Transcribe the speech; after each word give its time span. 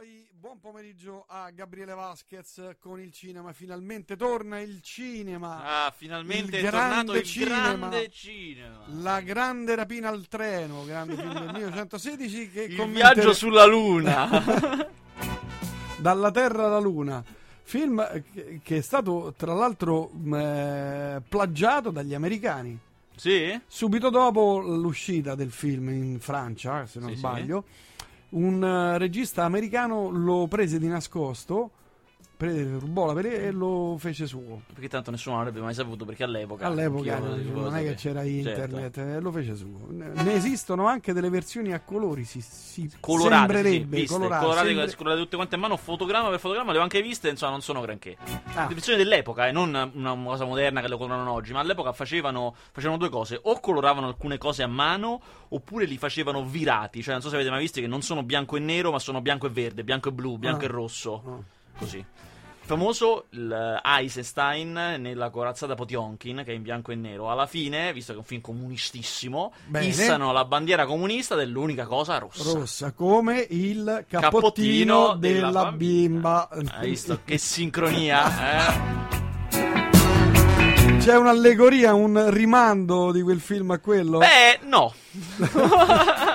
poi 0.00 0.26
buon 0.32 0.58
pomeriggio 0.58 1.26
a 1.28 1.50
Gabriele 1.50 1.92
Vasquez 1.92 2.74
con 2.78 2.98
il 2.98 3.12
cinema. 3.12 3.52
Finalmente 3.52 4.16
torna 4.16 4.58
il 4.58 4.80
cinema. 4.80 5.84
Ah, 5.84 5.92
finalmente 5.94 6.56
Il 6.56 6.64
è 6.64 6.70
tornato 6.70 7.14
il 7.16 7.22
cinema. 7.22 7.76
grande 7.88 8.08
cinema. 8.10 8.78
La 9.02 9.20
grande 9.20 9.74
rapina 9.74 10.08
al 10.08 10.26
treno, 10.26 10.86
grande 10.86 11.16
film 11.16 11.32
del 11.34 11.52
1916 11.52 12.50
che 12.50 12.62
Il 12.62 12.76
commentere- 12.76 13.12
viaggio 13.14 13.32
sulla 13.34 13.66
luna. 13.66 14.88
Dalla 16.00 16.30
Terra 16.30 16.64
alla 16.64 16.78
Luna. 16.78 17.22
Film 17.62 18.22
che, 18.32 18.60
che 18.64 18.78
è 18.78 18.80
stato 18.80 19.34
tra 19.36 19.52
l'altro 19.52 20.08
mh, 20.14 20.34
eh, 20.34 21.22
plagiato 21.28 21.90
dagli 21.90 22.14
americani. 22.14 22.78
sì? 23.16 23.60
Subito 23.66 24.08
dopo 24.08 24.60
l'uscita 24.60 25.34
del 25.34 25.50
film 25.50 25.90
in 25.90 26.20
Francia, 26.20 26.86
se 26.86 27.00
non 27.00 27.10
Sì, 27.10 27.16
sì. 27.16 27.20
Un 28.30 28.62
eh, 28.62 28.98
regista 28.98 29.44
americano 29.44 30.10
lo 30.10 30.46
prese 30.46 30.78
di 30.78 30.86
nascosto, 30.86 31.70
pre- 32.40 32.78
rubò 32.78 33.04
la 33.04 33.12
pere- 33.12 33.42
e 33.42 33.50
lo 33.50 33.96
fece 33.98 34.26
suo. 34.26 34.62
Perché 34.72 34.88
tanto 34.88 35.10
nessuno 35.10 35.36
l'avrebbe 35.36 35.60
mai 35.60 35.74
saputo 35.74 36.06
perché 36.06 36.24
all'epoca... 36.24 36.64
All'epoca 36.66 37.18
non, 37.18 37.50
non 37.52 37.76
è 37.76 37.82
che 37.82 37.94
c'era 37.96 38.22
internet, 38.22 38.94
Certo. 38.94 39.00
eh, 39.16 39.20
lo 39.20 39.30
fece 39.30 39.54
suo. 39.56 39.88
Ne 39.90 40.32
esistono 40.32 40.86
anche 40.86 41.12
delle 41.12 41.28
versioni 41.28 41.74
a 41.74 41.80
colori, 41.80 42.24
si, 42.24 42.40
si 42.40 42.90
Colorate, 42.98 43.52
sì, 43.52 43.52
sembrerebbe 43.62 43.96
viste, 43.98 44.14
colorate, 44.16 44.44
colorate, 44.44 44.66
sembra- 44.68 44.94
colorate 44.96 45.20
tutte 45.20 45.36
quante 45.36 45.54
a 45.54 45.58
mano, 45.58 45.76
fotogramma 45.76 46.30
per 46.30 46.38
fotogramma, 46.40 46.72
le 46.72 46.78
ho 46.78 46.82
anche 46.82 47.02
viste, 47.02 47.28
insomma 47.28 47.50
non 47.52 47.60
sono 47.60 47.82
granché. 47.82 48.16
Ah. 48.54 48.66
Le 48.68 48.74
versioni 48.74 48.96
dell'epoca, 48.96 49.46
e 49.46 49.52
non 49.52 49.68
una, 49.68 49.90
una 49.92 50.14
cosa 50.30 50.46
moderna 50.46 50.80
che 50.80 50.88
lo 50.88 50.96
colorano 50.96 51.30
oggi, 51.32 51.52
ma 51.52 51.60
all'epoca 51.60 51.92
facevano, 51.92 52.54
facevano 52.72 52.98
due 52.98 53.10
cose, 53.10 53.38
o 53.42 53.60
coloravano 53.60 54.06
alcune 54.06 54.38
cose 54.38 54.62
a 54.62 54.66
mano, 54.66 55.20
oppure 55.48 55.84
li 55.84 55.98
facevano 55.98 56.42
virati, 56.42 57.02
cioè 57.02 57.12
non 57.12 57.22
so 57.22 57.28
se 57.28 57.34
avete 57.34 57.50
mai 57.50 57.60
visto 57.60 57.80
che 57.82 57.86
non 57.86 58.00
sono 58.00 58.22
bianco 58.22 58.56
e 58.56 58.60
nero, 58.60 58.90
ma 58.90 58.98
sono 58.98 59.20
bianco 59.20 59.46
e 59.46 59.50
verde, 59.50 59.84
bianco 59.84 60.08
e 60.08 60.12
blu, 60.12 60.38
bianco 60.38 60.62
Ah. 60.62 60.64
e 60.64 60.68
rosso, 60.68 61.22
Ah. 61.26 61.78
così. 61.78 62.02
Famoso 62.70 63.24
eh, 63.32 63.80
Eisenstein 63.82 64.94
nella 64.98 65.30
corazzata 65.30 65.74
Potionkin, 65.74 66.42
che 66.44 66.52
è 66.52 66.54
in 66.54 66.62
bianco 66.62 66.92
e 66.92 66.94
nero. 66.94 67.28
Alla 67.28 67.46
fine, 67.46 67.92
visto 67.92 68.12
che 68.12 68.18
è 68.18 68.20
un 68.20 68.26
film 68.26 68.40
comunistissimo, 68.40 69.52
Bene. 69.66 69.86
issano 69.86 70.30
la 70.30 70.44
bandiera 70.44 70.86
comunista 70.86 71.34
dell'unica 71.34 71.84
cosa 71.86 72.18
rossa. 72.18 72.52
rossa 72.52 72.92
come 72.92 73.44
il 73.50 74.04
Cappottino 74.08 74.20
cappottino 74.20 75.16
della 75.16 75.46
della 75.48 75.72
bimba. 75.72 76.48
Hai 76.48 76.90
visto 76.90 77.18
che 77.24 77.38
sincronia? 77.38 78.68
Eh? 78.68 78.98
C'è 81.00 81.16
un'allegoria, 81.16 81.92
un 81.92 82.30
rimando 82.30 83.10
di 83.10 83.22
quel 83.22 83.40
film 83.40 83.72
a 83.72 83.80
quello? 83.80 84.18
Beh, 84.18 84.60
no. 84.62 84.94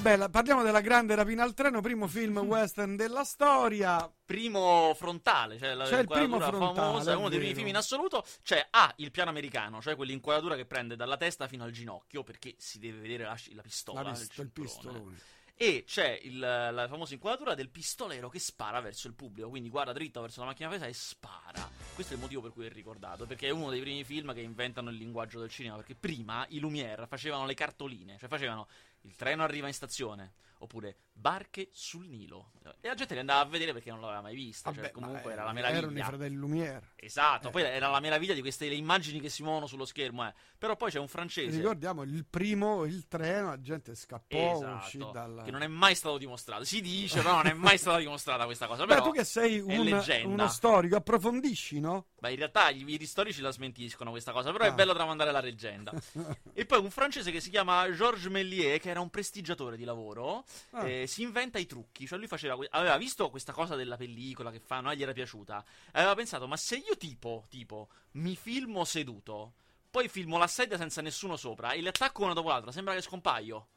Vabbè, 0.00 0.30
parliamo 0.30 0.62
della 0.62 0.80
grande 0.80 1.16
rapina 1.16 1.42
al 1.42 1.54
treno, 1.54 1.80
primo 1.80 2.06
film 2.06 2.38
western 2.46 2.94
della 2.94 3.24
storia. 3.24 4.08
Primo 4.24 4.94
frontale, 4.94 5.58
cioè 5.58 5.74
la 5.74 5.88
il 5.88 6.06
primo 6.06 6.22
inquadratura 6.22 6.56
frontale, 6.56 6.86
famosa, 6.86 7.16
uno 7.18 7.28
dei 7.28 7.38
primi 7.38 7.54
film 7.54 7.66
in 7.66 7.76
assoluto. 7.76 8.24
C'è 8.44 8.64
A, 8.70 8.92
il 8.98 9.10
piano 9.10 9.30
americano, 9.30 9.82
cioè 9.82 9.96
quell'inquadratura 9.96 10.54
che 10.54 10.66
prende 10.66 10.94
dalla 10.94 11.16
testa 11.16 11.48
fino 11.48 11.64
al 11.64 11.72
ginocchio, 11.72 12.22
perché 12.22 12.54
si 12.58 12.78
deve 12.78 13.00
vedere 13.00 13.24
la, 13.24 13.36
la 13.54 13.62
pistola. 13.62 14.02
La 14.02 14.10
pist- 14.10 14.22
il 14.22 14.30
cinturone. 14.30 14.68
pistolone. 14.70 15.16
E 15.60 15.82
c'è 15.84 16.16
il- 16.22 16.38
la 16.38 16.86
famosa 16.88 17.14
inquadratura 17.14 17.56
del 17.56 17.68
pistolero 17.68 18.28
che 18.28 18.38
spara 18.38 18.78
verso 18.80 19.08
il 19.08 19.14
pubblico, 19.14 19.48
quindi 19.48 19.68
guarda 19.68 19.92
dritto 19.92 20.20
verso 20.20 20.38
la 20.38 20.46
macchina 20.46 20.68
presa 20.68 20.86
e 20.86 20.92
spara. 20.92 21.68
Questo 21.94 22.12
è 22.12 22.16
il 22.16 22.22
motivo 22.22 22.42
per 22.42 22.52
cui 22.52 22.66
è 22.66 22.70
ricordato, 22.70 23.26
perché 23.26 23.48
è 23.48 23.50
uno 23.50 23.68
dei 23.70 23.80
primi 23.80 24.04
film 24.04 24.32
che 24.32 24.40
inventano 24.40 24.90
il 24.90 24.96
linguaggio 24.96 25.40
del 25.40 25.50
cinema, 25.50 25.74
perché 25.74 25.96
prima 25.96 26.46
i 26.50 26.60
Lumière 26.60 27.08
facevano 27.08 27.44
le 27.44 27.54
cartoline, 27.54 28.16
cioè 28.20 28.28
facevano 28.28 28.68
il 29.02 29.14
treno 29.16 29.42
arriva 29.42 29.66
in 29.66 29.74
stazione, 29.74 30.34
oppure 30.58 30.96
barche 31.12 31.68
sul 31.72 32.06
Nilo. 32.06 32.52
E 32.80 32.86
la 32.86 32.94
gente 32.94 33.14
li 33.14 33.20
andava 33.20 33.40
a 33.40 33.44
vedere 33.44 33.72
perché 33.72 33.90
non 33.90 34.00
l'aveva 34.00 34.20
mai 34.20 34.34
vista, 34.34 34.70
cioè 34.70 34.82
Vabbè, 34.82 34.92
comunque 34.92 35.24
ma, 35.24 35.32
era 35.32 35.44
la 35.44 35.50
eh, 35.50 35.52
meraviglia. 35.54 35.78
Erano 35.82 35.98
i 35.98 36.02
fratelli 36.02 36.36
Lumière. 36.36 36.92
Esatto, 36.96 37.48
Eh. 37.48 37.50
poi 37.50 37.62
era 37.62 37.88
la 37.88 38.00
meraviglia 38.00 38.34
di 38.34 38.40
queste 38.40 38.68
le 38.68 38.74
immagini 38.74 39.20
che 39.20 39.28
si 39.28 39.42
muovono 39.42 39.66
sullo 39.66 39.84
schermo, 39.84 40.26
eh. 40.26 40.32
Però 40.58 40.76
poi 40.76 40.90
c'è 40.90 40.98
un 40.98 41.08
francese 41.08 41.56
Ricordiamo 41.56 42.02
il 42.02 42.24
primo, 42.28 42.84
il 42.84 43.08
treno, 43.08 43.48
la 43.48 43.60
gente 43.60 43.94
scappò, 43.94 44.54
Esatto, 44.54 44.76
uscì 44.84 44.98
dalla... 45.12 45.42
che 45.42 45.50
non 45.50 45.62
è 45.62 45.66
mai 45.66 45.94
stato 45.94 46.18
dimostrato. 46.18 46.64
Si 46.64 46.80
dice, 46.80 47.20
però 47.22 47.36
non 47.36 47.46
è 47.46 47.52
mai 47.54 47.78
stata 47.78 47.98
dimostrata 47.98 48.44
questa 48.44 48.66
cosa. 48.66 48.84
Beh, 48.84 48.94
Però, 48.94 49.06
tu 49.06 49.12
che 49.12 49.24
sei 49.24 49.58
è 49.58 49.62
un- 49.62 50.32
uno 50.32 50.48
storico, 50.48 50.96
approfondisci, 50.96 51.80
no? 51.80 52.06
Beh, 52.20 52.30
in 52.30 52.36
realtà 52.36 52.68
i 52.70 52.84
veri 52.84 53.06
storici 53.06 53.40
la 53.40 53.50
smentiscono 53.50 54.10
questa 54.10 54.32
cosa, 54.32 54.52
però 54.52 54.64
è 54.64 54.68
Ah. 54.68 54.72
bello 54.72 54.92
tramandare 54.92 55.32
la 55.32 55.40
leggenda. 55.40 55.92
e 56.52 56.64
poi 56.66 56.80
un 56.80 56.90
francese 56.90 57.30
che 57.30 57.40
si 57.40 57.50
chiama 57.50 57.90
Georges 57.92 58.26
Méliès, 58.30 58.80
che 58.80 58.90
era 58.90 59.00
un 59.00 59.10
prestigiatore 59.10 59.76
di 59.76 59.84
lavoro, 59.84 60.44
Ah. 60.70 60.88
eh, 60.88 61.06
si 61.06 61.22
inventa 61.22 61.58
i 61.58 61.66
trucchi. 61.66 62.06
Cioè 62.06 62.18
lui 62.18 62.26
faceva 62.26 62.56
aveva 62.70 62.96
visto 62.96 63.28
questa 63.30 63.52
cosa 63.52 63.74
della 63.76 63.96
pellicola 63.96 64.50
che 64.50 64.60
fanno, 64.60 64.90
e 64.90 64.96
gli 64.96 65.02
era 65.02 65.12
piaciuta. 65.12 65.64
Aveva 65.92 66.14
pensato, 66.14 66.46
ma 66.48 66.56
se 66.56 66.76
io 66.76 66.96
tipo, 66.96 67.46
tipo, 67.48 67.88
mi 68.12 68.36
filmo 68.36 68.84
seduto, 68.84 69.54
poi 69.90 70.08
filmo 70.08 70.38
la 70.38 70.46
sedia 70.46 70.76
senza 70.76 71.00
nessuno 71.02 71.36
sopra 71.36 71.72
e 71.72 71.80
li 71.80 71.88
attacco 71.88 72.22
una 72.24 72.34
dopo 72.34 72.48
l'altra, 72.48 72.72
sembra 72.72 72.94
che 72.94 73.00
scompaio. 73.00 73.68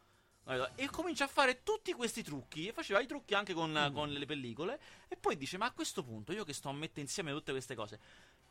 E 0.76 0.90
comincia 0.90 1.26
a 1.26 1.28
fare 1.28 1.62
tutti 1.64 1.94
questi 1.94 2.24
trucchi. 2.24 2.68
E 2.68 2.74
faceva 2.74 3.00
i 3.00 3.06
trucchi 3.08 3.36
anche 3.36 3.54
con, 3.54 3.72
Mm. 3.72 3.94
con 3.94 4.10
le 4.12 4.26
pellicole. 4.26 4.80
E 5.08 5.16
poi 5.16 5.38
dice: 5.38 5.58
Ma 5.58 5.68
a 5.68 5.72
questo 5.72 6.04
punto, 6.04 6.34
io 6.34 6.44
che 6.44 6.52
sto 6.52 6.68
a 6.68 6.74
mettere 6.74 7.02
insieme 7.02 7.32
tutte 7.32 7.52
queste 7.52 7.76
cose, 7.76 8.00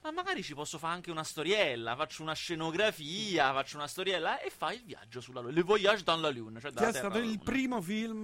ma 0.02 0.10
magari 0.12 0.42
ci 0.42 0.54
posso 0.54 0.78
fare 0.78 0.94
anche 0.94 1.10
una 1.10 1.24
storiella. 1.24 1.94
Faccio 1.96 2.22
una 2.22 2.32
scenografia, 2.34 3.52
faccio 3.52 3.76
una 3.76 3.86
storiella. 3.86 4.40
E 4.40 4.50
fa 4.50 4.72
il 4.72 4.82
viaggio 4.84 5.20
sulla 5.20 5.40
Luna. 5.40 5.52
Le 5.52 5.62
voyage 5.62 6.02
dans 6.02 6.20
la 6.20 6.30
Lune. 6.30 6.60
Cioè 6.60 6.72
Che 6.72 6.86
è 6.88 6.92
stato 6.92 7.18
il 7.18 7.38
primo 7.38 7.80
film... 7.82 8.22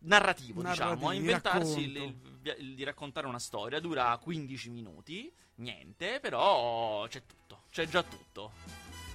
narrativo, 0.00 0.60
Narrativo, 0.62 0.62
diciamo. 0.94 1.08
A 1.08 1.14
inventarsi 1.14 1.80
il, 1.80 1.96
il 1.96 2.16
il 2.58 2.74
di 2.74 2.84
raccontare 2.84 3.26
una 3.26 3.38
storia. 3.38 3.80
Dura 3.80 4.16
15 4.18 4.70
minuti. 4.70 5.32
Niente, 5.56 6.18
però 6.20 7.06
c'è 7.08 7.22
tutto. 7.24 7.62
C'è 7.70 7.86
già 7.88 8.02
tutto. 8.02 8.52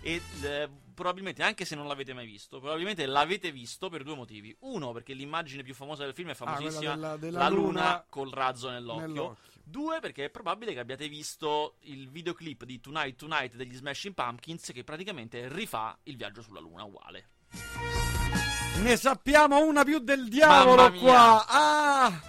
E 0.02 0.22
eh, 0.44 0.70
probabilmente, 0.94 1.44
anche 1.44 1.66
se 1.66 1.76
non 1.76 1.86
l'avete 1.86 2.14
mai 2.14 2.26
visto, 2.26 2.60
probabilmente 2.60 3.06
l'avete 3.06 3.52
visto 3.52 3.90
per 3.90 4.04
due 4.04 4.16
motivi. 4.16 4.56
Uno, 4.62 4.94
perché 4.94 5.14
l'immagine 5.14 5.62
più 5.62 5.74
famosa 5.76 6.06
del 6.06 6.14
film 6.14 6.30
è 6.30 6.32
Ah, 6.32 6.36
famosissima. 6.36 6.96
della, 6.96 7.18
della 7.18 7.40
la 7.40 7.50
luna, 7.50 7.62
luna 7.68 8.06
col 8.10 8.30
razzo 8.32 8.70
nell'occhio. 8.70 9.06
nell'occhio. 9.08 9.59
Due, 9.70 10.00
perché 10.00 10.26
è 10.26 10.30
probabile 10.32 10.74
che 10.74 10.80
abbiate 10.80 11.08
visto 11.08 11.76
il 11.82 12.10
videoclip 12.10 12.64
di 12.66 12.80
Tonight 12.80 13.16
Tonight 13.16 13.56
degli 13.56 13.76
Smashing 13.76 14.16
Pumpkins 14.16 14.72
che 14.74 14.84
praticamente 14.84 15.48
rifà 15.48 15.96
il 16.04 16.18
viaggio 16.18 16.42
sulla 16.42 16.60
luna 16.60 16.84
uguale. 16.86 17.30
Ne 18.82 18.98
sappiamo 18.98 19.64
una 19.64 19.84
più 19.84 20.00
del 20.00 20.28
diavolo 20.28 20.92
qua. 20.94 21.46
Ah! 21.48 22.22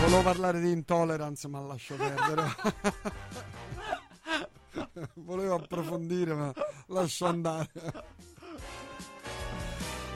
Volevo 0.00 0.22
parlare 0.22 0.60
di 0.60 0.70
intolerance, 0.70 1.48
ma 1.48 1.60
lascio 1.60 1.94
perdere. 1.94 2.44
Volevo 5.14 5.54
approfondire, 5.54 6.34
ma 6.34 6.52
lascio 6.88 7.24
andare. 7.24 7.70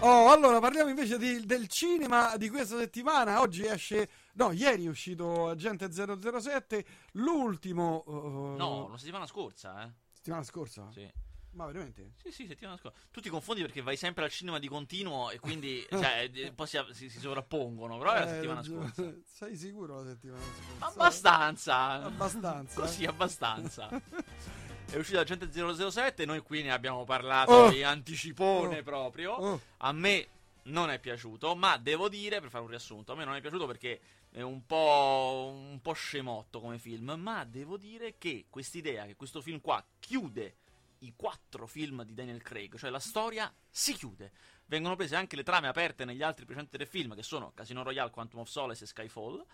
Oh, 0.01 0.31
allora 0.31 0.61
parliamo 0.61 0.91
invece 0.91 1.19
di- 1.19 1.45
del 1.45 1.67
cinema 1.67 2.37
di 2.37 2.49
questa 2.49 2.79
settimana. 2.79 3.41
Oggi 3.41 3.67
esce, 3.67 4.09
no, 4.35 4.53
ieri 4.53 4.85
è 4.87 4.89
uscito 4.89 5.49
Agente 5.49 5.91
007, 5.91 6.85
l'ultimo. 7.13 8.05
uh, 8.07 8.57
No, 8.57 8.89
la 8.91 8.97
settimana 8.97 9.27
scorsa, 9.27 9.83
eh. 9.85 9.91
settimana 10.13 10.45
scorsa? 10.45 10.89
Sì. 10.93 11.11
Ma 11.53 11.67
veramente? 11.67 12.13
Sì, 12.23 12.31
sì, 12.31 12.47
settimana 12.47 12.77
scorsa. 12.77 12.97
Tu 13.11 13.21
ti 13.21 13.29
confondi 13.29 13.63
perché 13.63 13.83
vai 13.83 13.97
sempre 13.97 14.23
al 14.25 14.31
cinema 14.31 14.61
di 14.61 14.69
continuo 14.69 15.31
e 15.31 15.41
quindi 15.41 15.85
cioè, 15.91 16.31
eh, 16.33 16.53
poi 16.53 16.67
si, 16.69 16.79
si- 16.93 17.11
si 17.11 17.19
sovrappongono. 17.19 17.99
Però 17.99 18.13
è 18.13 18.19
la 18.21 18.25
Eh, 18.27 18.35
settimana 18.35 18.63
scorsa. 18.63 19.13
Sei 19.27 19.57
sicuro 19.57 19.97
la 20.03 20.11
settimana 20.11 20.43
scorsa? 20.43 20.87
Abbastanza. 20.87 21.77
Abbastanza. 22.05 22.81
Così, 22.81 23.03
eh? 23.03 23.07
abbastanza. 23.09 23.89
È 24.91 24.97
uscito 24.97 25.19
Agente 25.21 25.51
007, 25.53 26.25
noi 26.25 26.41
qui 26.41 26.63
ne 26.63 26.73
abbiamo 26.73 27.05
parlato 27.05 27.53
Oh. 27.53 27.71
in 27.73 27.85
anticipone 27.85 28.79
Oh. 28.79 28.83
proprio. 28.83 29.33
Oh, 29.33 29.61
A 29.79 29.93
me 29.93 30.27
non 30.65 30.89
è 30.91 30.99
piaciuto, 30.99 31.55
ma 31.55 31.77
devo 31.77 32.09
dire, 32.09 32.41
per 32.41 32.49
fare 32.51 32.65
un 32.65 32.71
riassunto, 32.71 33.13
a 33.13 33.15
me 33.15 33.25
non 33.25 33.35
è 33.35 33.41
piaciuto 33.41 33.67
perché 33.67 34.01
è 34.31 34.41
un 34.41 34.65
po', 34.67 35.53
un 35.55 35.81
po' 35.83 35.93
scemotto 35.93 36.61
come 36.61 36.79
film, 36.79 37.15
ma 37.19 37.45
devo 37.45 37.77
dire 37.77 38.17
che 38.19 38.47
quest'idea 38.49 39.05
che 39.05 39.15
questo 39.15 39.41
film 39.43 39.61
qua 39.61 39.85
chiude 40.01 40.57
i 41.01 41.13
quattro 41.15 41.67
film 41.67 42.03
di 42.05 42.15
Daniel 42.15 42.43
Craig, 42.43 42.77
cioè 42.77 42.91
la 42.91 42.99
storia 42.99 43.53
si 43.71 43.93
chiude. 43.95 44.33
Vengono 44.67 44.97
prese 44.97 45.17
anche 45.17 45.37
le 45.37 45.43
trame 45.45 45.69
aperte 45.69 46.05
negli 46.05 46.23
altri 46.23 46.45
precedenti 46.45 46.77
tre 46.77 46.87
film, 46.87 47.15
che 47.15 47.23
sono 47.23 47.53
Casino 47.55 47.83
Royale, 47.83 48.11
Quantum 48.11 48.41
of 48.41 48.49
Solace 48.49 48.85
e 48.85 48.87
Skyfall. 48.87 49.45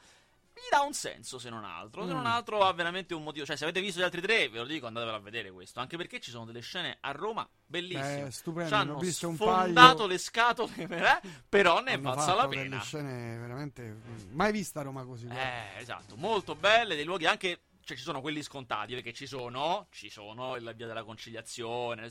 Mi 0.54 0.60
dà 0.70 0.82
un 0.82 0.92
senso, 0.94 1.38
se 1.40 1.50
non 1.50 1.64
altro. 1.64 2.06
Se 2.06 2.12
non 2.12 2.22
Mm. 2.22 2.26
altro 2.26 2.60
ha 2.62 2.72
veramente 2.72 3.12
un 3.12 3.24
motivo. 3.24 3.44
Cioè, 3.44 3.56
se 3.56 3.64
avete 3.64 3.80
visto 3.80 3.98
gli 4.00 4.04
altri 4.04 4.20
tre, 4.20 4.48
ve 4.48 4.58
lo 4.58 4.64
dico, 4.66 4.86
andatevelo 4.86 5.16
a 5.16 5.20
vedere 5.20 5.50
questo. 5.50 5.80
Anche 5.80 5.96
perché 5.96 6.20
ci 6.20 6.30
sono 6.30 6.44
delle 6.44 6.60
scene 6.60 6.96
a 7.00 7.10
Roma 7.10 7.48
bellissime. 7.66 8.26
eh, 8.26 8.30
stupendo. 8.30 8.68
Ci 8.68 8.74
hanno 8.74 8.98
visto 8.98 9.32
sfondato 9.34 9.96
paio. 9.96 10.06
le 10.06 10.18
scatole, 10.18 10.72
eh, 11.22 11.28
però 11.48 11.80
ne 11.80 11.92
è 11.92 12.00
valsa 12.00 12.34
la 12.34 12.46
pena. 12.46 12.62
delle 12.62 12.80
scene 12.82 13.36
veramente 13.38 14.00
mai 14.30 14.52
vista 14.52 14.80
a 14.80 14.84
Roma 14.84 15.04
così. 15.04 15.26
Eh, 15.26 15.80
esatto, 15.80 16.16
molto 16.16 16.54
belle, 16.54 16.94
dei 16.94 17.04
luoghi 17.04 17.26
anche 17.26 17.62
cioè 17.84 17.96
ci 17.98 18.02
sono 18.02 18.22
quelli 18.22 18.42
scontati, 18.42 18.94
perché 18.94 19.12
ci 19.12 19.26
sono, 19.26 19.88
ci 19.90 20.08
sono 20.08 20.56
la 20.56 20.72
via 20.72 20.86
della 20.86 21.02
conciliazione, 21.04 22.06
eh, 22.06 22.10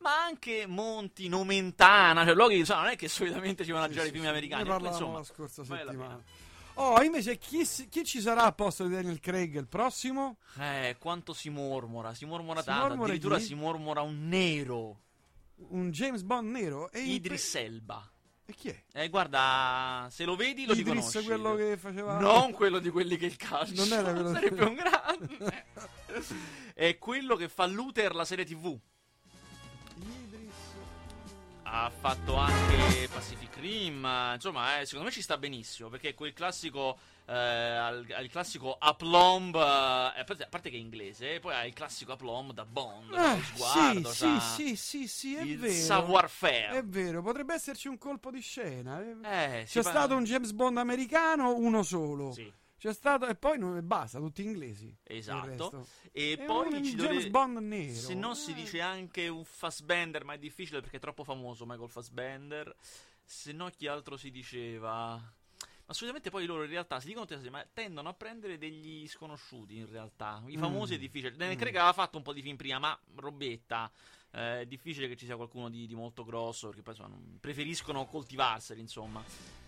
ma 0.00 0.22
anche 0.24 0.66
monti, 0.66 1.28
Nomentana, 1.28 2.24
cioè 2.24 2.34
luoghi 2.34 2.62
che 2.62 2.74
non 2.74 2.86
è 2.88 2.96
che 2.96 3.08
solitamente 3.08 3.64
ci 3.64 3.72
vanno 3.72 3.86
a 3.86 3.88
girare 3.88 4.08
sì, 4.08 4.10
i 4.10 4.12
film 4.14 4.24
sì. 4.24 4.30
americani, 4.30 4.62
Ne 4.64 4.68
però, 4.68 4.80
parlavamo 4.80 5.04
insomma, 5.04 5.18
la 5.18 5.24
scorsa 5.24 5.64
settimana. 5.64 6.22
Oh, 6.80 7.02
invece 7.02 7.38
chi, 7.38 7.66
chi 7.88 8.04
ci 8.04 8.20
sarà 8.20 8.44
a 8.44 8.52
posto 8.52 8.84
di 8.86 8.94
Daniel 8.94 9.18
Craig 9.18 9.56
il 9.56 9.66
prossimo? 9.66 10.36
Eh, 10.58 10.96
quanto 11.00 11.32
si 11.32 11.48
mormora, 11.50 12.14
si 12.14 12.24
mormora 12.24 12.60
Si 12.60 12.66
tanto, 12.66 12.86
mormora 12.86 13.08
addirittura 13.08 13.38
chi? 13.38 13.44
si 13.44 13.54
mormora 13.54 14.00
un 14.02 14.28
nero, 14.28 15.00
Un 15.70 15.90
James 15.90 16.22
Bond 16.22 16.48
nero? 16.50 16.90
E 16.92 17.00
Idris 17.00 17.54
Elba. 17.56 18.08
E 18.44 18.54
chi 18.54 18.68
è? 18.68 18.84
Eh, 18.92 19.08
guarda, 19.08 20.06
se 20.10 20.24
lo 20.24 20.36
vedi 20.36 20.64
lo 20.66 20.72
Idris, 20.72 20.86
riconosci. 20.86 21.24
quello 21.24 21.54
che 21.56 21.76
faceva... 21.76 22.18
Non 22.20 22.52
quello 22.52 22.78
di 22.78 22.90
quelli 22.90 23.16
che 23.16 23.26
il 23.26 23.36
calcio. 23.36 23.74
Non 23.74 23.92
era 23.92 24.12
quello- 24.12 24.32
Sarebbe 24.34 24.64
un 24.64 24.74
grande. 24.74 25.64
È 26.74 26.96
quello 26.96 27.34
che 27.34 27.48
fa 27.48 27.66
Luther 27.66 28.14
la 28.14 28.24
serie 28.24 28.44
TV. 28.44 28.78
Ha 31.70 31.90
fatto 31.90 32.34
anche 32.36 33.08
Pacific 33.12 33.54
Rim. 33.56 34.08
Insomma, 34.34 34.80
eh, 34.80 34.84
secondo 34.86 35.06
me 35.08 35.12
ci 35.12 35.20
sta 35.22 35.36
benissimo. 35.36 35.88
Perché 35.88 36.14
quel 36.14 36.32
classico. 36.32 36.98
Eh, 37.26 37.34
al- 37.34 38.06
ha 38.10 38.20
il 38.20 38.30
classico 38.30 38.74
aplomb. 38.78 39.54
eh, 39.54 39.58
a 39.58 40.24
parte 40.26 40.44
a 40.44 40.48
parte 40.48 40.70
che 40.70 40.76
è 40.76 40.80
inglese, 40.80 41.40
poi 41.40 41.52
ha 41.54 41.66
il 41.66 41.74
classico 41.74 42.12
aplomb 42.12 42.52
da 42.52 42.64
Bond. 42.64 43.12
Ah, 43.12 43.34
lo 43.34 43.42
sguardo, 43.42 44.12
sì, 44.12 44.24
c'ha 44.24 44.40
sì, 44.40 44.76
sì, 44.76 45.06
sì, 45.06 45.36
è 45.36 45.42
il 45.42 45.58
vero. 45.58 45.72
savoir-faire. 45.74 46.78
È 46.78 46.84
vero, 46.84 47.20
potrebbe 47.20 47.52
esserci 47.52 47.86
un 47.88 47.98
colpo 47.98 48.30
di 48.30 48.40
scena. 48.40 49.02
eh. 49.02 49.60
Eh, 49.60 49.64
C'è 49.64 49.82
stato 49.82 50.16
un 50.16 50.24
James 50.24 50.52
Bond 50.52 50.78
americano, 50.78 51.54
uno 51.54 51.82
solo. 51.82 52.32
Sì, 52.32 52.50
C'è 52.78 52.92
stato, 52.94 53.26
e 53.26 53.34
poi 53.34 53.58
non 53.58 53.78
basta, 53.84 54.18
tutti 54.20 54.42
inglesi. 54.42 54.96
esatto. 55.02 55.86
E 56.12 56.36
È 56.38 56.44
poi 56.44 56.72
un 56.74 56.84
ci 56.84 56.94
James 56.94 57.08
dovete- 57.08 57.30
Bond 57.30 57.56
nero. 57.58 57.92
Se 57.92 58.14
no 58.14 58.34
si 58.34 58.52
Eh. 58.52 58.54
dice 58.54 58.80
anche 58.80 59.26
un 59.28 59.44
Fassbender, 59.44 60.24
ma 60.24 60.34
è 60.34 60.38
difficile 60.38 60.80
perché 60.80 60.98
è 60.98 61.00
troppo 61.00 61.24
famoso 61.24 61.66
Michael 61.66 61.90
Fassbender. 61.90 62.74
Se 63.24 63.50
no 63.52 63.68
chi 63.70 63.88
altro 63.88 64.16
si 64.16 64.30
diceva? 64.30 65.16
Ma 65.86 65.94
solitamente 65.94 66.30
poi 66.30 66.44
loro 66.46 66.62
in 66.64 66.70
realtà 66.70 67.00
si 67.00 67.06
dicono 67.08 67.24
tutte 67.26 67.48
ma 67.50 67.66
tendono 67.72 68.10
a 68.10 68.14
prendere 68.14 68.58
degli 68.58 69.08
sconosciuti 69.08 69.76
in 69.78 69.90
realtà. 69.90 70.42
I 70.46 70.56
Mm. 70.56 70.60
famosi 70.60 70.94
è 70.94 70.98
difficile. 70.98 71.32
Daniel 71.34 71.56
Mm. 71.56 71.60
Craig 71.60 71.74
aveva 71.76 71.92
fatto 71.94 72.16
un 72.18 72.22
po' 72.22 72.32
di 72.32 72.42
film 72.42 72.56
prima, 72.56 72.78
ma 72.78 72.98
robetta. 73.16 73.90
Eh, 74.30 74.60
è 74.60 74.66
difficile 74.66 75.08
che 75.08 75.16
ci 75.16 75.24
sia 75.24 75.36
qualcuno 75.36 75.70
di, 75.70 75.86
di 75.86 75.94
molto 75.94 76.24
grosso 76.24 76.68
perché 76.68 76.82
poi 76.82 76.94
insomma, 76.94 77.16
preferiscono 77.40 78.04
coltivarseli 78.06 78.80
insomma. 78.80 79.24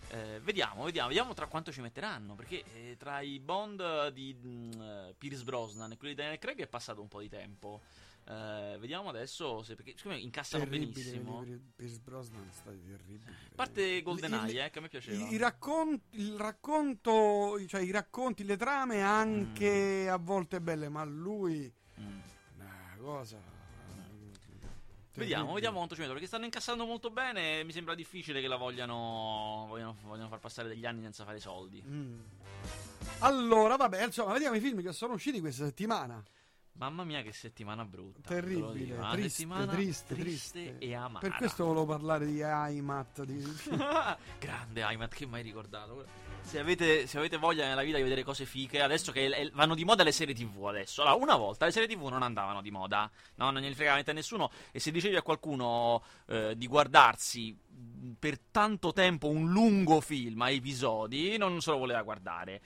Eh, 0.09 0.39
vediamo, 0.41 0.83
vediamo, 0.83 1.07
vediamo 1.07 1.33
tra 1.33 1.47
quanto 1.47 1.71
ci 1.71 1.81
metteranno. 1.81 2.35
Perché 2.35 2.63
eh, 2.73 2.95
tra 2.97 3.21
i 3.21 3.39
Bond 3.39 4.09
di 4.09 4.35
mm, 4.39 4.71
eh, 4.81 5.15
Pierce 5.17 5.43
Brosnan 5.43 5.91
e 5.93 5.97
quelli 5.97 6.13
di 6.13 6.19
Daniel 6.21 6.39
Craig 6.39 6.59
è 6.59 6.67
passato 6.67 7.01
un 7.01 7.07
po' 7.07 7.21
di 7.21 7.29
tempo. 7.29 7.81
Eh, 8.27 8.77
vediamo 8.79 9.09
adesso 9.09 9.63
se 9.63 9.73
perché 9.73 9.93
secondo 9.95 10.17
me 10.19 10.23
incassano 10.23 10.63
Terribile, 10.63 10.91
benissimo. 10.91 11.43
Pierce 11.75 11.99
Brosnan 12.03 12.47
è 12.47 12.51
stato 12.53 12.77
terribile. 12.85 13.31
A 13.31 13.55
parte 13.55 14.01
GoldenEye, 14.03 14.51
Il- 14.51 14.59
eh, 14.59 14.69
che 14.69 14.77
a 14.77 14.81
me 14.81 14.89
piaceva. 14.89 15.25
I, 15.27 15.33
i 15.33 15.37
raccon- 15.37 15.99
il 16.11 16.37
racconto, 16.37 17.65
cioè 17.67 17.81
i 17.81 17.89
racconti, 17.91 18.43
le 18.43 18.57
trame 18.57 19.01
anche 19.01 20.07
a 20.07 20.17
volte 20.17 20.61
belle, 20.61 20.87
ma 20.89 21.03
lui 21.03 21.73
Mm. 21.99 22.19
una 22.57 22.95
cosa 22.99 23.39
Vediamo, 25.13 25.53
vediamo 25.53 25.75
quanto 25.77 25.93
ci 25.93 25.99
mettono. 25.99 26.17
Perché 26.17 26.29
stanno 26.29 26.45
incassando 26.45 26.85
molto 26.85 27.09
bene. 27.09 27.63
Mi 27.63 27.71
sembra 27.71 27.95
difficile 27.95 28.41
che 28.41 28.47
la 28.47 28.55
vogliano, 28.55 29.65
vogliano, 29.67 29.97
vogliano 30.03 30.29
far 30.29 30.39
passare 30.39 30.67
degli 30.67 30.85
anni 30.85 31.01
senza 31.01 31.25
fare 31.25 31.39
soldi. 31.39 31.83
Mm. 31.85 32.19
Allora, 33.19 33.75
vabbè, 33.75 34.03
insomma, 34.05 34.33
vediamo 34.33 34.55
i 34.55 34.59
film 34.59 34.81
che 34.81 34.93
sono 34.93 35.13
usciti 35.13 35.39
questa 35.39 35.65
settimana. 35.65 36.23
Mamma 36.73 37.03
mia, 37.03 37.21
che 37.21 37.31
settimana 37.31 37.85
brutta. 37.85 38.29
Terribile. 38.29 38.95
Una 38.95 39.11
triste, 39.11 39.29
settimana 39.29 39.67
triste, 39.67 40.15
triste, 40.15 40.63
triste. 40.63 40.77
e 40.79 40.95
amara. 40.95 41.19
Per 41.19 41.37
questo 41.37 41.65
volevo 41.65 41.85
parlare 41.85 42.25
di 42.25 42.41
IMAT. 42.41 43.23
Di... 43.23 43.43
Grande 44.39 44.81
Aymat, 44.81 45.13
che 45.13 45.25
mai 45.25 45.43
ricordato. 45.43 46.05
Se 46.41 46.59
avete, 46.59 47.05
se 47.05 47.19
avete 47.19 47.37
voglia 47.37 47.67
nella 47.67 47.83
vita 47.83 47.97
di 47.97 48.03
vedere 48.03 48.23
cose 48.23 48.45
fiche, 48.45 48.81
adesso 48.81 49.11
che 49.11 49.51
vanno 49.53 49.75
di 49.75 49.85
moda 49.85 50.03
le 50.03 50.11
serie 50.11 50.33
TV 50.33 50.65
adesso. 50.65 51.01
Allora, 51.01 51.15
una 51.15 51.35
volta 51.35 51.65
le 51.65 51.71
serie 51.71 51.87
TV 51.87 52.07
non 52.07 52.23
andavano 52.23 52.61
di 52.61 52.71
moda, 52.71 53.09
no? 53.35 53.51
non 53.51 53.61
gliene 53.61 53.75
fregava 53.75 53.93
niente 53.93 54.11
a 54.11 54.15
nessuno. 54.15 54.49
E 54.71 54.79
se 54.79 54.91
dicevi 54.91 55.15
a 55.15 55.21
qualcuno 55.21 56.03
eh, 56.27 56.55
di 56.57 56.67
guardarsi 56.67 57.55
mh, 57.55 58.11
per 58.17 58.39
tanto 58.49 58.91
tempo 58.91 59.27
un 59.27 59.51
lungo 59.51 60.01
film 60.01 60.41
a 60.41 60.49
episodi, 60.49 61.37
non 61.37 61.61
se 61.61 61.69
lo 61.69 61.77
voleva 61.77 62.01
guardare. 62.01 62.61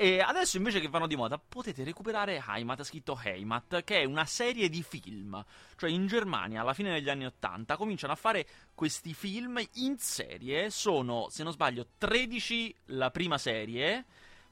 E 0.00 0.20
adesso 0.20 0.58
invece 0.58 0.78
che 0.78 0.86
vanno 0.86 1.08
di 1.08 1.16
moda 1.16 1.38
potete 1.38 1.82
recuperare 1.82 2.40
Heimat, 2.46 2.84
scritto 2.84 3.18
Heimat, 3.20 3.82
che 3.82 4.02
è 4.02 4.04
una 4.04 4.26
serie 4.26 4.68
di 4.68 4.84
film. 4.84 5.44
Cioè 5.74 5.90
in 5.90 6.06
Germania 6.06 6.60
alla 6.60 6.72
fine 6.72 6.92
degli 6.92 7.08
anni 7.08 7.26
80 7.26 7.76
cominciano 7.76 8.12
a 8.12 8.16
fare 8.16 8.46
questi 8.76 9.12
film 9.12 9.60
in 9.74 9.98
serie. 9.98 10.70
Sono, 10.70 11.26
se 11.30 11.42
non 11.42 11.50
sbaglio, 11.50 11.88
13 11.98 12.72
la 12.84 13.10
prima 13.10 13.38
serie, 13.38 14.04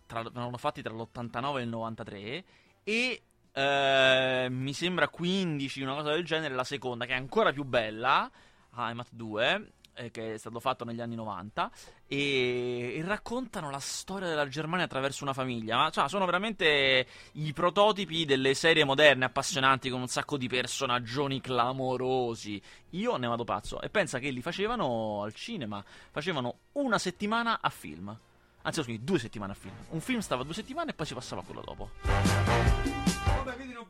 tra, 0.05 0.23
vengono 0.25 0.57
fatti 0.57 0.83
tra 0.83 0.93
l'89 0.93 1.59
e 1.59 1.63
il 1.63 1.69
93, 1.69 2.45
e 2.83 3.23
eh, 3.53 4.49
mi 4.51 4.73
sembra 4.73 5.09
15, 5.09 5.81
una 5.81 5.95
cosa 5.95 6.11
del 6.11 6.25
genere, 6.25 6.57
la 6.57 6.65
seconda, 6.65 7.07
che 7.07 7.13
è 7.13 7.17
ancora 7.17 7.53
più 7.53 7.63
bella, 7.63 8.29
Heimat 8.75 9.11
2, 9.13 9.73
eh, 9.97 10.11
che 10.11 10.35
è 10.35 10.39
stato 10.39 10.61
fatto 10.61 10.85
negli 10.85 11.01
anni 11.01 11.15
90, 11.15 11.71
e, 12.07 12.95
e 12.97 13.03
raccontano 13.05 13.71
la 13.71 13.79
storia 13.79 14.29
della 14.29 14.47
Germania 14.49 14.85
attraverso 14.85 15.25
una 15.25 15.33
famiglia. 15.33 15.77
Ma 15.77 15.91
cioè, 15.91 16.09
sono 16.09 16.25
veramente 16.25 17.07
i 17.33 17.53
prototipi 17.53 18.25
delle 18.25 18.55
serie 18.55 18.85
moderne, 18.85 19.25
appassionanti, 19.25 19.91
con 19.91 20.01
un 20.01 20.09
sacco 20.09 20.37
di 20.37 20.49
personaggioni 20.49 21.41
clamorosi. 21.41 22.61
Io 22.91 23.17
ne 23.17 23.27
vado 23.27 23.45
pazzo. 23.45 23.81
E 23.81 23.89
pensa 23.89 24.19
che 24.19 24.31
li 24.31 24.43
facevano 24.43 25.23
al 25.23 25.35
cinema. 25.35 25.83
Facevano 26.11 26.59
una 26.73 26.99
settimana 26.99 27.61
a 27.61 27.71
film. 27.71 28.17
Anzi, 28.63 28.83
scusi, 28.83 29.03
due 29.03 29.19
settimane 29.19 29.53
a 29.53 29.55
film. 29.55 29.75
Un 29.91 30.01
film 30.01 30.21
stava 30.21 30.43
due 30.43 30.55
settimane 30.55 30.91
e 30.91 30.95
poi 30.95 31.07
si 31.07 31.15
passava 31.15 31.41
a 31.41 31.45
quello 31.45 31.63
dopo. 31.65 31.91
Vabbè, 32.03 33.55
quindi 33.55 33.75
non-? 33.75 33.87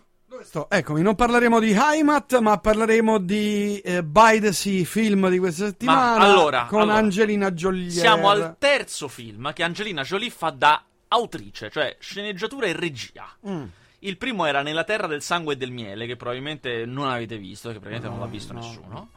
Eccomi, 0.69 1.03
non 1.03 1.15
parleremo 1.15 1.61
di 1.61 1.73
Heimat, 1.73 2.39
ma 2.41 2.59
parleremo 2.59 3.19
di 3.19 3.79
eh, 3.79 4.03
By 4.03 4.41
the 4.41 4.53
Sea, 4.53 4.85
film 4.85 5.29
di 5.29 5.39
questa 5.39 5.67
settimana. 5.67 6.17
allora, 6.17 6.67
con 6.67 6.81
allora, 6.81 6.97
Angelina 6.97 7.53
Jolie. 7.53 7.91
Siamo 7.91 8.29
al 8.29 8.57
terzo 8.59 9.07
film 9.07 9.53
che 9.53 9.63
Angelina 9.63 10.03
Jolie 10.03 10.31
fa 10.31 10.51
da 10.51 10.83
autrice, 11.09 11.71
cioè 11.71 11.97
sceneggiatura 11.99 12.67
e 12.67 12.73
regia. 12.73 13.29
Mm. 13.49 13.65
Il 14.01 14.19
primo 14.19 14.45
era 14.45 14.63
Nella 14.63 14.85
terra 14.85 15.07
del 15.07 15.23
sangue 15.23 15.55
e 15.55 15.57
del 15.57 15.71
miele, 15.71 16.07
che 16.07 16.17
probabilmente 16.17 16.85
non 16.85 17.09
avete 17.09 17.39
visto, 17.39 17.69
che 17.69 17.79
probabilmente 17.79 18.09
non 18.09 18.21
l'ha 18.21 18.31
visto 18.31 18.53
no. 18.53 18.61
nessuno. 18.61 19.09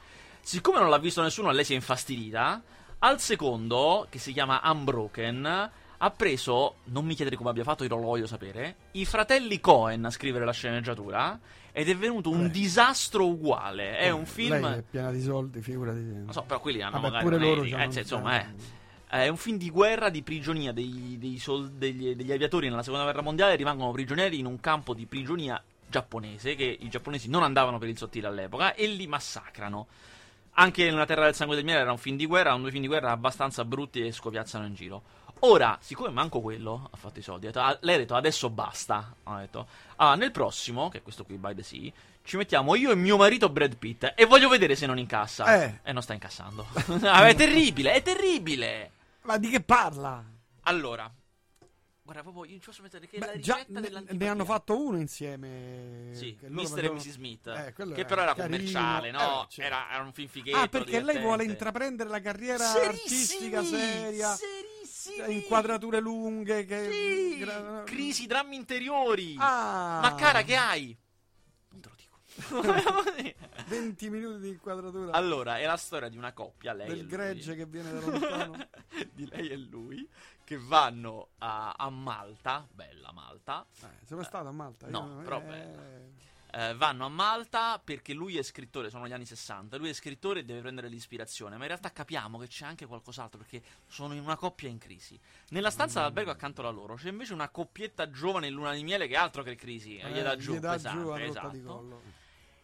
Siccome 0.41 0.79
non 0.79 0.89
l'ha 0.89 0.97
visto 0.97 1.21
nessuno, 1.21 1.51
lei 1.51 1.65
si 1.65 1.73
è 1.73 1.75
infastidita. 1.75 2.61
Al 2.99 3.19
secondo, 3.19 4.07
che 4.09 4.19
si 4.19 4.31
chiama 4.31 4.61
Unbroken, 4.63 5.71
ha 6.01 6.11
preso, 6.11 6.75
non 6.85 7.05
mi 7.05 7.13
chiedere 7.13 7.35
come 7.35 7.49
abbia 7.49 7.63
fatto, 7.63 7.83
io 7.83 7.89
lo 7.89 8.01
voglio 8.01 8.27
sapere, 8.27 8.75
i 8.91 9.05
fratelli 9.05 9.59
Cohen 9.59 10.05
a 10.05 10.09
scrivere 10.09 10.45
la 10.45 10.53
sceneggiatura 10.53 11.37
ed 11.71 11.89
è 11.89 11.95
venuto 11.95 12.29
un 12.29 12.43
Beh. 12.43 12.49
disastro 12.51 13.27
uguale. 13.27 13.97
È 13.97 14.09
un 14.09 14.25
film... 14.25 14.59
Lei 14.61 14.79
è 14.79 14.83
piena 14.89 15.11
di 15.11 15.21
soldi, 15.21 15.61
figurati. 15.61 15.99
Non 15.99 16.31
so, 16.31 16.43
però 16.43 16.59
quelli 16.59 16.81
hanno 16.81 16.99
Vabbè, 16.99 17.03
magari 17.11 17.23
pure 17.25 17.37
loro 17.37 17.63
eh, 17.63 17.69
c'hanno- 17.69 17.91
cioè, 17.91 18.01
insomma, 18.01 18.39
è, 18.39 18.47
è 19.23 19.27
un 19.27 19.37
film 19.37 19.57
di 19.57 19.69
guerra, 19.69 20.09
di 20.09 20.21
prigionia 20.23 20.71
dei- 20.71 21.17
dei 21.19 21.37
sol- 21.37 21.69
degli, 21.71 22.15
degli 22.15 22.31
aviatori 22.31 22.69
nella 22.69 22.83
seconda 22.83 23.03
guerra 23.03 23.21
mondiale 23.21 23.55
rimangono 23.55 23.91
prigionieri 23.91 24.39
in 24.39 24.45
un 24.45 24.59
campo 24.59 24.93
di 24.93 25.05
prigionia 25.05 25.61
giapponese 25.87 26.55
che 26.55 26.77
i 26.79 26.87
giapponesi 26.87 27.29
non 27.29 27.43
andavano 27.43 27.77
per 27.77 27.89
il 27.89 27.97
sottile 27.97 28.27
all'epoca 28.27 28.73
e 28.73 28.87
li 28.87 29.05
massacrano. 29.07 29.87
Anche 30.53 30.89
nella 30.89 31.05
Terra 31.05 31.25
del 31.25 31.35
Sangue 31.35 31.55
del 31.55 31.65
Miele 31.65 31.81
era 31.81 31.91
un 31.91 31.97
film 31.97 32.17
di 32.17 32.25
guerra, 32.25 32.47
erano 32.49 32.61
due 32.63 32.71
film 32.71 32.81
di 32.83 32.87
guerra 32.87 33.11
abbastanza 33.11 33.63
brutti 33.63 34.01
e 34.05 34.11
scopiazzano 34.11 34.65
in 34.65 34.73
giro. 34.73 35.03
Ora, 35.41 35.77
siccome 35.81 36.09
manco 36.09 36.41
quello 36.41 36.89
ha 36.91 36.97
fatto 36.97 37.19
i 37.19 37.21
soldi, 37.21 37.47
ha 37.47 37.51
detto, 37.51 37.63
ah, 37.63 37.77
lei 37.81 37.95
ha 37.95 37.99
detto 37.99 38.15
adesso 38.15 38.49
basta. 38.49 39.15
Ha 39.23 39.39
detto, 39.39 39.67
ah, 39.97 40.15
nel 40.15 40.31
prossimo, 40.31 40.89
che 40.89 40.97
è 40.97 41.01
questo 41.01 41.23
qui, 41.23 41.37
By 41.37 41.55
the 41.55 41.63
Sea, 41.63 41.91
ci 42.23 42.37
mettiamo 42.37 42.75
io 42.75 42.91
e 42.91 42.95
mio 42.95 43.17
marito 43.17 43.49
Brad 43.49 43.77
Pitt 43.77 44.13
e 44.15 44.25
voglio 44.25 44.49
vedere 44.49 44.75
se 44.75 44.85
non 44.85 44.97
incassa. 44.99 45.63
Eh. 45.63 45.79
E 45.83 45.91
non 45.93 46.01
sta 46.01 46.13
incassando. 46.13 46.67
Ah, 47.01 47.27
è 47.27 47.35
terribile, 47.35 47.93
è 47.93 48.01
terribile. 48.01 48.91
Ma 49.21 49.37
di 49.37 49.49
che 49.49 49.61
parla? 49.61 50.23
Allora, 50.63 51.11
guarda, 52.03 52.21
proprio 52.21 52.45
io 52.45 52.59
ci 52.59 52.65
posso 52.65 52.81
mettere 52.81 53.07
che 53.07 53.19
la 53.19 53.27
Beh, 53.27 53.39
già 53.39 53.55
ricetta 53.55 53.79
ne, 53.79 54.05
ne 54.11 54.27
hanno 54.27 54.45
fatto 54.45 54.79
uno 54.79 54.97
insieme. 54.97 56.09
Sì, 56.13 56.37
Mr. 56.47 56.83
e 56.83 56.91
Mrs. 56.91 57.09
Smith. 57.11 57.47
Eh, 57.47 57.73
che 57.73 57.81
era 57.83 58.05
però 58.05 58.21
era 58.21 58.33
carino. 58.35 58.57
commerciale, 58.57 59.11
no? 59.11 59.43
Eh, 59.43 59.45
certo. 59.49 59.61
era, 59.61 59.91
era 59.93 60.03
un 60.03 60.13
film 60.13 60.27
fighetto. 60.27 60.57
Ah, 60.57 60.67
perché 60.67 60.91
lei 60.91 60.99
divertente. 60.99 61.27
vuole 61.27 61.43
intraprendere 61.45 62.09
la 62.09 62.21
carriera 62.21 62.69
artistica 62.71 63.63
Serissimi, 63.63 63.81
seria, 63.81 64.27
serissimi. 64.35 64.68
Cioè, 65.15 65.27
inquadrature 65.29 65.99
lunghe. 65.99 66.65
Che... 66.65 66.89
Sì, 66.91 67.37
gra- 67.39 67.83
crisi, 67.85 68.27
drammi 68.27 68.55
interiori. 68.55 69.35
Ah. 69.37 69.99
Ma 70.01 70.15
cara, 70.15 70.41
che 70.43 70.55
hai? 70.55 70.97
Non 71.69 71.81
te 71.81 71.89
lo 71.89 71.95
dico. 71.95 72.17
Vogliamo 72.61 73.03
dire? 73.15 73.35
20 73.67 74.09
minuti 74.09 74.39
di 74.39 74.49
inquadratura 74.49 75.11
Allora, 75.13 75.59
è 75.59 75.65
la 75.65 75.77
storia 75.77 76.09
di 76.09 76.17
una 76.17 76.31
coppia, 76.33 76.73
lei 76.73 76.87
e 76.89 76.95
del 76.95 77.07
gregge 77.07 77.55
che 77.55 77.65
viene 77.65 77.91
da 77.91 77.99
lontano. 77.99 78.67
di 79.13 79.27
lei 79.29 79.49
e 79.49 79.57
lui 79.57 80.07
che 80.43 80.57
vanno 80.57 81.29
a, 81.39 81.73
a 81.77 81.89
Malta, 81.89 82.65
bella 82.71 83.11
Malta, 83.11 83.65
Eh, 83.81 83.87
sei 84.05 84.17
mai 84.17 84.25
stato 84.25 84.47
a 84.47 84.51
Malta? 84.51 84.87
no, 84.87 85.17
Io- 85.17 85.23
però 85.23 85.37
eh, 85.39 85.43
bella. 85.43 85.81
Eh, 86.51 86.73
vanno 86.75 87.05
a 87.05 87.09
Malta 87.09 87.79
perché 87.83 88.13
lui 88.13 88.37
è 88.37 88.41
scrittore, 88.43 88.89
sono 88.89 89.07
gli 89.07 89.13
anni 89.13 89.25
60, 89.25 89.77
lui 89.77 89.89
è 89.89 89.93
scrittore 89.93 90.39
e 90.39 90.45
deve 90.45 90.61
prendere 90.61 90.87
l'ispirazione, 90.87 91.55
ma 91.55 91.61
in 91.61 91.67
realtà 91.67 91.91
capiamo 91.91 92.39
che 92.39 92.47
c'è 92.47 92.65
anche 92.65 92.85
qualcos'altro 92.85 93.39
perché 93.39 93.61
sono 93.87 94.13
in 94.13 94.21
una 94.21 94.35
coppia 94.35 94.67
in 94.67 94.79
crisi. 94.79 95.19
Nella 95.49 95.69
stanza 95.69 95.99
d'albergo 96.01 96.31
accanto 96.31 96.65
a 96.65 96.71
loro 96.71 96.95
c'è 96.95 97.09
invece 97.09 97.33
una 97.33 97.49
coppietta 97.49 98.09
giovane 98.09 98.47
in 98.47 98.53
luna 98.53 98.73
di 98.73 98.83
miele 98.83 99.07
che 99.07 99.13
è 99.13 99.17
altro 99.17 99.43
che 99.43 99.55
crisi, 99.55 99.97
eh, 99.97 100.09
gli 100.11 100.21
dà 100.21 100.35
giù, 100.35 100.53
gli 100.53 100.59
dà 100.59 100.71
pesante, 100.73 100.99
giù 100.99 101.09
esatto. 101.29 101.47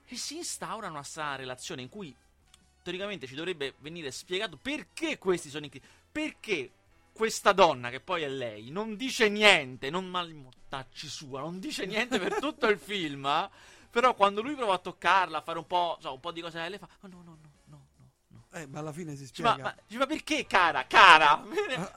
E 0.08 0.16
si 0.16 0.38
instaura 0.38 0.90
una 0.90 1.04
strana 1.04 1.36
relazione 1.36 1.82
in 1.82 1.90
cui 1.90 2.16
teoricamente 2.82 3.26
ci 3.28 3.36
dovrebbe 3.36 3.74
venire 3.80 4.12
spiegato 4.12 4.58
perché 4.58 5.18
questi 5.18 5.50
sono 5.50 5.66
in 5.66 5.72
crisi. 5.72 5.86
Perché 6.12 6.72
questa 7.12 7.54
donna, 7.54 7.90
che 7.90 8.00
poi 8.02 8.24
è 8.24 8.30
lei, 8.30 8.70
non 8.72 8.96
dice 8.96 9.30
niente, 9.30 9.90
non 9.90 10.06
mal 10.06 10.34
mortacci 10.34 11.08
sua, 11.08 11.40
non 11.40 11.60
dice 11.60 11.86
niente 11.86 12.20
per 12.20 12.40
tutto 12.40 12.68
il 12.68 12.78
film. 12.78 13.26
eh. 13.26 13.50
Però 13.96 14.14
quando 14.14 14.42
lui 14.42 14.56
prova 14.56 14.74
a 14.74 14.78
toccarla, 14.78 15.38
a 15.38 15.42
fare 15.42 15.58
un 15.58 15.66
po', 15.68 15.98
so, 16.02 16.12
un 16.16 16.20
po' 16.20 16.34
di 16.34 16.42
cose, 16.42 16.68
lei 16.68 16.78
fa: 16.78 16.86
Oh 17.00 17.08
no, 17.08 17.22
no, 17.24 17.38
no, 17.42 17.50
no, 17.68 17.88
no. 18.28 18.44
no. 18.52 18.60
Eh, 18.60 18.68
ma 18.68 18.80
alla 18.80 18.92
fine 18.92 19.16
si 19.16 19.22
Dice, 19.24 19.42
ma, 19.42 19.52
spiega. 19.52 19.70
ma, 19.70 19.76
dice, 19.88 20.00
ma 20.00 20.06
perché, 20.06 20.46
cara? 20.46 20.86
Cara? 20.86 21.42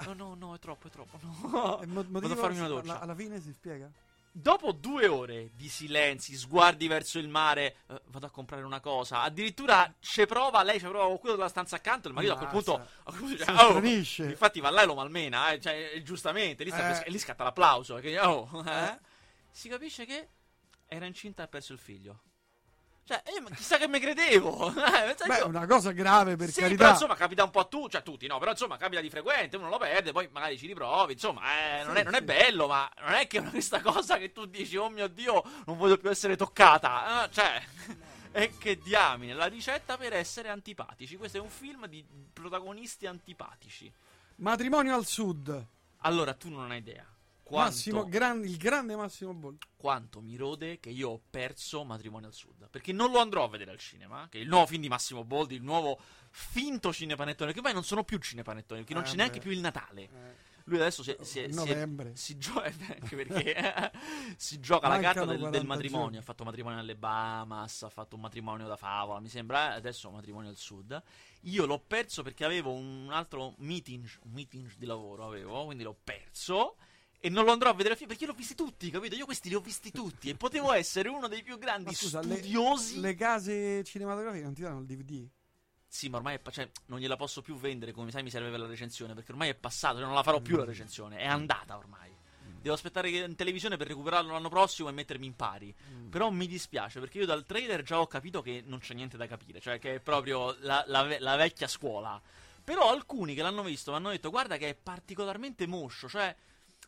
No, 0.04 0.14
no, 0.14 0.34
no, 0.38 0.54
è 0.54 0.60
troppo, 0.60 0.86
è 0.86 0.90
troppo. 0.90 1.18
No. 1.48 1.80
Eh, 1.82 1.86
mo- 1.86 2.04
Vado 2.06 2.32
a 2.32 2.36
farmi 2.36 2.58
una 2.58 2.68
doccia. 2.68 2.92
alla, 2.92 3.00
alla 3.00 3.14
fine 3.16 3.40
si 3.40 3.52
spiega? 3.52 3.90
Dopo 4.30 4.70
due 4.70 5.08
ore 5.08 5.50
di 5.56 5.68
silenzi, 5.68 6.36
sguardi 6.36 6.86
verso 6.86 7.18
il 7.18 7.28
mare, 7.28 7.78
eh, 7.88 8.00
vado 8.06 8.26
a 8.26 8.30
comprare 8.30 8.62
una 8.62 8.78
cosa. 8.78 9.22
Addirittura 9.22 9.92
ci 9.98 10.24
prova, 10.26 10.62
lei 10.62 10.78
ci 10.78 10.86
prova 10.86 11.06
con 11.06 11.18
quello 11.18 11.34
della 11.34 11.48
stanza 11.48 11.74
accanto. 11.74 12.06
Il 12.06 12.14
marito 12.14 12.34
a 12.34 12.36
quel 12.36 12.48
punto, 12.48 12.76
Mazza. 12.78 12.90
a 13.02 13.10
quel 13.10 13.18
punto 13.18 13.80
dice, 13.80 14.04
Si 14.04 14.22
"Oh". 14.22 14.26
Infatti, 14.26 14.60
va 14.60 14.70
là 14.70 14.82
e 14.82 14.86
lo 14.86 14.94
malmena, 14.94 15.50
eh, 15.50 15.60
cioè, 15.60 15.90
eh, 15.94 16.02
giustamente. 16.04 16.62
Lì, 16.62 16.70
Eh. 16.70 16.74
per- 16.76 17.08
lì 17.08 17.18
scatta 17.18 17.42
l'applauso. 17.42 17.94
Perché, 17.94 18.20
oh, 18.20 18.48
eh. 18.64 18.84
Eh. 18.84 18.98
Si 19.50 19.68
capisce 19.68 20.04
che 20.06 20.28
era 20.88 21.06
incinta 21.06 21.42
e 21.42 21.44
ha 21.44 21.48
perso 21.48 21.72
il 21.72 21.78
figlio. 21.78 22.22
Cioè, 23.04 23.22
io, 23.34 23.42
chissà 23.54 23.78
che 23.78 23.88
mi 23.88 24.00
credevo. 24.00 24.68
Eh, 25.08 25.14
sai, 25.16 25.28
Beh, 25.28 25.38
io- 25.38 25.46
una 25.46 25.66
cosa 25.66 25.92
grave 25.92 26.36
per 26.36 26.50
sì, 26.50 26.60
carità. 26.60 26.76
però 26.78 26.90
insomma 26.92 27.14
capita 27.14 27.44
un 27.44 27.50
po' 27.50 27.60
a 27.60 27.64
tutti, 27.64 27.92
cioè 27.92 28.00
a 28.00 28.04
tutti, 28.04 28.26
no, 28.26 28.38
però 28.38 28.50
insomma 28.50 28.76
capita 28.76 29.00
di 29.00 29.08
frequente, 29.08 29.56
uno 29.56 29.68
lo 29.70 29.78
perde, 29.78 30.12
poi 30.12 30.28
magari 30.30 30.58
ci 30.58 30.66
riprovi, 30.66 31.14
insomma, 31.14 31.40
eh, 31.80 31.84
non, 31.84 31.94
Sì, 31.94 32.00
è, 32.00 32.04
non 32.04 32.14
è 32.14 32.22
bello, 32.22 32.66
ma 32.66 32.90
non 33.00 33.12
è 33.12 33.26
che 33.26 33.40
questa 33.48 33.80
cosa 33.80 34.18
che 34.18 34.32
tu 34.32 34.44
dici, 34.44 34.76
oh 34.76 34.90
mio 34.90 35.08
Dio, 35.08 35.42
non 35.64 35.78
voglio 35.78 35.96
più 35.96 36.10
essere 36.10 36.36
toccata, 36.36 37.24
eh, 37.24 37.32
cioè, 37.32 37.62
e 38.32 38.58
che 38.58 38.78
diamine, 38.78 39.32
la 39.32 39.46
ricetta 39.46 39.96
per 39.96 40.12
essere 40.12 40.50
antipatici, 40.50 41.16
questo 41.16 41.38
è 41.38 41.40
un 41.40 41.48
film 41.50 41.86
di 41.86 42.04
protagonisti 42.32 43.06
antipatici. 43.06 43.90
Matrimonio 44.36 44.94
al 44.94 45.06
sud. 45.06 45.66
Allora, 46.02 46.34
tu 46.34 46.50
non 46.50 46.70
hai 46.70 46.78
idea. 46.78 47.06
Quanto, 47.48 47.70
Massimo, 47.70 48.04
gran- 48.06 48.44
il 48.44 48.56
grande 48.58 48.94
Massimo 48.94 49.32
Boldi. 49.32 49.58
quanto 49.76 50.20
mi 50.20 50.36
rode 50.36 50.78
che 50.80 50.90
io 50.90 51.08
ho 51.10 51.20
perso 51.30 51.82
Matrimonio 51.84 52.28
al 52.28 52.34
Sud. 52.34 52.68
Perché 52.68 52.92
non 52.92 53.10
lo 53.10 53.20
andrò 53.20 53.44
a 53.44 53.48
vedere 53.48 53.70
al 53.70 53.78
cinema. 53.78 54.28
Che 54.30 54.38
è 54.38 54.40
il 54.42 54.48
nuovo 54.48 54.66
film 54.66 54.82
di 54.82 54.88
Massimo 54.88 55.24
Boldi, 55.24 55.54
il 55.54 55.62
nuovo 55.62 55.98
finto 56.30 56.92
cinepanettone. 56.92 57.52
Che 57.54 57.60
poi 57.62 57.72
non 57.72 57.84
sono 57.84 58.04
più 58.04 58.18
cinepanettoni, 58.18 58.80
perché 58.80 58.94
non 58.94 59.04
Eh, 59.04 59.06
c'è 59.06 59.16
neanche 59.16 59.38
beh. 59.38 59.42
più 59.44 59.50
il 59.50 59.60
Natale. 59.60 60.02
Eh, 60.02 60.46
Lui 60.64 60.76
adesso 60.76 61.02
si, 61.02 61.16
si, 61.22 61.46
si, 61.50 62.12
si 62.12 62.36
gioca 62.36 62.68
anche 63.00 63.16
perché 63.16 63.92
si 64.36 64.60
gioca 64.60 64.88
la 64.88 64.98
carta 64.98 65.24
del, 65.24 65.38
40 65.38 65.50
del 65.58 65.66
matrimonio. 65.66 66.02
giorni. 66.04 66.16
Ha 66.18 66.22
fatto 66.22 66.44
matrimonio 66.44 66.78
alle 66.80 66.96
Bahamas, 66.96 67.82
ha 67.84 67.88
fatto 67.88 68.16
un 68.16 68.20
matrimonio 68.20 68.66
da 68.66 68.76
favola, 68.76 69.20
mi 69.20 69.30
sembra. 69.30 69.72
eh, 69.72 69.76
Adesso 69.78 70.10
matrimonio 70.10 70.50
al 70.50 70.56
sud. 70.58 71.02
Io 71.42 71.64
l'ho 71.64 71.78
perso 71.78 72.22
perché 72.22 72.44
avevo 72.44 72.72
un 72.72 73.08
altro 73.10 73.54
meeting, 73.58 74.06
un 74.24 74.32
meeting 74.32 74.70
di 74.76 74.84
lavoro 74.84 75.24
avevo, 75.26 75.64
quindi 75.64 75.82
l'ho 75.84 75.96
perso. 76.04 76.76
E 77.20 77.28
non 77.28 77.44
lo 77.44 77.50
andrò 77.50 77.70
a 77.70 77.74
vedere 77.74 77.96
film 77.96 78.08
perché 78.08 78.24
io 78.24 78.30
l'ho 78.30 78.36
visti 78.36 78.54
tutti, 78.54 78.90
capito? 78.90 79.16
Io 79.16 79.24
questi 79.24 79.48
li 79.48 79.54
ho 79.54 79.60
visti 79.60 79.90
tutti. 79.90 80.28
E 80.28 80.34
potevo 80.36 80.72
essere 80.72 81.08
uno 81.08 81.26
dei 81.26 81.42
più 81.42 81.58
grandi 81.58 81.86
Ma 81.86 81.92
scusa, 81.92 82.20
le- 82.20 82.36
studiosi. 82.36 83.00
Le 83.00 83.14
case 83.14 83.82
cinematografiche 83.82 84.44
non 84.44 84.54
ti 84.54 84.62
danno 84.62 84.80
il 84.80 84.86
DVD? 84.86 85.26
Sì, 85.90 86.08
ma 86.08 86.18
ormai 86.18 86.36
è 86.36 86.50
cioè, 86.50 86.70
non 86.86 86.98
gliela 86.98 87.16
posso 87.16 87.40
più 87.40 87.56
vendere 87.56 87.92
come 87.92 88.10
sai 88.10 88.22
mi 88.22 88.30
serve 88.30 88.50
per 88.50 88.60
la 88.60 88.66
recensione, 88.66 89.14
perché 89.14 89.32
ormai 89.32 89.48
è 89.48 89.54
passato, 89.54 89.96
cioè 89.96 90.04
non 90.04 90.14
la 90.14 90.22
farò 90.22 90.40
più 90.40 90.56
la 90.56 90.64
recensione, 90.64 91.16
è 91.16 91.26
andata 91.26 91.76
ormai. 91.76 92.14
Devo 92.60 92.74
aspettare 92.74 93.10
che 93.10 93.18
in 93.18 93.36
televisione 93.36 93.76
per 93.76 93.86
recuperarlo 93.86 94.32
l'anno 94.32 94.48
prossimo 94.48 94.88
e 94.88 94.92
mettermi 94.92 95.26
in 95.26 95.34
pari. 95.34 95.74
Però 96.10 96.28
mi 96.30 96.46
dispiace 96.46 97.00
perché 97.00 97.18
io 97.18 97.26
dal 97.26 97.46
trailer 97.46 97.82
già 97.82 98.00
ho 98.00 98.06
capito 98.06 98.42
che 98.42 98.62
non 98.66 98.80
c'è 98.80 98.94
niente 98.94 99.16
da 99.16 99.26
capire, 99.26 99.60
cioè 99.60 99.78
che 99.78 99.94
è 99.96 100.00
proprio 100.00 100.54
la, 100.60 100.84
la 100.86 101.16
la 101.18 101.36
vecchia 101.36 101.68
scuola. 101.68 102.20
Però 102.62 102.90
alcuni 102.90 103.34
che 103.34 103.42
l'hanno 103.42 103.62
visto 103.62 103.92
mi 103.92 103.96
hanno 103.96 104.10
detto 104.10 104.28
guarda 104.28 104.56
che 104.56 104.68
è 104.68 104.74
particolarmente 104.74 105.66
moscio, 105.66 106.08
cioè 106.08 106.34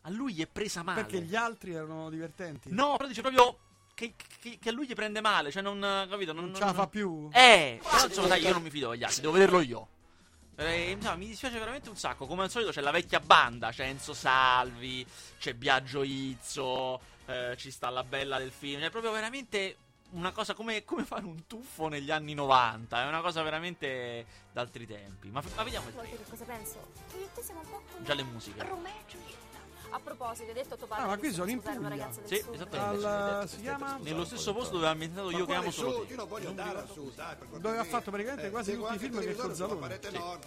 a 0.02 0.10
lui 0.10 0.34
gli 0.34 0.42
è 0.42 0.46
presa 0.46 0.82
male. 0.82 1.02
Perché 1.02 1.20
gli 1.22 1.34
altri 1.36 1.72
erano 1.74 2.08
divertenti? 2.10 2.70
No, 2.72 2.96
però 2.96 3.08
dice 3.08 3.20
proprio 3.20 3.58
che, 3.94 4.14
che- 4.40 4.58
che 4.60 4.68
a 4.68 4.72
lui 4.72 4.86
gli 4.86 4.94
prende 4.94 5.20
male, 5.20 5.50
cioè 5.50 5.62
non 5.62 5.78
capito, 6.08 6.32
non, 6.32 6.46
Non 6.46 6.54
ce 6.54 6.64
la 6.64 6.72
fa 6.72 6.86
più? 6.86 7.28
eh, 7.32 7.80
però 7.82 8.06
insomma, 8.06 8.28
dai, 8.28 8.42
io 8.42 8.52
non 8.52 8.62
mi 8.62 8.70
fido 8.70 8.90
degli 8.90 9.04
altri, 9.04 9.20
devo 9.20 9.32
vederlo 9.34 9.60
io. 9.60 9.88
Eh, 10.56 10.90
insomma, 10.90 11.16
mi 11.16 11.26
dispiace 11.26 11.58
veramente 11.58 11.88
un 11.88 11.96
sacco. 11.96 12.26
Come 12.26 12.42
al 12.42 12.50
solito 12.50 12.70
c'è 12.70 12.80
la 12.82 12.90
vecchia 12.90 13.20
banda, 13.20 13.70
c'è 13.70 13.86
Enzo 13.86 14.12
Salvi, 14.12 15.06
c'è 15.38 15.54
Biagio 15.54 16.02
Izzo, 16.02 17.00
eh, 17.26 17.54
ci 17.56 17.70
sta 17.70 17.88
la 17.88 18.04
bella 18.04 18.36
del 18.38 18.50
film. 18.50 18.82
È 18.82 18.90
proprio 18.90 19.10
veramente 19.12 19.76
una 20.10 20.32
cosa 20.32 20.52
come, 20.54 20.84
come 20.84 21.04
fare 21.04 21.24
un 21.24 21.46
tuffo 21.46 21.88
negli 21.88 22.10
anni 22.10 22.34
90. 22.34 23.02
È 23.02 23.06
una 23.06 23.22
cosa 23.22 23.42
veramente 23.42 24.26
d'altri 24.52 24.86
tempi. 24.86 25.28
Ma, 25.28 25.42
ma 25.56 25.62
vediamo 25.62 25.88
il 25.88 25.94
Vuoi 25.94 26.08
che 26.10 26.24
cosa 26.28 26.44
penso? 26.44 26.92
Che 27.10 27.16
io 27.16 27.24
e 27.24 27.28
te 27.32 27.42
siamo 27.42 27.60
un 27.60 27.66
po' 27.70 27.82
come 27.92 28.04
Già 28.04 28.12
le 28.14 28.22
musiche. 28.24 28.62
Romeo 28.62 28.92
e 28.92 29.10
Giulietta. 29.10 29.49
A 29.92 29.98
proposito, 29.98 30.48
hai 30.48 30.54
detto 30.54 30.74
a 30.74 30.76
tuo 30.76 30.86
padre 30.86 31.04
Ah, 31.04 31.06
ma 31.08 31.14
che 31.14 31.20
qui 31.20 31.32
sono 31.32 31.50
in 31.50 31.60
Puglia. 31.60 32.08
Sì, 32.24 32.36
sud? 32.36 32.54
esattamente. 32.54 33.06
Al, 33.06 33.48
si 33.48 33.60
chiama? 33.60 33.98
Nello 34.00 34.24
stesso 34.24 34.52
posto 34.54 34.74
dove 34.74 34.86
ha 34.86 34.90
ambientato 34.90 35.30
Io 35.30 35.44
che 35.46 35.54
amo 35.54 35.70
solo 35.70 36.04
te. 36.04 36.10
Io 36.12 36.16
non 36.16 36.28
voglio 36.28 36.48
andare 36.50 36.78
al 36.78 36.88
sud, 36.90 37.14
dai, 37.14 37.36
per 37.36 37.48
Dove 37.58 37.78
ha 37.78 37.84
fatto 37.84 38.10
praticamente 38.10 38.50
quasi 38.50 38.74
tutti 38.74 38.94
i 38.94 38.98
film 38.98 39.20
che 39.20 39.34
Cozzalone. 39.34 39.80
parete 39.80 40.10
nord. 40.10 40.44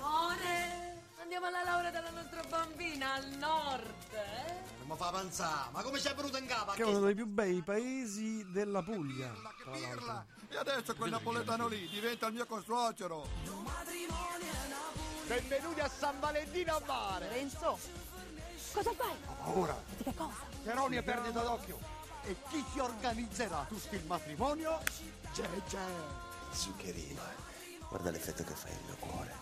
Amore, 0.00 0.98
andiamo 1.20 1.46
alla 1.46 1.62
laurea 1.64 1.90
della 1.90 2.10
nostra 2.10 2.42
bambina 2.48 3.14
al 3.14 3.26
nord, 3.38 4.12
eh? 4.12 4.54
Non 4.78 4.88
mi 4.88 4.96
fa 4.96 5.08
avanzare, 5.08 5.70
ma 5.72 5.82
come 5.82 5.98
sei 5.98 6.14
venuto 6.14 6.36
in 6.36 6.46
capo? 6.46 6.72
Che 6.72 6.82
è 6.82 6.84
uno 6.86 7.00
dei 7.00 7.14
più 7.14 7.26
bei 7.26 7.62
paesi 7.62 8.44
della 8.50 8.82
Puglia. 8.82 9.32
tra 9.62 9.70
l'altro. 9.78 10.24
E 10.48 10.56
adesso 10.56 10.94
quel 10.94 11.10
napoletano 11.10 11.66
lì 11.68 11.88
diventa 11.88 12.26
il 12.28 12.34
mio 12.34 12.46
consuocero. 12.46 13.26
Benvenuti 15.26 15.80
a 15.80 15.88
San 15.88 16.20
Valentino 16.20 16.76
a 16.76 16.82
mare. 16.86 17.28
Renzo, 17.28 17.78
cosa 18.76 18.92
fai? 18.92 19.16
Ora, 19.54 19.82
Di 19.96 20.04
che 20.04 20.14
cosa? 20.14 20.44
Cheronio 20.62 21.00
è 21.00 21.02
perdita 21.02 21.40
d'occhio. 21.40 21.78
E 22.24 22.36
chi 22.50 22.62
si 22.72 22.78
organizzerà 22.78 23.64
tutto 23.68 23.94
il 23.94 24.04
matrimonio? 24.04 24.80
Gege. 25.32 26.24
Zuccherino, 26.50 27.20
guarda 27.88 28.10
l'effetto 28.10 28.42
che 28.44 28.54
fai 28.54 28.72
nel 28.72 28.82
mio 28.86 28.96
cuore. 28.96 29.34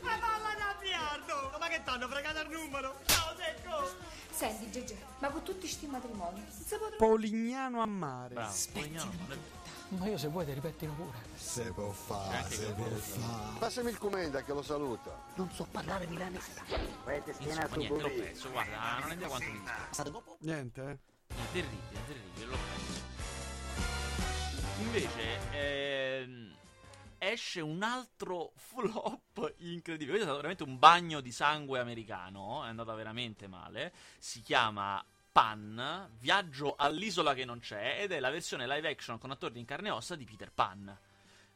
Ma 0.00 0.18
palla 0.18 0.54
da 0.56 0.74
piardo! 0.78 1.56
Ma 1.58 1.68
che 1.68 1.82
t'hanno 1.82 2.08
fregato 2.08 2.40
il 2.40 2.48
numero? 2.50 3.00
Ciao 3.06 3.34
secco! 3.36 4.12
Senti 4.30 4.70
Gege, 4.70 4.98
ma 5.20 5.28
con 5.28 5.42
tutti 5.44 5.66
sti 5.68 5.86
matrimoni 5.86 6.44
Polignano 6.98 7.80
a 7.80 7.86
mare. 7.86 8.34
Bravo, 8.34 8.54
Polignano, 8.72 9.12
Ma 9.88 10.06
io 10.06 10.18
se 10.18 10.28
vuoi 10.28 10.44
ti 10.44 10.52
ripettino 10.52 10.92
pure. 10.94 11.18
Se 11.36 11.70
può 11.72 11.90
fare, 11.90 12.50
se 12.50 12.72
può 12.72 12.84
fare. 12.86 13.58
Passami 13.58 13.90
il 13.90 13.98
comenda 13.98 14.42
che 14.42 14.52
lo 14.52 14.62
saluta. 14.62 15.16
Non 15.34 15.50
so 15.52 15.66
parlare 15.70 16.06
milanese. 16.06 16.52
Insomma, 17.38 17.68
niente, 17.76 18.00
l'ho 18.00 18.08
perso. 18.08 18.50
Guarda, 18.50 18.98
non 19.00 19.10
è 19.12 19.16
da 19.16 19.26
quanto 19.28 19.50
mi. 19.50 19.62
Niente, 20.40 20.82
eh? 20.82 20.98
È 21.26 21.52
terribile, 21.52 21.92
è 21.92 22.04
terribile, 22.06 22.46
l'ho 22.46 22.56
perso. 22.56 23.02
Invece, 24.80 25.38
ehm, 25.52 26.56
esce 27.18 27.60
un 27.60 27.82
altro 27.82 28.52
flop 28.56 29.54
incredibile. 29.58 30.16
Questo 30.16 30.24
è 30.24 30.32
stato 30.32 30.36
veramente 30.36 30.62
un 30.64 30.78
bagno 30.78 31.20
di 31.20 31.30
sangue 31.30 31.78
americano. 31.78 32.64
È 32.64 32.68
andata 32.68 32.94
veramente 32.94 33.46
male. 33.46 33.92
Si 34.18 34.40
chiama 34.40 35.04
Pan, 35.34 36.10
Viaggio 36.20 36.76
all'isola 36.78 37.34
che 37.34 37.44
non 37.44 37.58
c'è. 37.58 37.96
Ed 38.02 38.12
è 38.12 38.20
la 38.20 38.30
versione 38.30 38.68
live 38.68 38.88
action 38.88 39.18
con 39.18 39.32
attori 39.32 39.58
in 39.58 39.64
carne 39.64 39.88
e 39.88 39.90
ossa 39.90 40.14
di 40.14 40.24
Peter 40.24 40.52
Pan. 40.54 40.96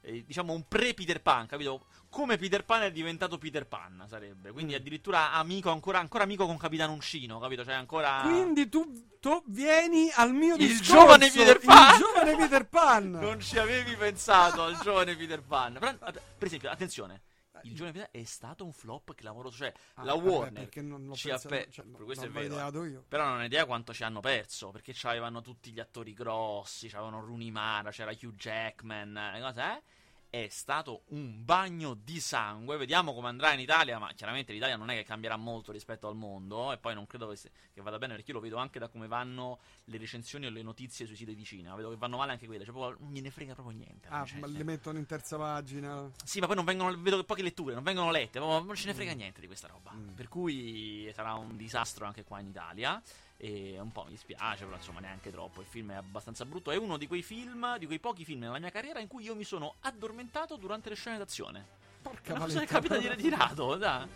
Eh, 0.01 0.25
diciamo 0.27 0.53
un 0.53 0.67
pre-Peter 0.67 1.23
Pan, 1.23 1.47
capito? 1.47 1.87
Come 2.11 2.39
Peter 2.39 2.65
Pan 2.65 2.83
è 2.83 2.91
diventato 2.91 3.39
Peter 3.39 3.69
Pan, 3.69 4.05
sarebbe. 4.09 4.51
Quindi 4.51 4.75
addirittura 4.75 5.31
amico, 5.31 5.71
ancora, 5.71 6.01
ancora 6.01 6.25
amico 6.25 6.45
con 6.45 6.57
Capitan 6.57 6.91
Uncino, 6.91 7.39
capito? 7.39 7.65
Cioè 7.65 7.75
ancora... 7.75 8.23
Quindi 8.25 8.69
tu, 8.69 9.17
tu 9.21 9.45
vieni 9.47 10.11
al 10.13 10.33
mio 10.35 10.57
Il 10.57 10.67
discorso. 10.67 10.95
giovane 10.95 11.31
Peter 11.31 11.61
Pan. 11.61 11.93
Il 11.93 11.99
giovane 12.01 12.37
Peter 12.37 12.67
Pan. 12.67 13.11
Non 13.23 13.41
ci 13.41 13.59
avevi 13.61 13.95
pensato 13.95 14.65
al 14.65 14.77
giovane 14.81 15.15
Peter 15.15 15.41
Pan. 15.41 15.75
Però, 15.79 15.97
per 15.97 16.47
esempio, 16.49 16.69
attenzione. 16.69 17.23
Il 17.63 17.75
giovane 17.75 17.93
Pietà 17.93 18.11
è 18.11 18.25
stato 18.25 18.65
un 18.65 18.73
flop 18.73 19.15
clamoroso. 19.15 19.57
Cioè, 19.57 19.73
Ah, 19.95 20.05
la 20.05 20.15
vabbè, 20.15 20.29
Warner 20.29 20.53
perché 20.53 20.83
non 20.83 21.05
l'ho 21.07 21.15
ci 21.15 21.29
ha 21.31 21.39
pensato- 21.39 21.55
pe- 21.55 21.69
cioè, 21.71 21.85
questo 22.05 22.25
è 22.27 22.29
vero. 22.31 22.55
io. 22.85 23.05
Però 23.09 23.25
non 23.25 23.41
ho 23.41 23.45
idea 23.45 23.65
quanto 23.67 23.93
ci 23.93 24.05
hanno 24.05 24.21
perso. 24.21 24.71
Perché 24.71 24.93
avevano 25.03 25.41
tutti 25.43 25.71
gli 25.73 25.81
attori 25.81 26.13
grossi. 26.13 26.89
C'avevano 26.89 27.21
Rooney 27.25 27.51
Mara, 27.51 27.91
c'era 27.91 28.11
Hugh 28.13 28.35
Jackman. 28.35 29.17
eh, 29.17 29.41
cose, 29.41 29.61
eh? 29.63 29.83
È 30.31 30.47
stato 30.51 31.05
un 31.09 31.43
bagno 31.43 31.95
di 31.95 32.21
sangue. 32.21 32.77
Vediamo 32.77 33.15
come 33.15 33.29
andrà 33.29 33.53
in 33.53 33.61
Italia. 33.61 33.99
Ma 33.99 34.13
chiaramente 34.13 34.53
l'Italia 34.53 34.77
non 34.77 34.91
è 34.91 34.95
che 34.95 35.05
cambierà 35.05 35.37
molto 35.37 35.73
rispetto 35.73 36.07
al 36.07 36.17
mondo. 36.17 36.71
E 36.73 36.77
poi 36.77 36.95
non 36.95 37.07
credo 37.07 37.29
che, 37.29 37.81
vada 37.81 37.97
bene. 37.99 38.15
Perché 38.15 38.31
io 38.33 38.37
lo 38.37 38.43
vedo 38.43 38.57
anche 38.59 38.79
da 38.79 38.89
come 38.89 39.07
vanno 39.07 39.59
le 39.85 39.97
recensioni 39.97 40.45
o 40.47 40.51
le 40.51 40.63
notizie 40.63 41.07
sui 41.07 41.17
siti 41.17 41.35
di 41.35 41.45
cinema. 41.45 41.77
Vedo 41.77 41.89
che 41.91 41.97
vanno 41.97 42.19
male 42.19 42.33
anche 42.33 42.47
quelle. 42.47 42.65
Cioè, 42.65 42.75
proprio, 42.75 42.99
non 43.03 43.13
gliene 43.15 43.31
frega 43.31 43.55
proprio 43.55 43.77
niente. 43.79 44.09
Ah, 44.09 44.27
ma 44.39 44.47
le 44.47 44.65
mettono 44.65 44.99
in 44.99 45.07
terza 45.07 45.37
pagina. 45.39 46.11
sì, 46.25 46.41
ma 46.41 46.47
poi 46.47 46.57
non 46.57 46.65
vengono, 46.67 46.95
vedo 47.01 47.17
che 47.17 47.25
poche 47.25 47.43
letture, 47.43 47.73
non 47.75 47.83
vengono 47.83 48.11
lette, 48.11 48.39
non 48.39 48.75
ce 48.77 48.87
ne 48.87 48.93
Mm. 48.93 48.97
frega 48.97 49.13
niente 49.13 49.41
di 49.41 49.47
questa 49.47 49.67
roba. 49.69 49.95
Per 50.15 50.29
cui 50.29 51.11
sarà 51.15 51.35
un 51.35 51.57
disastro 51.57 52.05
anche 52.05 52.25
qua 52.25 52.39
in 52.41 52.49
Italia. 52.49 53.03
E 53.41 53.79
un 53.81 53.93
po' 53.93 54.03
mi 54.03 54.11
dispiace, 54.11 54.65
però 54.65 54.77
insomma 54.77 54.99
neanche 54.99 55.31
troppo. 55.31 55.61
Il 55.61 55.67
film 55.69 55.93
è 55.93 55.95
abbastanza 55.95 56.45
brutto. 56.45 56.73
È 56.73 56.77
uno 56.77 56.97
di 56.97 57.07
quei 57.07 57.23
film, 57.23 57.79
di 57.79 57.87
quei 57.87 58.01
pochi 58.01 58.25
film 58.25 58.41
nella 58.41 58.59
mia 58.59 58.71
carriera 58.71 58.99
in 58.99 59.07
cui 59.07 59.23
io 59.23 59.37
mi 59.37 59.45
sono 59.45 59.77
addormentato 59.83 60.57
durante 60.57 60.89
le 60.89 60.97
scene 60.97 61.19
d'azione. 61.19 61.65
Porca 62.03 62.33
Una 62.35 62.45
cosa 62.45 62.61
che 62.61 62.67
valetta. 62.67 62.75
capita 62.75 62.97
di 62.99 63.09
ritirato, 63.09 63.77
dai. 63.77 64.09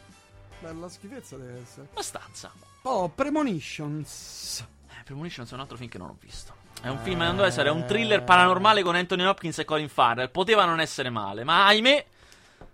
Bella 0.61 0.89
schifezza 0.89 1.37
deve 1.37 1.61
essere. 1.61 1.87
Abbastanza. 1.91 2.53
Oh, 2.83 3.09
Premonitions. 3.11 4.67
Eh, 4.89 5.03
Premonition 5.05 5.47
è 5.49 5.55
un 5.55 5.61
altro 5.61 5.77
film 5.77 5.89
che 5.89 5.99
non 5.99 6.09
ho 6.11 6.17
visto. 6.19 6.55
È 6.81 6.89
un 6.89 6.99
film, 6.99 7.21
non 7.21 7.37
deve 7.37 7.47
essere, 7.49 7.69
è 7.69 7.73
un 7.73 7.87
thriller 7.87 8.25
paranormale 8.25 8.83
con 8.83 8.97
Anthony 8.97 9.23
Hopkins 9.25 9.59
e 9.61 9.65
Colin 9.65 9.89
Farrell. 9.89 10.31
Poteva 10.33 10.65
non 10.65 10.81
essere 10.81 11.11
male, 11.11 11.45
ma 11.45 11.67
ahimè. 11.67 12.07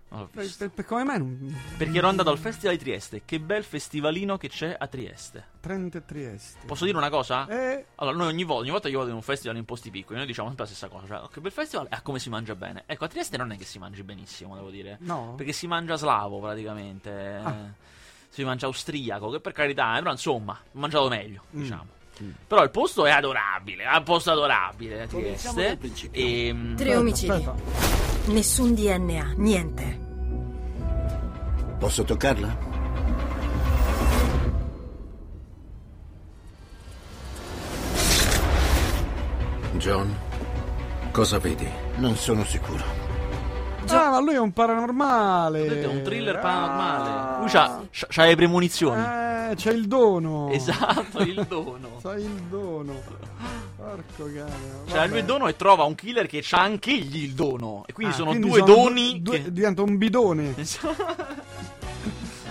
Per, 0.09 0.27
per- 0.57 0.71
per 0.71 0.85
come 0.85 1.03
mai 1.03 1.19
non... 1.19 1.55
Perché 1.77 1.97
ero 1.97 2.07
andato 2.07 2.31
al 2.31 2.39
Festival 2.39 2.75
di 2.75 2.83
Trieste. 2.83 3.21
Che 3.25 3.39
bel 3.39 3.63
festivalino 3.63 4.37
che 4.37 4.49
c'è 4.49 4.75
a 4.77 4.87
Trieste. 4.87 5.45
Trento 5.59 5.97
e 5.97 6.05
Trieste. 6.05 6.65
Posso 6.65 6.85
dire 6.85 6.97
una 6.97 7.09
cosa? 7.11 7.47
Eh, 7.47 7.85
Allora, 7.95 8.17
noi 8.17 8.27
ogni 8.27 8.43
volta, 8.43 8.61
ogni 8.63 8.71
volta 8.71 8.87
che 8.87 8.93
io 8.93 8.97
vado 8.99 9.11
in 9.11 9.15
un 9.17 9.21
festival 9.21 9.57
in 9.57 9.65
posti 9.65 9.91
piccoli, 9.91 10.17
noi 10.17 10.25
diciamo 10.27 10.47
sempre 10.47 10.65
la 10.65 10.71
stessa 10.71 10.87
cosa. 10.91 11.05
Cioè, 11.07 11.29
che 11.31 11.39
bel 11.41 11.51
festival 11.51 11.87
è 11.89 12.01
come 12.01 12.17
si 12.17 12.29
mangia 12.29 12.55
bene. 12.55 12.83
Ecco, 12.87 13.05
a 13.05 13.07
Trieste 13.07 13.37
non 13.37 13.51
è 13.51 13.57
che 13.57 13.65
si 13.65 13.77
mangi 13.77 14.01
benissimo, 14.03 14.55
devo 14.55 14.69
dire. 14.71 14.97
no. 15.01 15.35
Perché 15.37 15.51
si 15.53 15.67
mangia 15.67 15.95
slavo 15.95 16.39
praticamente. 16.39 17.11
Ah. 17.43 17.67
Si 18.29 18.43
mangia 18.43 18.65
austriaco, 18.67 19.29
che 19.29 19.39
per 19.39 19.51
carità, 19.53 19.95
eh, 19.95 19.99
però 19.99 20.11
insomma, 20.11 20.53
ho 20.53 20.79
mangiato 20.79 21.07
meglio, 21.07 21.43
Mm. 21.55 21.61
diciamo. 21.61 21.85
Però 22.47 22.63
il 22.63 22.69
posto 22.69 23.05
è 23.05 23.11
adorabile, 23.11 23.83
è 23.85 23.95
un 23.95 24.03
posto 24.03 24.31
adorabile 24.31 25.07
Trieste. 25.07 25.77
E, 26.11 26.73
Tre 26.75 26.93
Aspetta, 26.93 26.97
omicidi. 26.99 27.45
Nessun 28.29 28.73
DNA, 28.75 29.33
niente. 29.37 29.99
Posso 31.79 32.03
toccarla? 32.03 32.57
John, 39.77 40.13
cosa 41.11 41.39
vedi? 41.39 41.67
Non 41.97 42.15
sono 42.15 42.43
sicuro. 42.43 42.83
Ah, 43.87 44.09
ma 44.11 44.19
lui 44.19 44.33
è 44.35 44.39
un 44.39 44.51
paranormale. 44.51 45.61
Vedete, 45.63 45.83
è 45.83 45.87
un 45.87 46.01
thriller 46.03 46.39
paranormale. 46.39 47.09
Ah. 47.09 47.37
Lui 47.39 47.49
c'ha, 47.49 47.81
c'ha- 47.89 48.07
c'ha 48.09 48.25
le 48.25 48.35
premonizioni. 48.35 49.01
Eh, 49.01 49.28
c'è 49.55 49.71
il 49.71 49.87
dono. 49.87 50.49
Esatto, 50.51 51.19
il 51.21 51.45
dono. 51.47 51.99
C'ha 52.01 52.15
il 52.17 52.29
dono. 52.49 53.01
Porco 53.75 54.25
cane. 54.25 54.53
Cioè, 54.87 55.07
lui 55.07 55.19
il 55.19 55.25
dono 55.25 55.47
e 55.47 55.55
trova 55.55 55.83
un 55.83 55.95
killer 55.95 56.27
che 56.27 56.39
c'ha 56.43 56.59
anche 56.61 56.91
egli 56.91 57.23
il 57.23 57.33
dono. 57.33 57.83
E 57.87 57.93
quindi 57.93 58.13
Ah, 58.13 58.17
sono 58.17 58.29
quindi 58.31 58.49
due 58.49 58.59
sono 58.59 58.73
doni. 58.73 59.21
due- 59.21 59.43
che- 59.43 59.51
Diventa 59.51 59.81
un 59.81 59.97
bidone. 59.97 60.53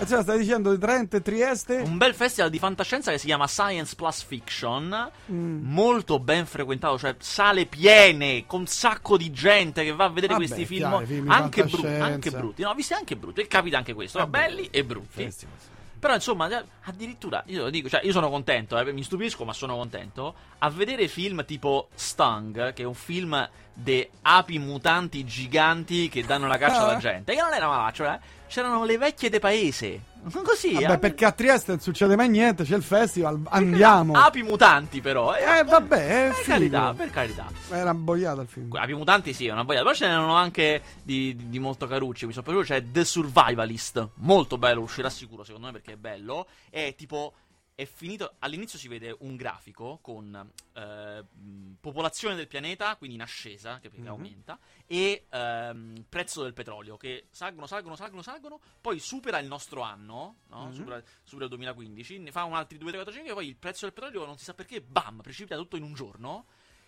Eh, 0.01 0.05
cioè, 0.07 0.21
stai 0.21 0.37
dicendo 0.39 0.71
di 0.71 0.79
Trento 0.79 1.17
e 1.17 1.21
Trieste? 1.21 1.75
Un 1.85 1.97
bel 1.97 2.13
festival 2.15 2.49
di 2.49 2.57
fantascienza 2.57 3.11
che 3.11 3.17
si 3.17 3.25
chiama 3.25 3.47
Science 3.47 3.95
Plus 3.97 4.23
Fiction. 4.23 5.11
Mm. 5.29 5.59
Molto 5.73 6.19
ben 6.19 6.45
frequentato, 6.45 6.97
cioè 6.97 7.17
sale 7.19 7.65
piene, 7.65 8.45
con 8.45 8.61
un 8.61 8.67
sacco 8.67 9.17
di 9.17 9.29
gente 9.31 9.83
che 9.83 9.91
va 9.93 10.05
a 10.05 10.09
vedere 10.09 10.35
Vabbè, 10.35 10.45
questi 10.45 10.65
film. 10.65 10.87
chiaro, 10.87 11.05
film 11.05 11.29
anche, 11.29 11.65
bru- 11.65 11.83
anche 11.85 12.31
brutti. 12.31 12.61
No, 12.61 12.73
visti 12.75 12.93
anche 12.93 13.17
brutti. 13.17 13.41
E 13.41 13.47
capita 13.47 13.75
anche 13.77 13.93
questo. 13.93 14.19
Vabbè. 14.19 14.39
belli 14.39 14.67
e 14.71 14.85
brutti. 14.85 15.21
Festival. 15.23 15.53
Però 15.99 16.13
insomma, 16.13 16.47
eh, 16.47 16.63
addirittura, 16.83 17.43
io 17.47 17.63
lo 17.63 17.69
dico, 17.69 17.89
cioè 17.89 18.01
io 18.03 18.13
sono 18.13 18.29
contento, 18.29 18.77
eh, 18.79 18.93
mi 18.93 19.03
stupisco 19.03 19.43
ma 19.43 19.51
sono 19.51 19.75
contento, 19.75 20.33
a 20.59 20.69
vedere 20.69 21.09
film 21.09 21.43
tipo 21.43 21.89
Stung, 21.93 22.71
che 22.71 22.83
è 22.83 22.85
un 22.85 22.93
film 22.93 23.49
di 23.73 24.07
api 24.21 24.59
mutanti 24.59 25.25
giganti 25.25 26.07
che 26.07 26.23
danno 26.23 26.47
la 26.47 26.57
caccia 26.57 26.83
alla 26.83 26.97
gente, 26.97 27.33
che 27.33 27.41
non 27.41 27.53
era 27.53 27.67
malaccio, 27.67 28.05
eh? 28.05 28.19
c'erano 28.47 28.85
le 28.85 28.97
vecchie 28.97 29.29
de 29.29 29.39
paese, 29.39 30.01
così, 30.43 30.73
Vabbè, 30.73 30.93
eh? 30.93 30.97
perché 30.99 31.25
a 31.25 31.31
Trieste 31.31 31.71
non 31.71 31.81
succede 31.81 32.15
mai 32.15 32.29
niente, 32.29 32.63
c'è 32.63 32.75
il 32.75 32.83
festival, 32.83 33.41
andiamo. 33.49 34.13
api 34.19 34.43
mutanti 34.43 35.01
però, 35.01 35.33
eh? 35.33 35.59
Eh, 35.59 35.63
vabbè, 35.63 35.87
per 35.87 36.33
figo. 36.33 36.47
carità, 36.47 36.93
per 36.93 37.09
carità. 37.09 37.47
Era 37.69 37.93
boiato 37.93 38.41
il 38.41 38.47
film. 38.47 38.75
Api 38.75 38.93
mutanti 38.93 39.33
sì, 39.33 39.47
è 39.47 39.51
una 39.51 39.63
boiata, 39.63 39.83
però 39.83 39.95
ce 39.95 40.07
n'erano 40.07 40.35
anche 40.35 40.81
di, 41.03 41.35
di, 41.35 41.49
di 41.49 41.59
molto 41.59 41.87
carucci, 41.87 42.25
mi 42.25 42.33
sono 42.33 42.43
piaciuto, 42.43 42.65
c'è 42.65 42.83
The 42.91 43.05
Survivalist, 43.05 44.09
molto 44.15 44.57
bello, 44.57 44.81
uscirà 44.81 45.09
sicuro 45.09 45.43
secondo 45.43 45.67
me 45.67 45.73
perché 45.73 45.93
è 45.93 45.97
bello, 45.97 46.47
è 46.69 46.93
tipo... 46.97 47.33
È 47.79 47.85
finito. 47.85 48.35
All'inizio 48.39 48.77
si 48.77 48.89
vede 48.89 49.15
un 49.19 49.37
grafico 49.37 49.99
con 50.01 50.51
eh, 50.73 51.23
popolazione 51.79 52.35
del 52.35 52.49
pianeta, 52.49 52.97
quindi 52.97 53.15
in 53.15 53.21
ascesa, 53.21 53.79
che 53.79 53.89
Mhm. 53.93 54.05
aumenta, 54.07 54.59
e 54.85 55.27
ehm, 55.29 56.03
prezzo 56.09 56.43
del 56.43 56.51
petrolio, 56.51 56.97
che 56.97 57.27
salgono, 57.31 57.67
salgono, 57.67 57.95
salgono, 57.95 58.21
salgono, 58.21 58.59
poi 58.81 58.99
supera 58.99 59.39
il 59.39 59.47
nostro 59.47 59.79
anno, 59.81 60.39
no? 60.47 60.65
Mhm. 60.65 60.73
supera, 60.73 61.01
supera 61.23 61.45
il 61.45 61.49
2015, 61.51 62.19
ne 62.19 62.31
fa 62.33 62.43
un 62.43 62.55
altri 62.55 62.77
2, 62.77 62.89
3, 62.91 62.97
4, 63.01 63.13
5, 63.13 63.31
e 63.31 63.33
poi 63.33 63.47
il 63.47 63.55
prezzo 63.55 63.85
del 63.85 63.93
petrolio 63.93 64.25
non 64.25 64.37
si 64.37 64.43
sa 64.43 64.53
perché, 64.53 64.81
bam, 64.81 65.21
precipita 65.21 65.55
tutto 65.55 65.77
in 65.77 65.83
un 65.83 65.93
giorno. 65.93 66.47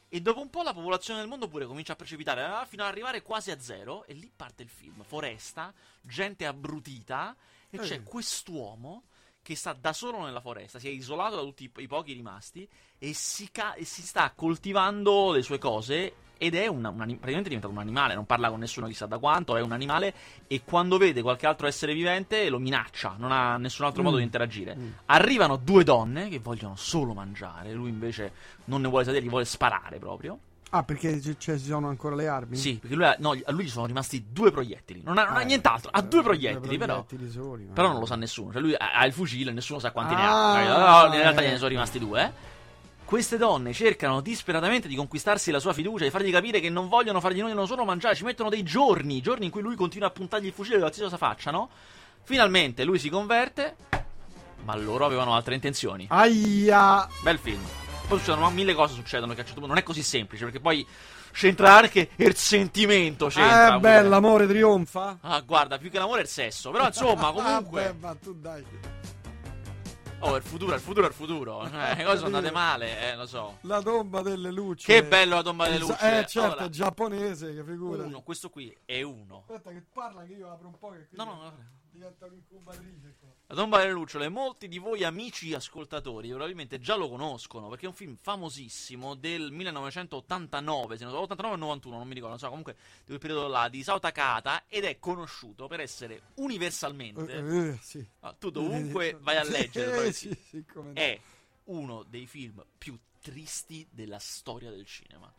E 0.10 0.20
dopo 0.20 0.42
un 0.42 0.50
po' 0.50 0.62
la 0.62 0.74
popolazione 0.74 1.22
del 1.22 1.30
mondo 1.30 1.48
pure 1.48 1.66
comincia 1.68 1.94
a 1.94 1.96
precipitare 1.96 2.42
eh, 2.44 2.66
fino 2.68 2.84
ad 2.84 2.90
arrivare 2.90 3.22
quasi 3.22 3.50
a 3.50 3.58
zero. 3.62 4.04
E 4.08 4.14
lì 4.14 4.30
parte 4.36 4.62
il 4.62 4.68
film. 4.68 5.04
Foresta, 5.04 5.74
gente 6.02 6.46
abbrutita. 6.46 7.34
E 7.70 7.78
c'è 7.78 7.94
Eh. 7.96 8.04
quest'uomo 8.04 9.06
che 9.44 9.56
sta 9.56 9.74
da 9.74 9.92
solo 9.94 10.24
nella 10.24 10.40
foresta, 10.42 10.78
si 10.80 10.88
è 10.88 10.92
isolato 10.92 11.36
da 11.36 11.42
tutti 11.42 11.64
i, 11.64 11.72
i 11.82 11.88
pochi 11.88 12.14
rimasti 12.14 12.68
e 13.00 13.14
si, 13.14 13.50
ca- 13.52 13.74
e 13.74 13.86
si 13.86 14.02
sta 14.04 14.32
coltivando 14.36 15.32
le 15.32 15.42
sue 15.42 15.58
cose. 15.58 16.14
Ed 16.42 16.56
è 16.56 16.66
una- 16.66 16.90
un 16.90 17.02
anim- 17.02 17.18
praticamente 17.20 17.50
è 17.50 17.54
diventato 17.56 17.72
un 17.72 17.78
animale, 17.80 18.16
non 18.16 18.26
parla 18.26 18.50
con 18.50 18.58
nessuno 18.60 18.88
chissà 18.88 19.06
da 19.06 19.20
quanto, 19.20 19.56
è 19.58 19.62
un 19.62 19.72
animale 19.74 20.12
e 20.48 20.64
quando 20.64 20.98
vede 20.98 21.22
qualche 21.22 21.46
altro 21.46 21.68
essere 21.68 21.94
vivente 21.94 22.50
lo 22.50 22.58
minaccia, 22.58 23.14
non 23.20 23.32
ha 23.32 23.58
nessun 23.58 23.86
altro 23.86 24.02
Mm. 24.02 24.06
modo 24.06 24.18
di 24.18 24.24
interagire. 24.24 24.76
Mm. 24.76 24.90
Arrivano 25.06 25.58
due 25.58 25.84
donne 25.84 26.30
che 26.30 26.40
vogliono 26.40 26.76
solo 26.76 27.14
mangiare, 27.14 27.72
lui 27.74 27.90
invece 27.90 28.34
non 28.66 28.82
ne 28.82 28.88
vuole 28.88 29.06
sapere, 29.06 29.24
gli 29.24 29.30
vuole 29.30 29.46
sparare 29.46 30.00
proprio. 30.00 30.40
Ah, 30.74 30.84
perché 30.84 31.20
c- 31.20 31.36
cioè, 31.38 31.58
ci 31.58 31.66
sono 31.66 31.90
ancora 31.90 32.16
le 32.16 32.28
armi? 32.30 32.56
Sì, 32.56 32.76
perché 32.76 32.96
lui 32.96 33.04
ha- 33.06 33.16
no, 33.20 33.32
a 33.44 33.52
lui 33.52 33.66
gli 33.66 33.70
sono 33.70 33.86
rimasti 33.86 34.28
due 34.32 34.52
proiettili. 34.52 35.02
Non 35.04 35.18
ha, 35.18 35.26
non 35.26 35.36
ha 35.36 35.40
Ah, 35.40 35.44
nient'altro, 35.44 35.90
ha 35.94 36.00
eh, 36.00 36.04
due 36.04 36.24
proiettili, 36.24 36.78
però. 36.78 37.04
proiettili 37.04 37.30
soli, 37.30 37.66
ma- 37.66 37.74
Però 37.74 37.90
non 37.90 38.00
lo 38.00 38.06
sa 38.06 38.16
nessuno. 38.16 38.54
Cioè, 38.54 38.62
lui 38.62 38.74
ha, 38.74 38.94
ha 38.94 39.06
il 39.06 39.12
fucile, 39.12 39.52
nessuno 39.52 39.80
sa 39.80 39.92
quanti 39.92 40.16
ne 40.16 40.22
Ah, 40.22 40.52
ha. 40.54 41.08
No, 41.08 41.14
in 41.14 41.20
realtà 41.20 41.42
eh. 41.42 41.46
gliene 41.46 41.58
sono 41.58 41.68
rimasti 41.70 42.00
due. 42.00 42.24
eh. 42.24 42.32
Queste 43.04 43.36
donne 43.38 43.74
cercano 43.74 44.22
disperatamente 44.22 44.88
di 44.88 44.96
conquistarsi 44.96 45.52
la 45.52 45.60
sua 45.60 45.74
fiducia, 45.74 46.06
di 46.06 46.10
fargli 46.10 46.32
capire 46.32 46.62
che 46.62 46.70
non 46.70 46.88
vogliono 46.88 47.20
fargli 47.20 47.40
non 47.40 47.50
vogliono 47.50 47.66
solo 47.66 47.84
mangiare. 47.84 48.16
Ci 48.16 48.24
mettono 48.24 48.48
dei 48.48 48.64
giorni, 48.64 49.20
giorni 49.22 49.44
in 49.46 49.52
cui 49.52 49.62
lui 49.62 49.76
continua 49.76 50.08
a 50.08 50.12
puntargli 50.12 50.46
il 50.46 50.54
fucile, 50.54 50.78
qualsiasi 50.80 51.04
cosa 51.10 51.18
facciano. 51.18 51.70
Finalmente 52.24 52.86
lui 52.86 52.98
si 53.00 53.10
converte, 53.10 53.76
ma 54.64 54.74
loro 54.78 55.04
avevano 55.06 55.34
altre 55.36 55.56
intenzioni. 55.56 56.06
Aia! 56.10 57.06
Bel 57.22 57.38
film. 57.38 57.60
Poi 58.12 58.20
succedono 58.20 58.50
mille 58.50 58.74
cose 58.74 58.94
succedono 58.94 59.32
che 59.34 59.40
a 59.40 59.42
un 59.44 59.46
certo 59.48 59.60
punto 59.62 59.68
non 59.74 59.78
è 59.78 59.84
così 59.86 60.04
semplice, 60.04 60.44
perché 60.44 60.60
poi 60.60 60.86
c'entra 61.32 61.78
anche 61.78 62.10
il 62.18 62.36
sentimento. 62.36 63.28
C'entra 63.28 63.76
Eh, 63.76 63.80
beh, 63.80 64.02
l'amore 64.02 64.48
trionfa. 64.48 65.20
Ah, 65.22 65.40
guarda, 65.40 65.78
più 65.78 65.90
che 65.90 65.98
l'amore 65.98 66.20
è 66.20 66.24
il 66.24 66.28
sesso. 66.30 66.72
Però 66.72 66.86
insomma, 66.88 67.32
comunque. 67.32 67.86
Ah, 67.86 67.94
beh, 67.94 68.00
ma 68.00 68.16
tu 68.16 68.34
dai. 68.34 68.66
Oh, 70.24 70.36
il 70.36 70.44
futuro, 70.44 70.76
il 70.76 70.82
futuro, 70.82 71.08
il 71.08 71.14
futuro. 71.14 71.64
Eh, 71.66 71.96
le 71.96 72.04
cose 72.04 72.18
sono 72.18 72.36
andate 72.36 72.52
male, 72.52 73.12
eh, 73.12 73.16
lo 73.16 73.26
so. 73.26 73.60
La 73.62 73.82
tomba 73.82 74.22
delle 74.22 74.52
luci. 74.52 74.86
Che 74.88 75.06
bello 75.06 75.36
la 75.36 75.42
tomba 75.42 75.64
delle 75.68 75.80
luci. 75.80 75.94
Eh, 75.94 76.26
certo, 76.28 76.42
Allora, 76.42 76.66
è 76.66 76.70
giapponese, 76.70 77.56
che 77.56 77.64
figura. 77.64 78.04
uno, 78.04 78.22
questo 78.24 78.50
qui 78.50 78.76
è 78.84 79.02
uno. 79.02 79.46
Aspetta 79.48 79.70
che 79.72 79.84
parla 79.94 80.24
che 80.26 80.34
io 80.34 80.52
apro 80.52 80.68
un 80.68 80.78
po' 80.78 80.90
che 80.90 81.08
No, 81.12 81.24
no, 81.24 81.34
no. 81.42 81.54
diventa 81.92 82.26
un'incubatrice 82.26 83.16
qua. 83.22 83.30
La 83.52 83.58
tomba 83.58 83.80
delle 83.80 83.92
lucciole, 83.92 84.30
molti 84.30 84.70
di 84.70 84.78
voi 84.78 85.04
amici 85.04 85.54
ascoltatori 85.54 86.30
probabilmente 86.30 86.80
già 86.80 86.96
lo 86.96 87.10
conoscono 87.10 87.68
perché 87.68 87.84
è 87.84 87.90
un 87.90 87.94
film 87.94 88.16
famosissimo 88.16 89.14
del 89.14 89.52
1989, 89.52 90.96
se 90.98 91.04
non 91.04 91.12
so, 91.12 91.20
89 91.20 91.56
o 91.56 91.58
91, 91.58 91.98
non 91.98 92.08
mi 92.08 92.14
ricordo, 92.14 92.30
non 92.36 92.40
so, 92.40 92.48
comunque 92.48 92.76
di 93.00 93.08
quel 93.08 93.20
periodo 93.20 93.48
là, 93.50 93.68
di 93.68 93.84
Sao 93.84 94.00
Takahata 94.00 94.64
ed 94.70 94.86
è 94.86 95.00
conosciuto 95.00 95.68
per 95.68 95.82
essere 95.82 96.22
universalmente, 96.36 97.34
Eh, 97.34 97.68
eh, 97.72 97.80
sì. 97.82 98.08
ah, 98.22 98.34
tu 98.40 98.52
dovunque 98.52 99.18
vai 99.20 99.36
a 99.36 99.44
leggere, 99.44 100.06
Eh, 100.06 100.14
sì, 100.14 100.34
sì, 100.48 100.64
no. 100.76 100.92
è 100.94 101.20
uno 101.66 102.04
dei 102.04 102.28
film 102.28 102.64
più 102.78 102.98
tristi 103.20 103.86
della 103.92 104.20
storia 104.20 104.70
del 104.70 104.86
cinema. 104.86 105.30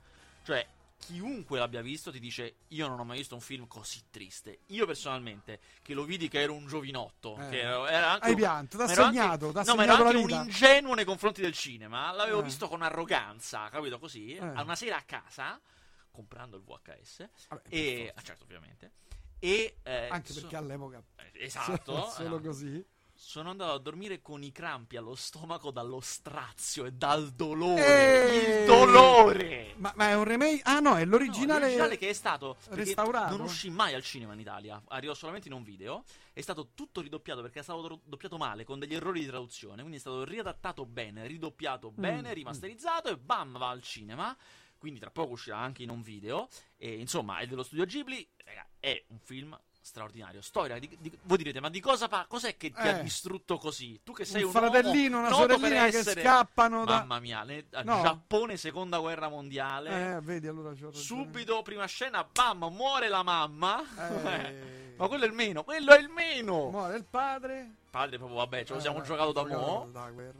Cioè, 0.44 0.66
chiunque 1.05 1.59
l'abbia 1.59 1.83
visto 1.83 2.12
ti 2.12 2.21
dice 2.21 2.55
io 2.69 2.87
non 2.87 3.01
ho 3.01 3.05
mai 3.05 3.19
visto 3.19 3.35
un 3.35 3.41
film 3.41 3.67
così 3.67 4.01
triste. 4.11 4.61
Io 4.67 4.87
personalmente, 4.87 5.59
che 5.83 5.95
lo 5.95 6.05
vidi 6.05 6.29
che 6.29 6.41
ero 6.41 6.55
un 6.55 6.67
giovinotto, 6.67 7.37
Eh. 7.38 7.57
era 7.59 8.12
anche 8.12 8.25
Hai 8.27 8.31
un- 8.31 8.37
pianto, 8.37 8.79
t'ha 8.79 8.87
segnato, 8.87 9.47
anche, 9.47 9.53
t'ha 9.53 9.62
no, 9.65 9.75
ma 9.75 9.85
ero 9.85 9.95
anche 10.05 10.17
un 10.17 10.31
ingenuo 10.31 10.95
nei 10.95 11.05
confronti 11.05 11.41
del 11.41 11.53
cinema. 11.55 12.12
L'avevo 12.12 12.41
Eh. 12.41 12.45
visto 12.45 12.69
con 12.69 12.83
arroganza, 12.83 13.69
capito 13.69 13.99
così? 13.99 14.35
Eh. 14.37 14.38
A 14.45 14.62
una 14.62 14.77
sera 14.77 14.97
a 14.97 15.03
casa, 15.03 15.61
comprando 16.11 16.57
il 16.57 16.62
VHS, 16.62 17.29
Vabbè, 17.49 17.62
e 17.69 18.12
ah, 18.15 18.23
certo, 18.23 18.45
ovviamente. 18.45 18.93
E 19.41 19.79
eh, 19.83 20.09
Anche 20.09 20.33
so- 20.33 20.41
perché 20.43 20.57
all'epoca 20.57 21.03
eh, 21.17 21.33
esatto, 21.45 22.07
solo 22.11 22.38
eh, 22.38 22.43
così. 22.43 22.87
Sono 23.25 23.51
andato 23.51 23.73
a 23.73 23.79
dormire 23.79 24.21
con 24.21 24.43
i 24.43 24.51
crampi 24.51 24.97
allo 24.97 25.15
stomaco 25.15 25.71
dallo 25.71 26.01
strazio 26.01 26.85
e 26.87 26.93
dal 26.93 27.31
dolore. 27.31 28.61
Il 28.61 28.67
dolore! 28.67 29.75
Ma, 29.77 29.93
ma 29.95 30.09
è 30.09 30.17
un 30.17 30.25
remake? 30.25 30.61
Ah 30.65 30.81
no, 30.81 30.97
è 30.97 31.05
No, 31.05 31.13
l'originale. 31.13 31.61
l'originale 31.61 31.97
che 31.97 32.09
è 32.09 32.13
stato 32.13 32.57
restaurato? 32.71 33.37
Non 33.37 33.47
uscì 33.47 33.71
mai 33.71 33.95
al 33.95 34.03
cinema 34.03 34.33
in 34.33 34.41
Italia, 34.41 34.83
arrivò 34.89 35.15
solamente 35.15 35.47
in 35.47 35.55
un 35.55 35.63
video. 35.63 36.03
È 36.33 36.41
stato 36.41 36.71
tutto 36.75 37.01
ridoppiato 37.01 37.43
perché 37.43 37.61
è 37.61 37.63
stato 37.63 38.01
doppiato 38.05 38.37
male 38.39 38.65
con 38.65 38.81
degli 38.81 38.95
errori 38.95 39.21
di 39.21 39.27
traduzione. 39.27 39.77
Quindi 39.77 39.99
è 39.99 40.01
stato 40.01 40.25
riadattato 40.25 40.85
bene, 40.85 41.25
ridoppiato 41.29 41.93
bene, 41.93 42.31
mm. 42.31 42.35
rimasterizzato 42.35 43.09
e 43.09 43.17
bam, 43.17 43.57
va 43.57 43.69
al 43.69 43.83
cinema. 43.83 44.37
Quindi 44.77 44.99
tra 44.99 45.13
poco 45.13 45.35
uscirà 45.35 45.59
anche 45.59 45.85
in 45.85 45.91
un 45.91 46.03
video. 46.03 46.49
E 46.77 46.99
insomma, 46.99 47.39
è 47.39 47.47
dello 47.47 47.63
studio 47.63 47.85
Ghibli. 47.85 48.29
Raga, 48.45 48.67
è 48.81 49.05
un 49.09 49.21
film 49.21 49.57
straordinario. 49.83 50.40
Storia. 50.40 50.79
Di, 50.79 50.88
di- 51.01 51.18
voi 51.25 51.37
direte, 51.37 51.61
ma 51.61 51.68
di 51.68 51.81
cosa 51.81 52.09
pa- 52.09 52.25
cos'è 52.29 52.57
che 52.57 52.71
ti 52.71 52.81
ha 52.81 52.99
Eh. 52.99 53.03
distrutto 53.03 53.59
così? 53.59 54.01
Tu 54.03 54.12
che 54.12 54.25
sei 54.25 54.42
un 54.42 54.47
un, 54.49 54.53
fratellino, 54.55 55.18
una 55.18 55.31
sorellina 55.33 55.88
che 55.88 55.99
essere- 55.99 56.23
scappano 56.23 56.85
da. 56.85 56.99
Mamma 57.01 57.21
mia, 57.21 57.42
ne- 57.42 57.64
No. 57.83 58.01
Giappone, 58.03 58.57
seconda 58.57 58.99
guerra 58.99 59.29
mondiale. 59.29 60.16
Eh, 60.16 60.21
vedi, 60.21 60.47
allora. 60.47 60.73
Subito, 60.92 61.62
prima 61.62 61.85
scena, 61.87 62.25
bam, 62.25 62.68
muore 62.73 63.09
la 63.09 63.23
mamma. 63.23 63.83
Eh. 64.38 64.81
Ma 65.03 65.09
quello 65.09 65.25
è 65.25 65.27
il 65.27 65.33
meno, 65.33 65.64
quello 65.64 65.92
è 65.95 65.99
il 65.99 66.09
meno. 66.11 66.68
Muore 66.71 66.97
il 66.97 67.05
padre. 67.05 67.77
Padre, 67.90 68.18
proprio, 68.18 68.38
vabbè, 68.38 68.64
ce 68.64 68.75
lo 68.75 68.81
siamo 68.81 69.01
Eh, 69.01 69.03
giocato 69.03 69.33
da 69.33 69.45
mo'. 69.45 69.90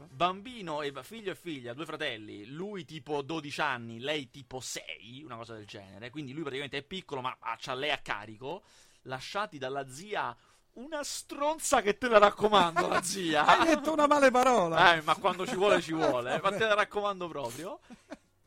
Bambino 0.09 0.81
e 0.81 0.93
figlio 1.01 1.31
e 1.31 1.35
figlia, 1.35 1.73
due 1.73 1.85
fratelli. 1.85 2.45
Lui 2.45 2.85
tipo 2.85 3.21
12 3.21 3.59
anni, 3.61 3.99
lei 3.99 4.29
tipo 4.29 4.59
6, 4.59 5.21
una 5.23 5.35
cosa 5.35 5.55
del 5.55 5.65
genere. 5.65 6.09
Quindi 6.11 6.31
lui 6.33 6.41
praticamente 6.43 6.77
è 6.77 6.83
piccolo, 6.83 7.21
ma 7.21 7.35
ha 7.39 7.57
c'ha 7.59 7.73
lei 7.73 7.89
a 7.91 7.97
carico. 7.97 8.63
Lasciati 9.03 9.57
dalla 9.57 9.87
zia. 9.89 10.35
Una 10.73 11.03
stronza 11.03 11.81
che 11.81 11.97
te 11.97 12.07
la 12.07 12.17
raccomando, 12.17 12.87
la 12.87 13.01
zia. 13.03 13.45
Hai 13.47 13.67
detto 13.67 13.93
una 13.93 14.07
male 14.07 14.31
parola. 14.31 14.95
Eh, 14.95 15.01
ma 15.01 15.15
quando 15.15 15.45
ci 15.45 15.55
vuole, 15.55 15.81
ci 15.81 15.93
vuole. 15.93 16.39
Ma 16.41 16.51
te 16.51 16.65
la 16.65 16.73
raccomando 16.73 17.27
proprio. 17.27 17.79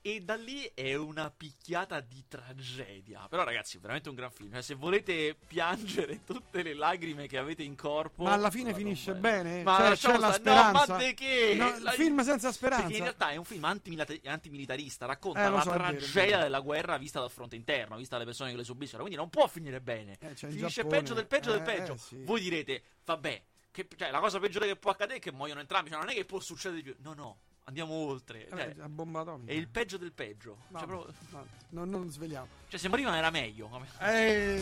E 0.07 0.21
da 0.23 0.37
lì 0.37 0.71
è 0.73 0.95
una 0.95 1.33
picchiata 1.37 1.99
di 2.01 2.23
tragedia. 2.29 3.27
Però, 3.29 3.43
ragazzi, 3.43 3.77
è 3.77 3.81
veramente 3.81 4.09
un 4.09 4.15
gran 4.15 4.31
film. 4.31 4.53
Cioè, 4.53 4.63
se 4.63 4.75
volete 4.75 5.35
piangere 5.49 6.23
tutte 6.25 6.63
le 6.63 6.75
lacrime 6.75 7.27
che 7.27 7.39
avete 7.39 7.65
in 7.65 7.75
corpo. 7.75 8.23
Ma 8.23 8.33
alla 8.35 8.51
fine 8.51 8.73
finisce 8.73 9.13
bel- 9.15 9.43
bene? 9.43 9.63
Ma 9.65 9.97
Cioè, 9.97 10.13
c'è 10.13 10.19
la 10.19 10.29
no, 10.29 10.33
speranza? 10.35 10.93
ma 10.93 10.99
de 10.99 11.15
che? 11.15 11.55
No, 11.59 11.69
il 11.77 11.83
La- 11.83 11.91
film 11.91 12.23
senza 12.23 12.53
speranza. 12.53 12.85
Perché 12.85 12.99
in 12.99 13.03
realtà 13.03 13.31
è 13.31 13.37
un 13.37 13.45
film 13.45 13.65
antimilita- 13.65 14.31
antimilitarista. 14.31 15.07
Racconta 15.07 15.45
Eh, 15.45 15.51
la 15.51 15.61
so, 15.61 15.71
tragedia 15.71 16.25
vero. 16.27 16.43
della 16.43 16.61
guerra 16.61 16.97
vista 16.99 17.19
dal 17.19 17.31
fronte 17.31 17.57
interno, 17.57 17.97
vista 17.97 18.15
dalle 18.15 18.27
persone 18.27 18.53
che 18.53 18.57
le 18.59 18.65
subiscono. 18.65 19.03
Quindi 19.03 19.19
non 19.19 19.29
può 19.29 19.49
finire 19.49 19.81
bene. 19.81 20.17
Eh, 20.21 20.35
Finisce 20.37 20.69
Giappone. 20.83 20.99
peggio 20.99 21.15
del 21.15 21.27
peggio 21.27 21.51
del 21.51 21.61
Eh, 21.63 21.65
peggio. 21.65 21.95
eh, 21.95 21.99
sì. 21.99 22.23
Voi 22.23 22.41
direte, 22.41 22.81
vabbè, 23.05 23.43
che- 23.73 23.89
cioè, 23.97 24.11
la 24.13 24.21
cosa 24.21 24.39
peggiore 24.39 24.69
che 24.69 24.77
può 24.77 24.93
accadere 24.93 25.19
è 25.19 25.21
che 25.21 25.33
muoiono 25.33 25.59
entrambi. 25.59 25.91
Cioè, 25.91 25.99
non 25.99 26.11
è 26.11 26.15
che 26.15 26.25
può 26.25 26.39
succedere 26.39 26.81
di 26.81 26.93
più. 26.93 26.97
No, 27.03 27.13
no, 27.15 27.39
andiamo 27.69 27.93
oltre. 27.95 28.47
Eh, 28.47 28.51
Cioè, 28.51 28.75
la 28.77 28.89
bomba 28.89 29.21
atomica. 29.21 29.53
è 29.53 29.55
il 29.55 29.69
peggio 29.69 29.97
del 29.97 30.13
peggio. 30.13 30.57
No, 30.69 30.79
Cioè, 30.79 30.89
proprio- 30.89 31.15
no, 31.31 31.47
no, 31.71 31.85
non 31.85 32.11
sveliamo. 32.11 32.47
cioè, 32.69 32.79
se 32.81 32.89
morivano 32.89 33.17
era 33.17 33.31
meglio. 33.31 33.69
Eh, 34.01 34.61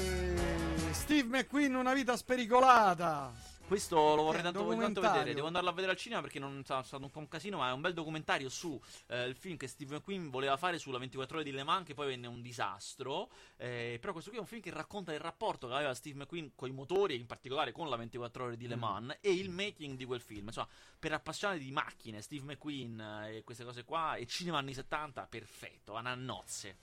Steve 0.92 1.28
McQueen, 1.38 1.74
una 1.74 1.92
vita 1.94 2.16
spericolata. 2.16 3.32
Questo 3.66 3.96
lo 3.96 4.22
vorrei 4.22 4.42
Che 4.42 4.52
tanto, 4.52 4.76
tanto 4.76 5.00
vedere. 5.00 5.32
Devo 5.32 5.46
andarlo 5.46 5.70
a 5.70 5.72
vedere 5.72 5.92
al 5.92 5.98
cinema 5.98 6.20
perché 6.20 6.38
non 6.38 6.58
è 6.58 6.62
stato 6.62 6.98
un 6.98 7.10
po' 7.10 7.18
un 7.18 7.28
casino. 7.28 7.58
Ma 7.58 7.70
è 7.70 7.72
un 7.72 7.80
bel 7.80 7.94
documentario 7.94 8.48
su 8.50 8.78
eh, 9.06 9.24
il 9.24 9.34
film 9.34 9.56
che 9.56 9.66
Steve 9.68 9.96
McQueen 9.96 10.28
voleva 10.30 10.56
fare 10.56 10.78
sulla 10.78 10.98
24 10.98 11.36
ore 11.36 11.44
di 11.44 11.50
Le 11.50 11.64
Mans, 11.64 11.86
che 11.86 11.94
poi 11.94 12.08
venne 12.08 12.26
un 12.26 12.42
disastro. 12.42 13.30
Eh, 13.56 13.96
però 14.00 14.12
questo 14.12 14.30
qui 14.30 14.38
è 14.38 14.42
un 14.42 14.46
film 14.46 14.60
che 14.60 14.70
racconta 14.70 15.12
il 15.14 15.18
rapporto 15.20 15.66
che 15.66 15.74
aveva 15.74 15.94
Steve 15.94 16.18
McQueen 16.18 16.52
con 16.54 16.68
i 16.68 16.72
motori, 16.72 17.16
in 17.16 17.26
particolare 17.26 17.72
con 17.72 17.88
la 17.88 17.96
24 17.96 18.44
ore 18.44 18.56
di 18.56 18.66
Mm. 18.66 18.68
Le 18.68 18.76
Mans, 18.76 19.16
e 19.20 19.32
il 19.32 19.50
making 19.50 19.96
di 19.96 20.04
quel 20.04 20.20
film. 20.20 20.46
Insomma, 20.46 20.68
per 20.98 21.12
appassionati 21.12 21.58
di 21.58 21.70
macchine, 21.70 22.20
Steve 22.20 22.44
McQueen 22.44 23.00
eh, 23.00 23.36
e 23.38 23.44
queste 23.44 23.64
cose 23.64 23.84
qua, 23.84 24.14
e 24.16 24.26
cinema 24.26 24.58
anni 24.58 24.74
70, 24.74 25.26
perfetto, 25.26 25.94
a 25.94 26.14
nozze. 26.14 26.76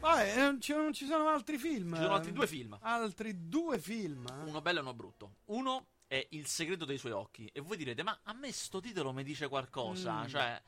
Vabbè, 0.00 0.32
eh, 0.32 0.40
non 0.40 0.60
ci, 0.60 0.72
non 0.72 0.92
ci 0.92 1.06
sono 1.06 1.28
altri 1.28 1.58
film. 1.58 1.94
Ci 1.94 2.02
sono 2.02 2.14
altri 2.14 2.32
due 2.32 2.46
film. 2.46 2.78
Altri 2.80 3.48
due 3.48 3.78
film. 3.78 4.26
eh? 4.26 4.48
Uno 4.48 4.60
bello 4.62 4.78
e 4.78 4.82
uno 4.82 4.94
brutto. 4.94 5.34
Uno 5.46 5.86
è 6.10 6.26
Il 6.30 6.46
segreto 6.46 6.84
dei 6.84 6.98
suoi 6.98 7.12
occhi. 7.12 7.46
E 7.52 7.60
voi 7.60 7.76
direte, 7.76 8.02
ma 8.02 8.18
a 8.24 8.32
me 8.32 8.50
sto 8.50 8.80
titolo 8.80 9.12
mi 9.12 9.22
dice 9.22 9.46
qualcosa. 9.46 10.24
Mm. 10.24 10.26
Cioè, 10.26 10.62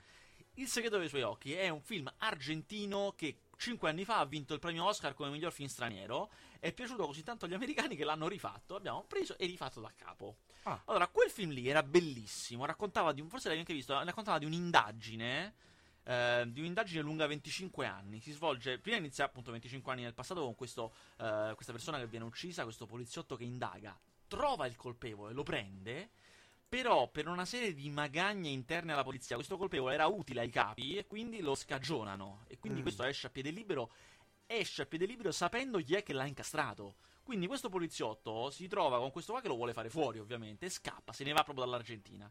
Il 0.55 0.69
segreto 0.69 0.99
dei 0.99 1.09
suoi 1.09 1.23
occhi 1.23 1.53
è 1.53 1.69
un 1.69 1.81
film 1.81 2.09
argentino 2.19 3.13
che 3.17 3.39
cinque 3.57 3.89
anni 3.91 4.05
fa 4.05 4.19
ha 4.19 4.25
vinto 4.25 4.55
il 4.55 4.61
premio 4.61 4.85
Oscar 4.85 5.15
come 5.15 5.31
miglior 5.31 5.51
film 5.51 5.69
straniero. 5.69 6.31
È 6.61 6.73
piaciuto 6.73 7.07
così 7.07 7.25
tanto 7.25 7.47
agli 7.47 7.55
americani 7.55 7.97
che 7.97 8.05
l'hanno 8.05 8.29
rifatto. 8.29 8.77
Abbiamo 8.77 9.03
preso 9.03 9.37
e 9.37 9.47
rifatto 9.47 9.81
da 9.81 9.93
capo. 9.97 10.37
Ah. 10.63 10.81
Allora, 10.85 11.09
quel 11.09 11.29
film 11.29 11.51
lì 11.51 11.67
era 11.69 11.83
bellissimo. 11.83 12.65
Raccontava 12.65 13.13
di 13.13 13.21
un. 13.21 13.29
Forse 13.29 13.49
l'hai 13.49 13.59
anche 13.59 13.75
visto. 13.75 14.01
Raccontava 14.01 14.39
di 14.39 14.45
un'indagine. 14.45 15.55
eh, 16.05 16.45
di 16.47 16.61
un'indagine 16.61 17.01
lunga 17.03 17.27
25 17.27 17.85
anni. 17.85 18.21
Si 18.21 18.31
svolge. 18.31 18.79
Prima 18.79 18.97
inizia 18.99 19.25
appunto 19.25 19.51
25 19.51 19.91
anni 19.91 20.03
nel 20.03 20.15
passato 20.15 20.43
con 20.45 20.55
questo, 20.55 20.93
eh, 21.19 21.51
questa 21.57 21.73
persona 21.73 21.99
che 21.99 22.07
viene 22.07 22.27
uccisa, 22.27 22.63
questo 22.63 22.87
poliziotto 22.87 23.35
che 23.35 23.43
indaga. 23.45 23.99
Trova 24.37 24.67
il 24.67 24.77
colpevole, 24.77 25.35
lo 25.35 25.43
prende. 25.43 26.09
Però 26.67 27.07
per 27.11 27.29
una 27.29 27.45
serie 27.45 27.75
di 27.75 27.91
magagne 27.91 28.49
interne 28.49 28.93
alla 28.95 29.03
polizia, 29.05 29.37
questo 29.37 29.59
colpevole 29.59 29.93
era 29.93 30.07
utile 30.07 30.41
ai 30.41 30.49
capi 30.49 30.97
e 30.97 31.07
quindi 31.07 31.41
lo 31.43 31.55
scagionano. 31.55 32.45
E 32.49 32.59
quindi 32.59 32.79
Mm. 32.81 32.83
questo 32.83 33.03
esce 33.05 33.27
a 33.27 33.31
piede 33.31 33.51
libero. 33.51 33.91
Esce 34.47 34.83
a 34.83 34.87
piede 34.87 35.05
libero 35.05 35.33
sapendo 35.33 35.79
chi 35.81 35.95
è 35.97 36.03
che 36.03 36.15
l'ha 36.15 36.25
incastrato. 36.25 36.95
Quindi 37.23 37.47
questo 37.47 37.69
poliziotto 37.69 38.49
si 38.51 38.69
trova 38.69 38.99
con 38.99 39.11
questo 39.11 39.33
qua 39.33 39.43
che 39.43 39.49
lo 39.49 39.55
vuole 39.57 39.75
fare 39.75 39.91
fuori, 39.91 40.19
ovviamente, 40.19 40.65
e 40.65 40.71
scappa, 40.71 41.13
se 41.13 41.25
ne 41.25 41.33
va 41.33 41.45
proprio 41.45 41.67
dall'Argentina. 41.67 42.31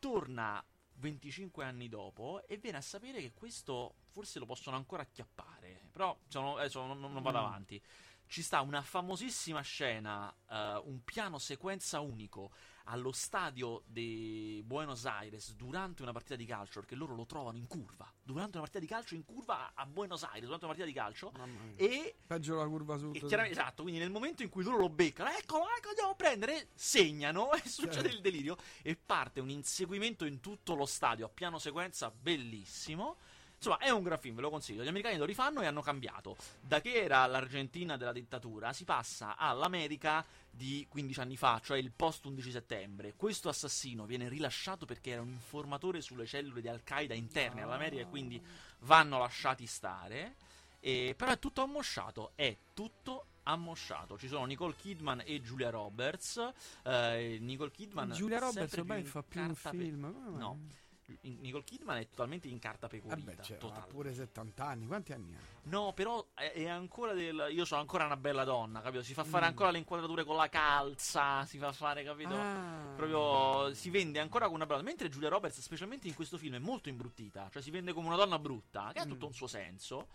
Torna 0.00 0.62
25 0.94 1.64
anni 1.64 1.88
dopo 1.88 2.42
e 2.46 2.56
viene 2.56 2.78
a 2.78 2.82
sapere 2.82 3.20
che 3.20 3.32
questo 3.32 3.94
forse 4.10 4.38
lo 4.40 4.46
possono 4.46 4.74
ancora 4.76 5.02
acchiappare. 5.02 5.88
Però 5.92 6.18
sono- 6.26 6.56
adesso 6.56 6.84
non, 6.84 6.98
non- 6.98 7.22
vado 7.22 7.38
Mm. 7.38 7.44
avanti. 7.44 7.82
Ci 8.28 8.42
sta 8.42 8.60
una 8.60 8.82
famosissima 8.82 9.60
scena, 9.60 10.34
eh, 10.50 10.80
un 10.84 11.02
piano 11.04 11.38
sequenza 11.38 12.00
unico 12.00 12.50
allo 12.88 13.12
stadio 13.12 13.82
di 13.86 14.62
Buenos 14.64 15.06
Aires 15.06 15.54
durante 15.54 16.02
una 16.02 16.12
partita 16.12 16.36
di 16.36 16.44
calcio, 16.44 16.80
perché 16.80 16.94
loro 16.94 17.14
lo 17.14 17.26
trovano 17.26 17.56
in 17.56 17.66
curva. 17.66 18.12
Durante 18.22 18.58
una 18.58 18.60
partita 18.60 18.78
di 18.78 18.86
calcio 18.86 19.14
in 19.14 19.24
curva 19.24 19.72
a 19.74 19.86
Buenos 19.86 20.22
Aires, 20.22 20.44
durante 20.44 20.64
una 20.66 20.74
partita 20.74 20.86
di 20.86 20.92
calcio. 20.92 21.32
E 21.76 22.16
Peggio 22.26 22.56
la 22.56 22.66
curva 22.66 22.96
sud. 22.96 23.16
esatto, 23.50 23.82
quindi 23.82 24.00
nel 24.00 24.10
momento 24.10 24.42
in 24.42 24.48
cui 24.48 24.62
loro 24.62 24.78
lo 24.78 24.88
beccano, 24.88 25.30
eccolo, 25.30 25.64
ecco, 25.76 25.88
andiamo 25.88 26.10
a 26.10 26.14
prendere, 26.14 26.68
segnano 26.74 27.52
e 27.54 27.62
succede 27.68 28.02
Certo. 28.02 28.16
il 28.16 28.20
delirio 28.20 28.56
e 28.82 28.96
parte 28.96 29.40
un 29.40 29.50
inseguimento 29.50 30.24
in 30.24 30.40
tutto 30.40 30.74
lo 30.74 30.86
stadio 30.86 31.26
a 31.26 31.28
piano 31.28 31.58
sequenza 31.58 32.10
bellissimo. 32.10 33.16
Insomma, 33.56 33.78
è 33.78 33.90
un 33.90 34.02
gran 34.02 34.18
film, 34.18 34.36
ve 34.36 34.42
lo 34.42 34.50
consiglio. 34.50 34.82
Gli 34.82 34.88
americani 34.88 35.16
lo 35.16 35.24
rifanno 35.24 35.62
e 35.62 35.66
hanno 35.66 35.80
cambiato. 35.80 36.36
Da 36.60 36.80
che 36.80 36.94
era 36.94 37.24
l'Argentina 37.26 37.96
della 37.96 38.12
dittatura, 38.12 38.72
si 38.72 38.84
passa 38.84 39.36
all'America 39.36 40.24
di 40.50 40.86
15 40.88 41.20
anni 41.20 41.36
fa, 41.36 41.60
cioè 41.62 41.78
il 41.78 41.92
post 41.94 42.24
11 42.26 42.50
settembre. 42.50 43.14
Questo 43.14 43.48
assassino 43.48 44.04
viene 44.06 44.28
rilasciato 44.28 44.86
perché 44.86 45.10
era 45.10 45.22
un 45.22 45.30
informatore 45.30 46.00
sulle 46.00 46.26
cellule 46.26 46.60
di 46.60 46.68
Al-Qaeda 46.68 47.14
interne 47.14 47.62
all'America 47.62 48.02
e 48.02 48.08
quindi 48.08 48.40
vanno 48.80 49.18
lasciati 49.18 49.66
stare. 49.66 50.36
E, 50.80 51.14
però 51.16 51.32
è 51.32 51.38
tutto 51.38 51.62
ammosciato, 51.62 52.32
è 52.34 52.56
tutto 52.74 53.26
ammosciato. 53.44 54.18
Ci 54.18 54.28
sono 54.28 54.44
Nicole 54.44 54.74
Kidman 54.76 55.22
e 55.24 55.40
Julia 55.40 55.70
Roberts. 55.70 56.52
Eh, 56.84 57.38
Nicole 57.40 57.70
Kidman 57.70 58.12
Giulia 58.12 58.38
Roberts 58.38 58.72
ormai 58.74 59.02
fa 59.04 59.22
più 59.22 59.40
un 59.40 59.54
pe- 59.54 59.70
film. 59.70 60.00
mai? 60.00 60.38
No. 60.38 60.58
Nicole 61.20 61.62
Kidman 61.64 61.98
è 61.98 62.08
totalmente 62.08 62.48
in 62.48 62.58
carta 62.58 62.88
pecorita. 62.88 63.30
Vabbè, 63.30 63.42
cioè, 63.42 63.58
ha 63.72 63.80
pure 63.88 64.12
70 64.14 64.64
anni. 64.64 64.86
Quanti 64.86 65.12
anni 65.12 65.34
ha? 65.34 65.38
No, 65.64 65.92
però 65.92 66.26
è, 66.34 66.52
è 66.52 66.68
ancora 66.68 67.12
del. 67.12 67.48
Io 67.50 67.64
sono 67.64 67.80
ancora 67.80 68.04
una 68.06 68.16
bella 68.16 68.44
donna, 68.44 68.80
capito? 68.80 69.02
Si 69.02 69.14
fa 69.14 69.24
fare 69.24 69.44
Mm. 69.46 69.48
ancora 69.48 69.70
le 69.70 69.78
inquadrature 69.78 70.24
con 70.24 70.36
la 70.36 70.48
calza. 70.48 71.44
Si 71.46 71.58
fa 71.58 71.72
fare, 71.72 72.02
capito? 72.04 72.34
Ah. 72.34 72.92
Proprio 72.96 73.72
si 73.74 73.90
vende 73.90 74.18
ancora 74.20 74.44
come 74.46 74.56
una 74.56 74.66
bella. 74.66 74.82
Mentre 74.82 75.08
Julia 75.08 75.28
Roberts, 75.28 75.60
specialmente 75.60 76.08
in 76.08 76.14
questo 76.14 76.38
film, 76.38 76.54
è 76.54 76.58
molto 76.58 76.88
imbruttita. 76.88 77.48
Cioè 77.52 77.62
si 77.62 77.70
vende 77.70 77.92
come 77.92 78.06
una 78.06 78.16
donna 78.16 78.38
brutta, 78.38 78.90
che 78.92 79.00
ha 79.00 79.06
Mm. 79.06 79.08
tutto 79.10 79.26
un 79.26 79.32
suo 79.34 79.46
senso. 79.46 80.08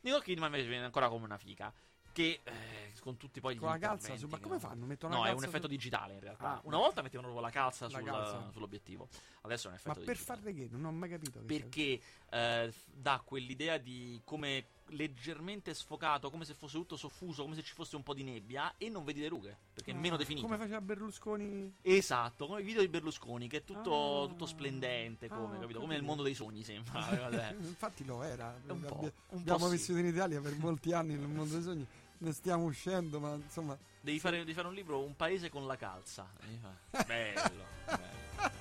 Nicole 0.00 0.22
Kidman 0.22 0.50
invece 0.50 0.68
viene 0.68 0.84
ancora 0.84 1.08
come 1.08 1.24
una 1.24 1.38
fica. 1.38 1.72
Che 2.16 2.40
eh, 2.44 2.92
con 3.00 3.18
tutti 3.18 3.40
poi 3.40 3.54
gli 3.54 3.58
Con 3.58 3.68
la 3.68 3.76
calza 3.76 4.16
su- 4.16 4.26
ma 4.26 4.38
come 4.38 4.58
fanno. 4.58 4.86
Mettono 4.86 5.16
No, 5.16 5.26
è 5.26 5.32
un 5.32 5.44
effetto 5.44 5.64
su- 5.64 5.68
digitale 5.68 6.14
in 6.14 6.20
realtà. 6.20 6.54
Ah, 6.54 6.60
una 6.64 6.78
volta 6.78 7.02
mettevano 7.02 7.28
proprio 7.30 7.46
la 7.46 7.52
calza, 7.52 7.84
La 7.90 7.98
sul- 7.98 8.04
calza. 8.08 8.50
sull'obiettivo. 8.52 9.06
Adesso 9.42 9.68
è 9.68 9.70
un 9.72 9.76
Ma 9.84 9.90
effetto 9.92 10.04
per 10.06 10.14
digitale 10.14 10.40
farle 10.40 10.54
che? 10.54 10.68
Non 10.70 10.84
ho 10.86 10.92
mai 10.92 11.10
capito. 11.10 11.40
perché 11.40 12.00
eh, 12.30 12.72
dà 12.86 13.20
quell'idea 13.22 13.76
di 13.76 14.18
come 14.24 14.64
leggermente 14.90 15.74
sfocato, 15.74 16.30
come 16.30 16.44
se 16.46 16.54
fosse 16.54 16.78
tutto 16.78 16.96
soffuso, 16.96 17.42
come 17.42 17.54
se 17.54 17.62
ci 17.62 17.74
fosse 17.74 17.96
un 17.96 18.02
po' 18.02 18.14
di 18.14 18.22
nebbia 18.22 18.74
e 18.78 18.88
non 18.88 19.04
vedi 19.04 19.20
le 19.20 19.28
rughe, 19.28 19.54
perché 19.74 19.90
è 19.90 19.94
Ah, 19.94 19.98
meno 19.98 20.16
definito. 20.16 20.46
Come 20.46 20.58
faceva 20.58 20.80
Berlusconi? 20.80 21.74
Esatto, 21.82 22.46
come 22.46 22.60
i 22.60 22.64
video 22.64 22.80
di 22.80 22.88
Berlusconi, 22.88 23.46
che 23.48 23.58
è 23.58 23.64
tutto, 23.64 24.22
Ah. 24.22 24.26
tutto 24.28 24.46
splendente, 24.46 25.28
come, 25.28 25.56
Ah, 25.56 25.60
capito? 25.60 25.80
Come 25.80 25.94
nel 25.94 26.02
mondo 26.02 26.22
dei 26.22 26.34
sogni, 26.34 26.62
sembra. 26.62 27.00
Infatti 27.60 28.04
lo 28.06 28.22
era. 28.22 28.58
Un 28.68 28.80
po', 28.80 29.00
un 29.00 29.10
po' 29.10 29.34
abbiamo 29.36 29.66
sì. 29.66 29.70
vissuto 29.76 29.98
in 29.98 30.06
Italia 30.06 30.40
per 30.40 30.56
molti 30.56 30.92
anni 30.92 31.14
nel 31.14 31.28
mondo 31.28 31.52
dei 31.54 31.62
sogni. 31.62 31.86
Ne 32.18 32.32
stiamo 32.32 32.64
uscendo, 32.64 33.20
ma 33.20 33.34
insomma. 33.34 33.76
Devi 34.00 34.18
fare, 34.18 34.38
devi 34.38 34.54
fare 34.54 34.68
un 34.68 34.74
libro, 34.74 35.02
Un 35.02 35.16
paese 35.16 35.48
con 35.50 35.66
la 35.66 35.76
calza. 35.76 36.26
Bello, 37.06 37.42
bello. 37.84 38.54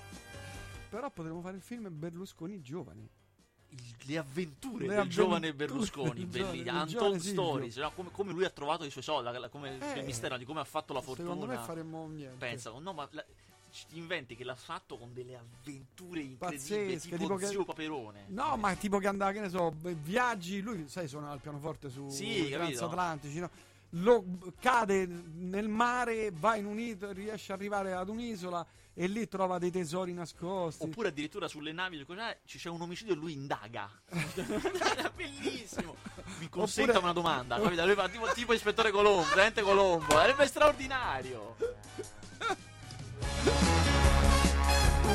Però 0.90 1.10
potremmo 1.12 1.42
fare 1.42 1.56
il 1.58 1.62
film 1.62 1.88
Berlusconi 1.92 2.62
giovani. 2.62 3.08
Il- 3.70 3.96
le 4.06 4.18
avventure 4.18 4.84
Le 4.84 4.88
del 4.90 4.98
avventure 5.00 5.24
giovane 5.24 5.54
Berlusconi, 5.54 6.14
del 6.28 6.30
giovane- 6.30 6.52
belli. 6.52 6.64
del 6.64 6.74
Untold 6.74 6.90
giovane 6.92 7.20
Silvio. 7.20 7.44
Stories, 7.44 7.78
no? 7.78 7.92
come, 7.94 8.12
come 8.12 8.32
lui 8.32 8.46
ha 8.46 8.50
trovato 8.50 8.86
i 8.86 8.90
suoi 8.90 9.04
soldi, 9.04 9.50
come 9.50 9.78
Eh, 9.94 10.00
il 10.00 10.06
mistero 10.06 10.38
di 10.38 10.46
come 10.46 10.60
ha 10.62 10.64
fatto 10.66 10.94
la 10.94 11.02
fortuna. 11.02 11.32
Secondo 11.34 11.46
me 11.54 11.58
faremmo 11.58 12.08
niente. 12.08 12.38
Pensa, 12.38 12.72
no, 12.78 12.94
ma 12.94 13.08
la- 13.12 13.26
ti 13.90 13.98
inventi 13.98 14.36
che 14.36 14.44
l'ha 14.44 14.56
fatto 14.56 14.98
con 14.98 15.14
delle 15.14 15.36
avventure 15.36 16.22
incredibili, 16.22 16.36
Pazzesche, 16.38 17.00
tipo, 17.00 17.18
tipo 17.18 17.36
che- 17.36 17.48
Zio 17.48 17.66
Paperone. 17.66 18.26
No, 18.28 18.56
ma 18.58 18.74
tipo 18.76 18.98
che 19.00 19.08
andava, 19.08 19.32
che 19.32 19.42
ne 19.42 19.50
so, 19.50 19.74
viaggi, 19.78 20.62
lui 20.62 20.88
sai 20.88 21.08
suona 21.08 21.32
al 21.32 21.42
pianoforte 21.42 21.90
su 21.90 22.10
Sì, 22.10 22.50
transatlantici, 22.50 23.40
no? 23.40 23.50
Lo, 24.00 24.24
cade 24.60 25.06
nel 25.06 25.70
mare, 25.70 26.32
va 26.32 26.56
in 26.56 26.66
un'isola, 26.66 27.14
riesce 27.14 27.54
ad 27.54 27.60
arrivare 27.60 27.94
ad 27.94 28.10
un'isola 28.10 28.66
e 28.94 29.08
lì 29.08 29.28
trova 29.28 29.58
dei 29.58 29.72
tesori 29.72 30.12
nascosti. 30.12 30.84
Oppure 30.84 31.10
addirittura 31.10 31.48
sulle 31.48 31.72
navi 31.72 32.04
cos'è, 32.04 32.40
ci 32.46 32.58
c'è 32.58 32.70
un 32.70 32.82
omicidio 32.82 33.14
e 33.14 33.16
lui 33.18 33.34
indaga. 33.34 33.90
Era 34.10 35.10
bellissimo. 35.16 35.96
Mi 36.40 36.50
consenta 36.50 36.92
Oppure- 36.92 37.04
una 37.06 37.14
domanda, 37.14 37.60
capito? 37.60 37.86
Lui 37.86 37.96
fa 37.96 38.10
tipo, 38.10 38.28
tipo 38.34 38.54
ispettore 38.54 38.92
Colombo, 38.92 39.26
Colombo. 39.64 40.12
Sarebbe 40.12 40.46
straordinario. 40.48 41.56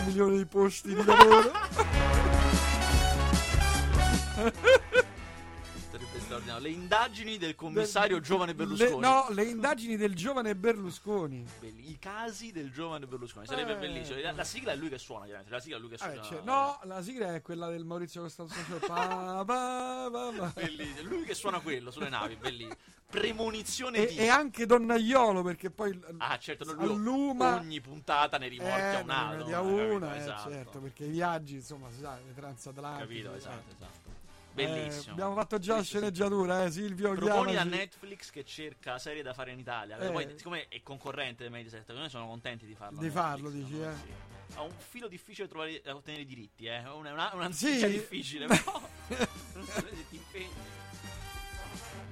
Milione 0.07 0.37
di 0.37 0.47
posti 0.47 0.95
di 0.95 1.05
lavoro. 1.05 1.51
Straordinario. 6.31 6.63
Le 6.63 6.71
indagini 6.73 7.39
del 7.39 7.55
commissario 7.57 8.21
giovane 8.21 8.53
Le- 8.53 8.57
Berlusconi. 8.57 9.01
no, 9.01 9.27
le 9.31 9.45
indagini 9.45 9.97
del 9.97 10.15
giovane 10.15 10.55
Berlusconi. 10.55 11.45
Belli- 11.59 11.91
I 11.91 11.99
casi 11.99 12.53
del 12.53 12.71
giovane 12.71 13.07
Berlusconi. 13.07 13.47
Sarebbe 13.47 13.73
Eh. 13.73 13.77
bellissimo. 13.79 14.21
La, 14.21 14.33
la 14.33 14.45
sigla 14.45 14.73
è 14.73 14.77
lui 14.77 14.89
che 14.89 14.99
suona, 14.99 15.25
chiaramente. 15.25 15.53
La 15.53 15.61
sigla 15.61 15.77
è 15.77 15.81
lui 15.81 15.89
che 15.91 15.99
suona. 15.99 16.15
Vabbè, 16.15 16.29
c'è- 16.29 16.41
no, 16.45 16.81
la 16.85 17.03
sigla 17.03 17.35
è 17.35 17.43
quella 17.43 17.69
del 17.69 17.85
Maurizio 17.85 18.23
Costanzo. 18.23 18.55
Cioè, 18.55 18.79
pa, 18.87 19.43
pa, 19.45 20.09
pa. 20.11 20.53
Bellissimo. 20.55 21.09
Lui 21.09 21.25
che 21.25 21.35
suona 21.35 21.59
quello 21.61 21.91
sulle 21.91 22.09
navi, 22.09 22.37
bellissimo. 22.37 22.75
Premonizione 23.11 23.99
E, 23.99 24.07
di. 24.07 24.17
e 24.19 24.29
anche 24.29 24.67
Donnaiolo 24.67 25.43
perché 25.43 25.69
poi 25.73 26.01
Ah, 26.19 26.39
certo, 26.39 26.63
no, 26.65 26.75
lui 26.75 26.85
alluma 26.85 27.57
ogni 27.57 27.81
puntata 27.81 28.39
ne 28.39 28.47
rimorchia 28.47 29.01
eh, 29.01 29.03
un 29.03 29.11
altro. 29.11 29.37
ne 29.39 29.43
media 29.43 29.57
capito, 29.61 29.95
una, 29.97 30.15
eh, 30.15 30.19
esatto. 30.19 30.51
certo, 30.51 30.79
perché 30.79 31.05
i 31.07 31.09
viaggi, 31.11 31.55
insomma, 31.57 31.91
si 31.91 31.99
sa, 31.99 32.17
le 32.25 32.33
transatlantiche. 32.35 33.09
Capito, 33.09 33.33
eh. 33.33 33.37
esatto, 33.37 33.75
esatto. 34.63 34.77
Eh, 34.79 34.81
Bellissimo. 34.87 35.13
abbiamo 35.13 35.35
fatto 35.35 35.59
già 35.59 35.69
la 35.71 35.75
Bellissimo, 35.79 36.01
sceneggiatura, 36.01 36.65
eh, 36.65 36.71
Silvio. 36.71 37.13
Proponi 37.15 37.51
a 37.51 37.61
chiamaci. 37.63 37.77
Netflix 37.77 38.31
che 38.31 38.45
cerca 38.45 38.99
serie 38.99 39.23
da 39.23 39.33
fare 39.35 39.53
in 39.53 39.59
Italia. 39.59 39.99
Eh. 39.99 40.11
Poi, 40.11 40.35
siccome 40.37 40.69
è 40.69 40.83
concorrente 40.83 41.43
del 41.43 41.53
Mediaset, 41.53 41.91
noi 41.93 42.09
sono 42.09 42.27
contenti 42.27 42.67
di 42.67 42.75
farlo. 42.75 42.99
a 42.99 43.01
Di 43.01 43.07
Netflix, 43.09 43.23
farlo, 43.25 43.49
no? 43.51 43.55
dici, 43.57 43.81
eh? 43.81 43.93
Sì. 43.95 44.29
Ha 44.57 44.63
un 44.63 44.75
filo 44.77 45.07
difficile 45.09 45.47
trovare, 45.49 45.81
a 45.87 45.95
ottenere 45.95 46.23
i 46.23 46.27
diritti, 46.27 46.67
eh. 46.67 46.79
Una, 46.89 47.13
una, 47.13 47.31
una 47.35 47.53
Sì. 47.53 47.87
difficile, 47.89 48.47
però. 48.47 48.81
non 49.55 49.65
so 49.67 49.73
se 49.81 50.09
ti 50.09 50.17
impegni. 50.17 50.53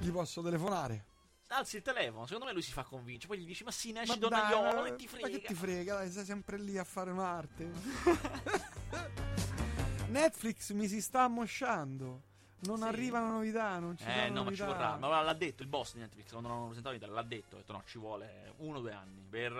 Gli 0.00 0.10
posso 0.10 0.42
telefonare. 0.42 1.04
Alzi 1.50 1.76
il 1.76 1.82
telefono, 1.82 2.26
secondo 2.26 2.44
me 2.44 2.52
lui 2.52 2.60
si 2.62 2.72
fa 2.72 2.82
convincere. 2.84 3.34
Poi 3.34 3.42
gli 3.42 3.46
dici: 3.46 3.64
Ma 3.64 3.70
sì, 3.70 3.88
ne 3.88 4.00
Ma 4.00 4.02
esci 4.02 4.18
ma- 4.20 4.86
e 4.86 4.96
ti 4.96 5.04
Ma 5.04 5.10
frega. 5.10 5.28
che 5.28 5.40
ti 5.40 5.54
frega, 5.54 5.94
dai, 5.94 6.10
sei 6.10 6.24
sempre 6.26 6.58
lì 6.58 6.76
a 6.76 6.84
fare 6.84 7.10
Marte. 7.12 7.70
Netflix 10.10 10.72
mi 10.72 10.86
si 10.88 11.00
sta 11.00 11.22
ammosciando. 11.22 12.22
Non 12.60 12.78
Sì. 12.78 12.84
arrivano 12.84 13.30
novità, 13.30 13.78
non 13.78 13.96
ci 13.96 14.04
Eh 14.04 14.12
sono 14.12 14.34
no, 14.34 14.44
ma 14.44 14.52
ci 14.52 14.60
novità. 14.62 14.66
vorrà. 14.66 14.96
Ma 14.96 15.22
l'ha 15.22 15.32
detto 15.34 15.62
il 15.62 15.68
boss 15.68 15.94
di 15.94 16.00
Netflix 16.00 16.30
quando 16.30 16.48
l'hanno 16.48 16.64
presentato 16.66 16.94
in 16.94 17.00
Italia. 17.00 17.14
L'ha 17.20 17.26
detto, 17.28 17.54
ha 17.56 17.58
detto 17.60 17.72
no, 17.72 17.82
ci 17.86 17.98
vuole 17.98 18.52
uno 18.58 18.78
o 18.78 18.80
due 18.80 18.92
anni 18.92 19.24
per, 19.30 19.52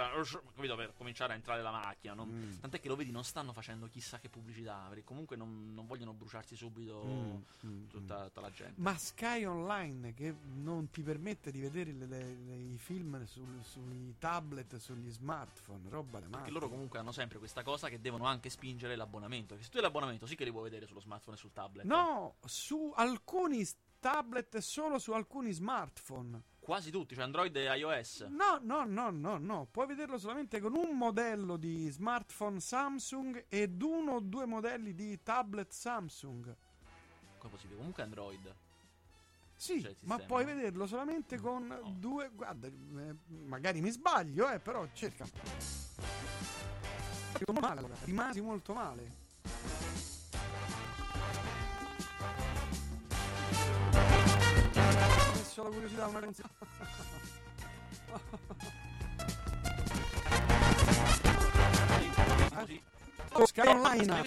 capito, 0.55 0.75
per 0.77 0.93
cominciare 0.97 1.33
a 1.33 1.37
entrare 1.37 1.63
la 1.63 1.71
macchina. 1.71 2.15
non- 2.15 2.29
Mm. 2.29 2.59
Tant'è 2.61 2.81
che 2.81 2.89
lo 2.89 2.97
vedi, 2.97 3.11
non 3.11 3.23
stanno 3.25 3.53
facendo 3.53 3.89
chissà 3.89 4.19
che 4.19 4.29
pubblicità. 4.29 4.85
Perché 4.89 5.05
comunque 5.05 5.37
non, 5.37 5.73
non 5.75 5.87
vogliono 5.87 6.13
bruciarsi 6.13 6.57
subito 6.57 7.05
Mm, 7.05 7.37
mm, 7.67 7.87
tutta, 7.89 8.25
tutta 8.25 8.41
la 8.41 8.51
gente. 8.51 8.81
Ma 8.81 8.97
Sky 8.99 9.45
Online 9.45 10.13
che 10.15 10.35
non 10.55 10.91
ti 10.91 11.03
permette 11.03 11.51
di 11.53 11.61
vedere 11.61 11.93
le- 11.93 12.07
le- 12.07 12.37
le- 12.45 12.57
i 12.57 12.79
film 12.79 13.25
sul- 13.27 13.63
sui 13.63 14.15
tablet, 14.19 14.77
sugli 14.77 15.11
smartphone, 15.11 15.89
roba 15.89 16.19
da 16.19 16.27
Perché 16.27 16.37
matti. 16.39 16.51
loro 16.51 16.69
comunque 16.69 16.99
hanno 16.99 17.13
sempre 17.13 17.39
questa 17.39 17.63
cosa 17.63 17.89
che 17.89 18.01
devono 18.01 18.25
anche 18.25 18.51
spingere 18.51 18.97
l'abbonamento. 18.97 19.49
Perché 19.55 19.65
se 19.65 19.71
tu 19.71 19.77
hai 19.77 19.83
l'abbonamento, 19.85 20.27
sì 20.27 20.35
che 20.35 20.45
li 20.45 20.51
puoi 20.51 20.65
vedere 20.65 20.87
sullo 20.87 21.01
smartphone 21.01 21.37
e 21.37 21.39
sul 21.41 21.53
tablet. 21.53 21.85
No, 21.87 22.35
su 22.47 22.88
alcuni 22.94 23.66
tablet 23.98 24.55
e 24.57 24.61
solo 24.61 24.98
su 24.98 25.12
alcuni 25.12 25.53
smartphone. 25.53 26.42
Quasi 26.61 26.90
tutti, 26.90 27.14
cioè 27.14 27.24
Android 27.24 27.57
e 27.57 27.64
iOS. 27.79 28.27
No, 28.29 28.59
no, 28.61 28.85
no, 28.85 29.11
no, 29.11 29.38
no. 29.38 29.66
Puoi 29.70 29.87
vederlo 29.87 30.18
solamente 30.18 30.61
con 30.61 30.74
un 30.77 30.96
modello 30.96 31.57
di 31.57 31.88
smartphone 31.88 32.61
Samsung 32.61 33.46
ed 33.48 33.81
uno 33.81 34.16
o 34.16 34.20
due 34.20 34.44
modelli 34.44 34.94
di 34.94 35.18
tablet 35.22 35.72
Samsung. 35.72 36.55
Come 37.38 37.53
possibile? 37.53 37.79
Comunque 37.79 38.03
Android. 38.03 38.55
Sì, 39.57 39.83
Cioè, 39.83 39.94
ma 40.03 40.18
puoi 40.18 40.44
vederlo 40.44 40.87
solamente 40.87 41.38
con 41.38 41.96
due. 41.98 42.31
Guarda, 42.33 42.68
eh, 42.68 43.16
magari 43.46 43.81
mi 43.81 43.90
sbaglio, 43.90 44.48
eh, 44.51 44.61
però 44.61 44.87
cerca. 44.92 45.27
Rimasi 48.05 48.40
molto 48.40 48.74
male. 48.74 49.27
Ho 55.59 55.62
messo 55.62 55.62
la 55.62 55.71
curiosità 55.71 56.07
una 56.07 56.21
canzone. 56.21 56.51
Così. 62.55 62.83
Oh, 63.33 63.47
Sky 63.47 63.66
Online. 63.68 64.25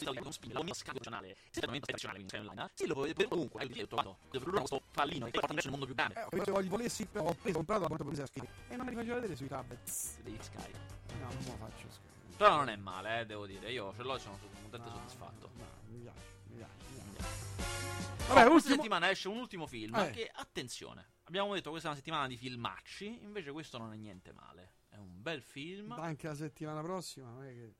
Sì, 2.73 2.85
lo 2.87 2.93
puoi 2.93 3.07
vedere 3.07 3.27
ovunque. 3.31 3.61
Hai 3.61 3.87
trovato. 3.87 4.17
Lui 4.31 4.43
questo 4.43 4.81
pallino 4.91 5.25
che 5.25 5.31
porta 5.31 5.51
adesso 5.51 5.69
nel 5.69 5.77
mondo 5.77 5.85
più 5.85 5.95
grande. 5.95 6.15
Eh, 6.19 6.23
ho 6.23 6.51
voglio 6.51 6.69
volessi, 6.69 7.05
però 7.05 7.25
ho 7.25 7.33
preso, 7.33 7.57
comprato 7.57 7.81
la 7.81 7.87
porta 7.87 8.03
presa 8.03 8.23
a 8.23 8.27
scrivere. 8.27 8.53
E 8.69 8.75
non 8.75 8.85
me 8.85 8.91
li 8.91 8.97
faceva 8.97 9.15
vedere 9.15 9.35
sui 9.35 9.47
tablet. 9.47 9.89
Dei 10.21 10.37
Sky. 10.39 10.71
No, 11.19 11.27
non 11.27 11.43
lo 11.45 11.55
faccio 11.57 11.87
Sky. 11.89 12.35
Però 12.37 12.55
non 12.57 12.69
è 12.69 12.75
male, 12.75 13.21
eh, 13.21 13.25
devo 13.25 13.45
dire. 13.45 13.71
Io 13.71 13.93
ce 13.95 14.03
l'ho 14.03 14.15
e 14.15 14.19
sono 14.19 14.37
contento 14.61 14.87
e 14.87 14.91
No, 14.91 14.97
soddisfatto. 14.97 15.49
no, 15.55 15.65
mi 15.89 15.99
piace, 15.99 16.19
mi 16.47 16.57
piace, 16.57 16.73
mi 17.03 17.11
piace. 17.15 17.29
Vabbè, 17.57 18.27
Vabbè, 18.27 18.27
questa 18.27 18.53
ultimo. 18.53 18.75
settimana 18.75 19.09
esce 19.09 19.27
un 19.27 19.37
ultimo 19.37 19.67
film 19.67 19.95
Eh. 19.95 20.09
che, 20.11 20.31
attenzione, 20.33 21.07
abbiamo 21.31 21.53
detto 21.53 21.69
questa 21.69 21.87
è 21.87 21.91
una 21.91 21.99
settimana 21.99 22.27
di 22.27 22.35
filmacci, 22.35 23.23
invece 23.23 23.51
questo 23.51 23.77
non 23.77 23.93
è 23.93 23.95
niente 23.95 24.33
male. 24.33 24.73
È 24.89 24.97
un 24.97 25.21
bel 25.21 25.41
film. 25.41 25.93
Anche 25.93 26.27
la 26.27 26.35
settimana 26.35 26.81
prossima, 26.81 27.29
non 27.29 27.43
è 27.45 27.53
che. 27.53 27.73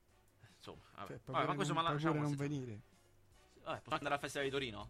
Insomma, 0.56 0.82
vabbè. 0.96 1.08
Cioè, 1.08 1.20
Vabbè, 1.26 1.46
ma 1.48 1.56
questo 1.56 1.74
non, 1.74 1.84
ma 1.84 1.92
lasciamo 1.92 2.22
non 2.22 2.36
venire. 2.36 2.80
Vabbè, 3.64 3.78
possiamo 3.80 3.96
andare 3.98 4.14
al 4.16 4.22
Festival 4.22 4.46
di 4.48 4.52
Torino? 4.54 4.90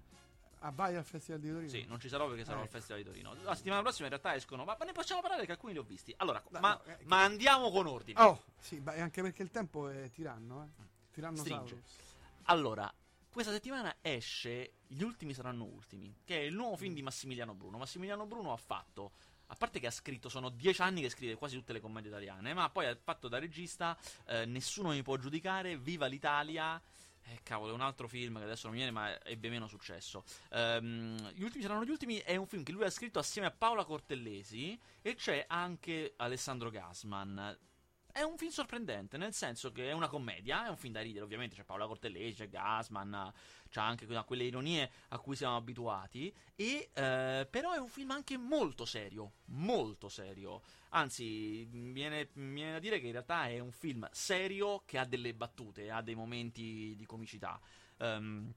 Ah, 0.59 0.69
vai 0.69 0.95
al 0.95 1.03
Festival 1.03 1.39
di 1.41 1.49
Torino? 1.49 1.69
Sì, 1.69 1.85
non 1.85 1.99
ci 1.99 2.07
sarò 2.07 2.27
perché 2.27 2.45
sarò 2.45 2.59
Eh. 2.59 2.63
al 2.63 2.69
Festival 2.69 3.01
di 3.01 3.07
Torino. 3.07 3.33
La 3.41 3.55
settimana 3.55 3.81
prossima 3.81 4.03
in 4.03 4.09
realtà 4.11 4.35
escono, 4.35 4.63
ma, 4.63 4.75
ma 4.77 4.85
ne 4.85 4.91
possiamo 4.91 5.21
parlare 5.21 5.45
che 5.47 5.51
alcuni 5.53 5.73
li 5.73 5.79
ho 5.79 5.83
visti. 5.83 6.13
Allora, 6.17 6.39
No, 6.49 6.59
ma, 6.59 6.73
no, 6.73 6.83
eh, 6.83 6.97
ma 7.05 7.23
andiamo 7.23 7.71
con 7.71 7.87
ordine. 7.87 8.21
Oh, 8.21 8.43
sì, 8.59 8.79
anche 8.85 9.23
perché 9.23 9.41
il 9.41 9.49
tempo 9.49 9.89
è 9.89 10.11
tiranno, 10.11 10.63
eh. 10.65 10.69
Tiranno 11.11 11.37
Stringe. 11.37 11.81
Allora, 12.43 12.93
questa 13.31 13.51
settimana 13.51 13.95
esce 14.01 14.73
Gli 14.87 15.01
ultimi 15.03 15.33
saranno 15.33 15.63
ultimi, 15.63 16.13
che 16.25 16.37
è 16.37 16.41
il 16.41 16.53
nuovo 16.53 16.75
film 16.75 16.93
di 16.93 17.01
Massimiliano 17.01 17.53
Bruno. 17.53 17.77
Massimiliano 17.77 18.25
Bruno 18.25 18.51
ha 18.51 18.57
fatto, 18.57 19.13
a 19.47 19.55
parte 19.55 19.79
che 19.79 19.87
ha 19.87 19.91
scritto, 19.91 20.27
sono 20.27 20.49
dieci 20.49 20.81
anni 20.81 21.01
che 21.01 21.09
scrive 21.09 21.35
quasi 21.35 21.55
tutte 21.55 21.71
le 21.71 21.79
commedie 21.79 22.09
italiane, 22.09 22.53
ma 22.53 22.69
poi 22.69 22.87
ha 22.87 22.97
fatto 23.01 23.29
da 23.29 23.39
regista 23.39 23.97
eh, 24.25 24.45
Nessuno 24.45 24.89
mi 24.89 25.01
può 25.01 25.15
giudicare, 25.17 25.77
Viva 25.77 26.07
l'Italia. 26.07 26.81
Eh, 27.23 27.39
cavolo, 27.43 27.71
è 27.71 27.75
un 27.75 27.81
altro 27.81 28.07
film 28.09 28.37
che 28.37 28.43
adesso 28.43 28.67
non 28.67 28.75
viene, 28.75 28.91
ma 28.91 29.23
ebbe 29.23 29.49
meno 29.49 29.67
successo. 29.67 30.25
Ehm, 30.49 31.31
gli 31.31 31.43
ultimi 31.43 31.63
saranno 31.63 31.85
gli 31.85 31.89
ultimi. 31.89 32.17
È 32.17 32.35
un 32.35 32.47
film 32.47 32.63
che 32.63 32.71
lui 32.71 32.83
ha 32.83 32.89
scritto 32.89 33.19
assieme 33.19 33.47
a 33.47 33.51
Paola 33.51 33.85
Cortellesi. 33.85 34.77
E 35.01 35.15
c'è 35.15 35.45
anche 35.47 36.13
Alessandro 36.17 36.69
Gasman. 36.69 37.57
È 38.13 38.21
un 38.21 38.37
film 38.37 38.51
sorprendente, 38.51 39.17
nel 39.17 39.33
senso 39.33 39.71
che 39.71 39.89
è 39.89 39.93
una 39.93 40.07
commedia, 40.07 40.65
è 40.65 40.69
un 40.69 40.75
film 40.75 40.93
da 40.93 41.01
ridere, 41.01 41.23
ovviamente 41.23 41.55
c'è 41.55 41.63
Paola 41.63 41.87
Cortellesi, 41.87 42.43
c'è 42.43 42.49
Gasman, 42.49 43.31
c'è 43.69 43.79
anche 43.79 44.05
que- 44.05 44.23
quelle 44.25 44.43
ironie 44.43 44.91
a 45.09 45.19
cui 45.19 45.35
siamo 45.35 45.55
abituati, 45.55 46.33
e, 46.55 46.89
eh, 46.93 47.47
però 47.49 47.73
è 47.73 47.77
un 47.77 47.87
film 47.87 48.11
anche 48.11 48.37
molto 48.37 48.85
serio, 48.85 49.33
molto 49.45 50.09
serio. 50.09 50.61
Anzi, 50.89 51.67
mi 51.71 51.93
viene, 51.93 52.29
viene 52.33 52.73
da 52.73 52.79
dire 52.79 52.99
che 52.99 53.05
in 53.05 53.13
realtà 53.13 53.47
è 53.47 53.59
un 53.59 53.71
film 53.71 54.07
serio 54.11 54.83
che 54.85 54.97
ha 54.97 55.05
delle 55.05 55.33
battute, 55.33 55.89
ha 55.89 56.01
dei 56.01 56.15
momenti 56.15 56.95
di 56.97 57.05
comicità. 57.05 57.59
Ehm, 57.97 58.53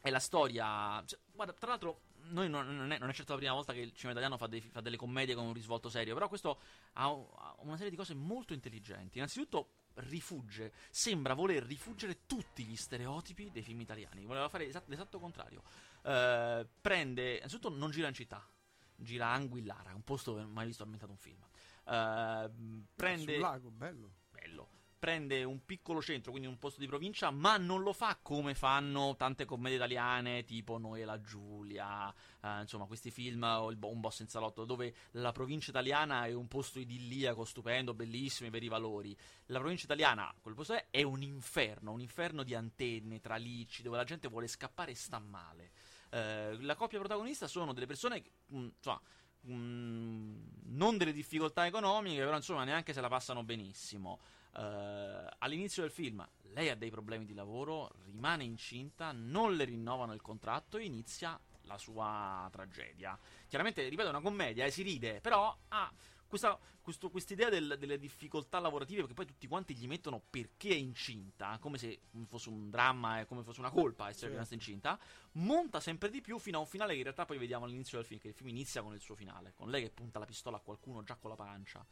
è 0.00 0.10
la 0.10 0.18
storia. 0.18 1.02
cioè, 1.06 1.18
guarda, 1.32 1.52
tra 1.52 1.70
l'altro, 1.70 2.00
noi 2.30 2.48
non, 2.48 2.74
non 2.74 2.92
è, 2.92 2.98
non 2.98 3.08
è 3.08 3.12
certo 3.12 3.32
la 3.32 3.38
prima 3.38 3.52
volta 3.52 3.72
che 3.72 3.80
il 3.80 3.92
cinema 3.92 4.12
italiano 4.12 4.36
fa, 4.36 4.46
dei- 4.46 4.60
fa 4.60 4.80
delle 4.80 4.96
commedie 4.96 5.34
con 5.34 5.44
un 5.46 5.52
risvolto 5.52 5.88
serio, 5.88 6.14
però 6.14 6.28
questo 6.28 6.60
ha, 6.94 7.04
ha 7.04 7.54
una 7.58 7.76
serie 7.76 7.90
di 7.90 7.96
cose 7.96 8.14
molto 8.14 8.52
intelligenti. 8.52 9.18
Innanzitutto 9.18 9.70
rifugge, 9.94 10.72
sembra 10.90 11.34
voler 11.34 11.64
rifuggere 11.64 12.26
tutti 12.26 12.64
gli 12.64 12.76
stereotipi 12.76 13.50
dei 13.50 13.62
film 13.62 13.80
italiani, 13.80 14.24
voleva 14.24 14.48
fare 14.48 14.66
esat- 14.66 14.88
l'esatto 14.88 15.18
contrario. 15.18 15.62
Eh, 16.02 16.66
prende, 16.80 17.36
innanzitutto 17.36 17.68
non 17.70 17.90
gira 17.90 18.08
in 18.08 18.14
città, 18.14 18.46
gira 18.94 19.26
a 19.28 19.32
Anguillara, 19.34 19.94
un 19.94 20.04
posto 20.04 20.34
che 20.34 20.44
mai 20.44 20.66
visto 20.66 20.82
ambientato 20.82 21.12
un 21.12 21.18
film. 21.18 21.42
Eh, 21.84 22.50
prende 22.94 23.32
Sul 23.32 23.40
lago, 23.40 23.70
bello. 23.70 24.12
bello. 24.30 24.68
Prende 24.98 25.44
un 25.44 25.64
piccolo 25.64 26.02
centro, 26.02 26.32
quindi 26.32 26.48
un 26.48 26.58
posto 26.58 26.80
di 26.80 26.86
provincia, 26.88 27.30
ma 27.30 27.56
non 27.56 27.82
lo 27.82 27.92
fa 27.92 28.18
come 28.20 28.54
fanno 28.54 29.14
tante 29.16 29.44
commedie 29.44 29.76
italiane, 29.76 30.44
tipo 30.44 30.76
Noi 30.78 31.02
e 31.02 31.04
la 31.04 31.20
Giulia, 31.20 32.12
eh, 32.40 32.60
insomma, 32.62 32.86
questi 32.86 33.12
film, 33.12 33.42
o 33.44 33.70
il 33.70 33.78
Un 33.80 34.00
boss 34.00 34.20
in 34.20 34.28
salotto, 34.28 34.64
dove 34.64 34.92
la 35.12 35.30
provincia 35.30 35.70
italiana 35.70 36.26
è 36.26 36.32
un 36.32 36.48
posto 36.48 36.80
idilliaco, 36.80 37.44
stupendo, 37.44 37.94
bellissimo, 37.94 38.54
i 38.54 38.68
valori. 38.68 39.16
La 39.46 39.60
provincia 39.60 39.84
italiana, 39.84 40.34
quel 40.40 40.54
posto 40.54 40.74
è, 40.74 40.86
è 40.90 41.02
un 41.02 41.22
inferno, 41.22 41.92
un 41.92 42.00
inferno 42.00 42.42
di 42.42 42.54
antenne, 42.54 43.20
tralicci, 43.20 43.82
dove 43.82 43.96
la 43.96 44.04
gente 44.04 44.28
vuole 44.28 44.48
scappare 44.48 44.90
e 44.90 44.96
sta 44.96 45.18
male. 45.20 45.70
Eh, 46.10 46.56
la 46.60 46.74
coppia 46.74 46.98
protagonista 46.98 47.46
sono 47.46 47.72
delle 47.72 47.86
persone 47.86 48.20
che, 48.20 48.32
mm, 48.52 48.68
insomma, 48.76 49.00
mm, 49.48 50.36
non 50.64 50.96
delle 50.96 51.12
difficoltà 51.12 51.66
economiche, 51.66 52.24
però 52.24 52.36
insomma 52.36 52.64
neanche 52.64 52.92
se 52.92 53.00
la 53.00 53.08
passano 53.08 53.44
benissimo. 53.44 54.18
Eh, 54.56 55.26
all'inizio 55.38 55.82
del 55.82 55.90
film 55.90 56.26
lei 56.52 56.70
ha 56.70 56.74
dei 56.76 56.90
problemi 56.90 57.24
di 57.24 57.34
lavoro, 57.34 57.90
rimane 58.04 58.44
incinta, 58.44 59.12
non 59.12 59.54
le 59.54 59.64
rinnovano 59.64 60.12
il 60.14 60.22
contratto 60.22 60.76
e 60.78 60.84
inizia 60.84 61.38
la 61.62 61.78
sua 61.78 62.48
tragedia. 62.50 63.18
Chiaramente, 63.46 63.86
ripeto, 63.88 64.08
è 64.08 64.10
una 64.10 64.20
commedia, 64.22 64.64
eh, 64.64 64.70
si 64.70 64.82
ride, 64.82 65.20
però 65.20 65.56
ha 65.68 65.92
questa 66.26 66.58
questo- 66.88 67.10
quest'idea 67.10 67.50
del- 67.50 67.76
delle 67.78 67.98
difficoltà 67.98 68.58
lavorative, 68.58 69.00
perché 69.00 69.12
poi 69.14 69.26
tutti 69.26 69.46
quanti 69.46 69.74
gli 69.74 69.86
mettono 69.86 70.22
perché 70.30 70.70
è 70.70 70.74
incinta, 70.74 71.58
come 71.60 71.76
se 71.76 72.00
fosse 72.26 72.48
un 72.48 72.70
dramma 72.70 73.20
e 73.20 73.26
come 73.26 73.42
fosse 73.42 73.60
una 73.60 73.68
colpa 73.70 74.08
essere 74.08 74.28
Sì. 74.28 74.32
rimasta 74.32 74.54
incinta, 74.54 74.98
monta 75.32 75.80
sempre 75.80 76.08
di 76.08 76.22
più 76.22 76.38
fino 76.38 76.56
a 76.56 76.60
un 76.60 76.66
finale 76.66 76.92
che 76.92 76.96
in 76.96 77.02
realtà 77.02 77.26
poi 77.26 77.36
vediamo 77.36 77.66
all'inizio 77.66 77.98
del 77.98 78.06
film, 78.06 78.18
che 78.20 78.28
il 78.28 78.34
film 78.34 78.48
inizia 78.48 78.80
con 78.80 78.94
il 78.94 79.00
suo 79.02 79.14
finale, 79.14 79.52
con 79.54 79.68
lei 79.68 79.82
che 79.82 79.90
punta 79.90 80.18
la 80.18 80.24
pistola 80.24 80.56
a 80.56 80.60
qualcuno 80.60 81.02
già 81.02 81.16
con 81.16 81.28
la 81.28 81.36
pancia. 81.36 81.84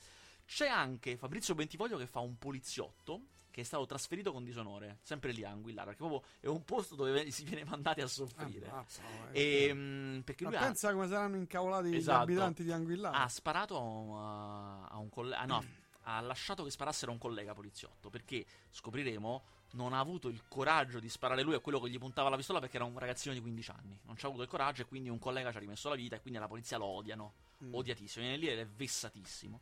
C'è 0.47 0.69
anche 0.69 1.17
Fabrizio 1.17 1.55
Bentivoglio 1.55 1.99
che 1.99 2.07
fa 2.07 2.21
un 2.21 2.39
poliziotto 2.39 3.23
che 3.51 3.63
è 3.63 3.65
stato 3.65 3.87
trasferito 3.87 4.33
con 4.33 4.45
disonore, 4.45 4.99
sempre 5.01 5.33
lì 5.33 5.43
a 5.43 5.49
Anguillara, 5.49 5.87
perché 5.87 6.07
proprio 6.07 6.31
è 6.41 6.47
un 6.47 6.63
posto 6.63 6.95
dove 6.95 7.31
si 7.31 7.43
viene 7.45 7.65
mandati 7.65 8.03
a 8.03 8.07
soffrire. 8.07 8.69
Ah, 8.69 8.85
eh. 9.33 9.69
E, 9.69 9.75
mm, 9.75 10.21
perché 10.21 10.45
Ma 10.45 10.51
lui 10.51 10.59
ha, 10.59 10.63
pensa 10.63 10.93
come 10.93 11.09
saranno 11.09 11.37
incavolati 11.37 11.97
Esatto. 11.97 12.19
gli 12.19 12.23
abitanti 12.33 12.65
di 12.65 12.71
Anguillara. 12.71 13.17
ha 13.17 13.29
sparato 13.29 13.79
a 13.79 13.81
un, 13.81 14.87
a 14.91 14.99
un 14.99 15.09
collega. 15.09 15.45
no, 15.47 15.65
ha 16.03 16.21
lasciato 16.21 16.65
che 16.65 16.71
sparassero 16.71 17.11
a 17.11 17.15
un 17.15 17.21
collega 17.21 17.55
poliziotto. 17.55 18.11
Perché 18.11 18.45
scopriremo. 18.71 19.55
Non 19.73 19.93
ha 19.93 19.99
avuto 19.99 20.29
il 20.29 20.43
coraggio 20.49 21.01
di 21.01 21.09
sparare 21.09 21.43
lui 21.43 21.55
a 21.55 21.59
quello 21.59 21.81
che 21.81 21.91
gli 21.91 21.99
puntava 21.99 22.29
la 22.29 22.37
pistola 22.37 22.61
perché 22.61 22.77
era 22.77 22.85
un 22.85 22.99
ragazzino 22.99 23.35
di 23.35 23.41
15 23.41 23.71
anni. 23.73 23.99
Non 24.05 24.17
ci 24.17 24.25
ha 24.25 24.29
avuto 24.29 24.43
il 24.43 24.49
coraggio 24.49 24.83
e 24.83 24.85
quindi 24.85 25.09
un 25.09 25.19
collega 25.19 25.51
ci 25.51 25.57
ha 25.57 25.61
rimesso 25.61 25.89
la 25.89 25.97
vita 25.97 26.17
e 26.17 26.21
quindi 26.21 26.39
la 26.39 26.47
polizia 26.47 26.79
lo 26.79 26.87
odiano. 26.87 27.33
Mm. 27.65 27.75
Odiatissimo. 27.75 28.25
Viene 28.25 28.39
lì 28.39 28.49
ed 28.49 28.59
è 28.59 28.67
vessatissimo. 28.67 29.61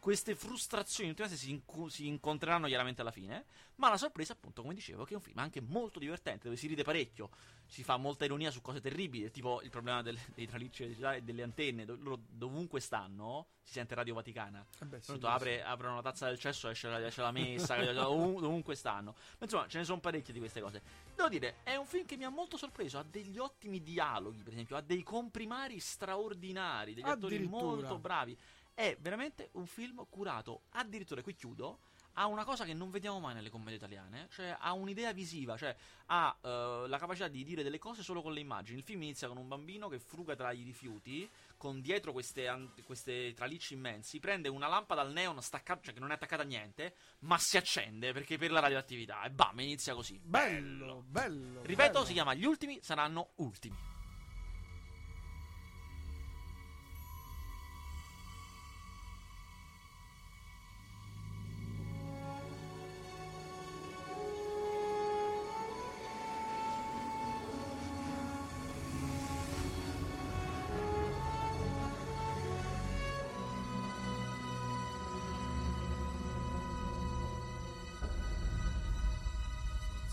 Queste 0.00 0.34
frustrazioni 0.34 1.10
tutte 1.10 1.24
queste 1.26 1.38
si, 1.38 1.50
incu- 1.50 1.90
si 1.90 2.06
incontreranno 2.06 2.66
chiaramente 2.66 3.02
alla 3.02 3.10
fine. 3.10 3.44
Ma 3.76 3.90
la 3.90 3.98
sorpresa, 3.98 4.32
appunto, 4.32 4.62
come 4.62 4.74
dicevo, 4.74 5.02
è 5.02 5.06
che 5.06 5.12
è 5.12 5.16
un 5.16 5.22
film 5.22 5.38
anche 5.38 5.60
molto 5.60 5.98
divertente, 5.98 6.44
dove 6.44 6.56
si 6.56 6.66
ride 6.66 6.82
parecchio. 6.82 7.28
Si 7.66 7.82
fa 7.84 7.96
molta 7.98 8.24
ironia 8.24 8.50
su 8.50 8.60
cose 8.62 8.80
terribili, 8.80 9.30
tipo 9.30 9.60
il 9.62 9.70
problema 9.70 10.02
del- 10.02 10.18
dei 10.34 10.46
tralicci 10.46 10.82
elettricità 10.84 11.14
e 11.14 11.22
delle 11.22 11.42
antenne. 11.42 11.84
do- 11.84 11.96
loro 12.00 12.18
dovunque 12.28 12.80
stanno, 12.80 13.46
si 13.62 13.74
sente 13.74 13.94
Radio 13.94 14.14
Vaticana. 14.14 14.64
Eh 14.80 14.84
beh, 14.86 15.00
sì, 15.00 15.12
apre, 15.34 15.62
aprono 15.62 15.94
la 15.96 16.02
tazza 16.02 16.26
del 16.26 16.38
cesso, 16.38 16.68
esce 16.70 16.88
la, 16.88 17.06
esce 17.06 17.20
la 17.20 17.30
messa, 17.30 17.76
ovun- 18.08 18.40
dovunque 18.40 18.74
stanno. 18.74 19.12
Ma 19.38 19.44
insomma, 19.44 19.68
ce 19.68 19.78
ne 19.78 19.84
sono 19.84 20.00
parecchie 20.00 20.32
di 20.32 20.38
queste 20.40 20.60
cose. 20.62 20.82
Devo 21.14 21.28
dire, 21.28 21.56
è 21.62 21.76
un 21.76 21.86
film 21.86 22.06
che 22.06 22.16
mi 22.16 22.24
ha 22.24 22.30
molto 22.30 22.56
sorpreso. 22.56 22.98
Ha 22.98 23.04
degli 23.04 23.38
ottimi 23.38 23.82
dialoghi, 23.82 24.42
per 24.42 24.52
esempio, 24.54 24.76
ha 24.76 24.80
dei 24.80 25.02
comprimari 25.02 25.78
straordinari, 25.78 26.94
degli 26.94 27.04
attori 27.12 27.36
molto 27.50 27.98
bravi. 27.98 28.36
È 28.80 28.96
veramente 28.98 29.50
un 29.52 29.66
film 29.66 30.06
curato. 30.08 30.62
Addirittura, 30.70 31.20
qui 31.20 31.34
chiudo. 31.34 31.80
Ha 32.14 32.24
una 32.24 32.44
cosa 32.44 32.64
che 32.64 32.72
non 32.72 32.90
vediamo 32.90 33.20
mai 33.20 33.34
nelle 33.34 33.50
commedie 33.50 33.76
italiane, 33.76 34.28
cioè 34.30 34.56
ha 34.58 34.72
un'idea 34.72 35.12
visiva, 35.12 35.58
cioè 35.58 35.76
ha 36.06 36.34
eh, 36.40 36.84
la 36.88 36.98
capacità 36.98 37.28
di 37.28 37.44
dire 37.44 37.62
delle 37.62 37.78
cose 37.78 38.02
solo 38.02 38.22
con 38.22 38.32
le 38.32 38.40
immagini. 38.40 38.78
Il 38.78 38.84
film 38.84 39.02
inizia 39.02 39.28
con 39.28 39.36
un 39.36 39.48
bambino 39.48 39.88
che 39.88 39.98
fruga 39.98 40.34
tra 40.34 40.50
i 40.52 40.62
rifiuti, 40.62 41.28
con 41.58 41.82
dietro 41.82 42.12
queste, 42.12 42.48
an- 42.48 42.72
queste 42.82 43.34
tralicci 43.34 43.74
immensi, 43.74 44.18
prende 44.18 44.48
una 44.48 44.66
lampada 44.66 45.02
al 45.02 45.12
neon 45.12 45.42
staccata, 45.42 45.82
cioè 45.82 45.92
che 45.92 46.00
non 46.00 46.10
è 46.10 46.14
attaccata 46.14 46.40
a 46.40 46.46
niente, 46.46 46.94
ma 47.20 47.36
si 47.36 47.58
accende 47.58 48.12
perché 48.14 48.38
per 48.38 48.50
la 48.50 48.60
radioattività 48.60 49.22
e 49.24 49.30
bam, 49.30 49.60
inizia 49.60 49.94
così. 49.94 50.18
Bello, 50.22 51.04
bello. 51.06 51.60
Ripeto, 51.62 51.92
bello. 51.92 52.04
si 52.06 52.12
chiama 52.14 52.32
Gli 52.32 52.46
ultimi 52.46 52.78
saranno 52.82 53.32
ultimi. 53.36 53.89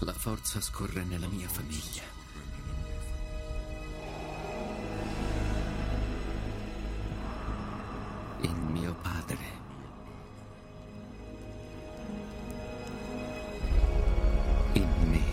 La 0.08 0.14
forza 0.14 0.62
scorre 0.62 1.04
nella 1.04 1.28
mia 1.28 1.50
famiglia. 1.50 2.02
Il 8.42 8.56
mio 8.72 8.96
padre. 9.02 9.38
In 14.74 14.90
me. 15.10 15.24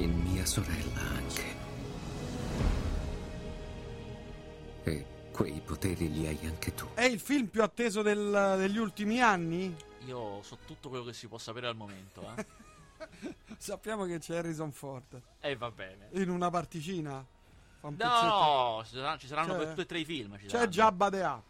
In 0.00 0.20
mia 0.22 0.46
sorella 0.46 1.00
anche. 1.14 1.42
E 4.84 5.04
quei 5.30 5.60
poteri 5.62 6.10
li 6.10 6.26
hai 6.26 6.38
anche 6.44 6.72
tu. 6.74 6.86
È 6.94 7.04
il 7.04 7.20
film 7.20 7.48
più 7.48 7.62
atteso 7.62 8.00
del- 8.00 8.54
degli 8.56 8.78
ultimi 8.78 9.20
anni? 9.20 9.74
Io 10.18 10.42
so 10.42 10.58
tutto 10.66 10.88
quello 10.88 11.04
che 11.04 11.12
si 11.12 11.28
può 11.28 11.38
sapere 11.38 11.68
al 11.68 11.76
momento, 11.76 12.22
eh. 12.36 12.46
Sappiamo 13.56 14.04
che 14.04 14.18
c'è 14.18 14.38
Harrison 14.38 14.72
Ford. 14.72 15.20
E 15.40 15.54
va 15.56 15.70
bene. 15.70 16.08
In 16.12 16.30
una 16.30 16.50
particina. 16.50 17.24
Un 17.80 17.94
No, 17.96 18.82
ci 18.84 18.94
saranno, 18.94 19.18
ci 19.18 19.26
saranno 19.28 19.56
per 19.56 19.68
tutti 19.68 19.80
e 19.82 19.86
tre 19.86 19.98
i 20.00 20.04
film. 20.04 20.36
C'è 20.36 20.48
saranno. 20.48 20.70
Jabba 20.70 21.10
the 21.10 21.22
Hutt. 21.22 21.42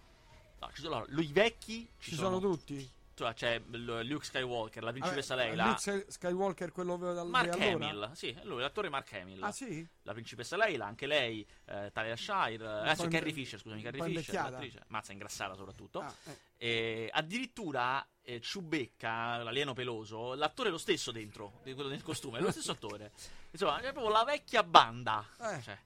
No, 0.61 0.71
ci 0.75 0.83
sono 0.83 0.97
allora, 0.97 1.13
lui, 1.13 1.27
vecchi 1.33 1.89
ci, 1.99 2.11
Ci 2.11 2.17
sono 2.17 2.39
tutti. 2.41 2.79
Cioè, 2.79 2.89
c'è 3.35 3.59
l- 3.59 4.01
Luke 4.07 4.25
Skywalker, 4.25 4.83
la 4.83 4.91
principessa 4.93 5.35
Vabbè, 5.35 5.47
Leila. 5.49 5.67
Luke 5.67 5.79
Sky- 5.79 6.05
Skywalker, 6.09 6.73
quello 6.73 6.97
dal 6.97 7.29
Mark 7.29 7.57
di 7.57 7.63
allora? 7.63 7.89
Hamill, 7.89 8.13
sì, 8.13 8.31
è 8.31 8.45
lui, 8.45 8.61
l'attore 8.61 8.89
Mark 8.89 9.13
Hamill. 9.13 9.43
Ah, 9.43 9.53
sì? 9.53 9.87
La 10.03 10.13
principessa 10.13 10.57
Leila, 10.57 10.87
anche 10.87 11.07
lei, 11.07 11.47
eh, 11.67 11.91
Talia 11.93 12.17
Shire, 12.17 12.91
eh, 12.91 12.95
po' 12.97 13.09
Carrie 13.09 13.33
Fisher, 13.33 13.59
scusami, 13.59 13.83
Carrie 13.83 14.03
Fisher, 14.03 14.35
l'attrice. 14.35 14.83
Mazza 14.89 15.13
ingrassata 15.13 15.55
soprattutto. 15.55 16.01
Ah, 16.01 16.15
eh. 16.25 16.39
E 16.57 17.11
addirittura 17.13 18.07
eh, 18.23 18.41
Ciubecca, 18.41 19.43
l'alieno 19.43 19.73
peloso, 19.75 20.35
l'attore 20.35 20.69
è 20.69 20.73
lo 20.73 20.79
stesso 20.79 21.13
dentro, 21.13 21.61
quello 21.63 21.89
del 21.89 22.03
costume, 22.03 22.39
è 22.39 22.41
lo 22.41 22.51
stesso 22.51 22.73
attore. 22.73 23.13
Insomma, 23.51 23.79
è 23.79 23.93
proprio 23.93 24.11
la 24.11 24.25
vecchia 24.25 24.63
banda. 24.63 25.25
Eh. 25.41 25.63
Cioè, 25.63 25.79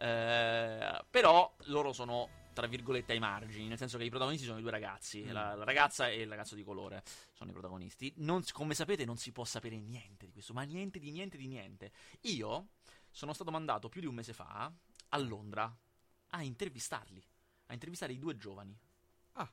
eh, 0.00 1.04
però 1.10 1.52
loro 1.64 1.92
sono 1.92 2.28
tra 2.52 2.66
virgolette 2.66 3.12
ai 3.12 3.18
margini, 3.18 3.68
nel 3.68 3.78
senso 3.78 3.98
che 3.98 4.04
i 4.04 4.08
protagonisti 4.10 4.44
sono 4.46 4.58
i 4.58 4.62
due 4.62 4.70
ragazzi, 4.70 5.22
Mm. 5.22 5.30
la, 5.32 5.54
la 5.54 5.64
ragazza 5.64 6.08
e 6.08 6.22
il 6.22 6.28
ragazzo 6.28 6.54
di 6.54 6.62
colore 6.64 7.02
sono 7.32 7.50
i 7.50 7.52
protagonisti. 7.52 8.12
Non 8.16 8.42
come 8.52 8.74
sapete 8.74 9.04
non 9.04 9.16
si 9.16 9.32
può 9.32 9.44
sapere 9.44 9.78
niente 9.78 10.26
di 10.26 10.32
questo, 10.32 10.52
ma 10.52 10.62
niente 10.62 10.98
di 10.98 11.10
niente 11.10 11.36
di 11.36 11.46
niente. 11.46 11.92
Io 12.22 12.68
sono 13.10 13.32
stato 13.32 13.50
mandato 13.50 13.88
più 13.88 14.00
di 14.00 14.06
un 14.06 14.14
mese 14.14 14.32
fa 14.32 14.70
a 15.10 15.18
Londra 15.18 15.74
a 16.30 16.42
intervistarli, 16.42 17.24
a 17.66 17.72
intervistare 17.72 18.12
i 18.12 18.18
due 18.18 18.36
giovani. 18.36 18.76
Ah. 19.32 19.50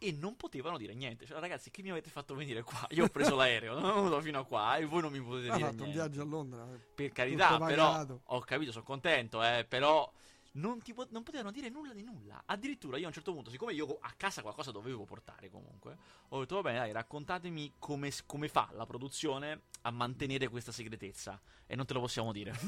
E 0.00 0.12
non 0.12 0.36
potevano 0.36 0.76
dire 0.78 0.94
niente. 0.94 1.26
Cioè, 1.26 1.40
ragazzi, 1.40 1.70
che 1.72 1.82
mi 1.82 1.90
avete 1.90 2.08
fatto 2.10 2.34
venire 2.36 2.62
qua? 2.62 2.86
Io 2.90 3.04
ho 3.06 3.08
preso 3.08 3.34
l'aereo, 3.34 3.74
sono 3.80 3.94
venuto 3.94 4.20
fino 4.20 4.38
a 4.38 4.44
qua 4.44 4.76
e 4.76 4.84
voi 4.84 5.00
non 5.02 5.10
mi 5.10 5.20
potete 5.20 5.50
Ha 5.50 5.56
dire 5.56 5.68
fatto 5.70 5.82
un 5.84 5.90
viaggio 5.90 6.20
a 6.20 6.24
Londra. 6.24 6.64
Per 6.94 7.10
carità, 7.10 7.58
però 7.58 8.06
ho 8.24 8.40
capito, 8.40 8.70
sono 8.70 8.84
contento, 8.84 9.42
eh, 9.42 9.64
però 9.68 10.10
non, 10.58 10.80
ti 10.82 10.92
po- 10.94 11.06
non 11.10 11.22
potevano 11.22 11.50
dire 11.50 11.68
nulla 11.68 11.92
di 11.92 12.02
nulla. 12.02 12.42
Addirittura 12.46 12.96
io 12.98 13.04
a 13.04 13.08
un 13.08 13.12
certo 13.14 13.32
punto, 13.32 13.50
siccome 13.50 13.72
io 13.72 13.98
a 14.00 14.12
casa 14.16 14.42
qualcosa 14.42 14.70
dovevo 14.70 15.04
portare 15.04 15.50
comunque, 15.50 15.96
ho 16.28 16.40
detto, 16.40 16.56
va 16.56 16.62
bene, 16.62 16.78
dai, 16.78 16.92
raccontatemi 16.92 17.74
come, 17.78 18.12
come 18.26 18.48
fa 18.48 18.68
la 18.72 18.86
produzione 18.86 19.62
a 19.82 19.90
mantenere 19.90 20.48
questa 20.48 20.72
segretezza. 20.72 21.40
E 21.66 21.74
non 21.76 21.86
te 21.86 21.94
lo 21.94 22.00
possiamo 22.00 22.32
dire. 22.32 22.52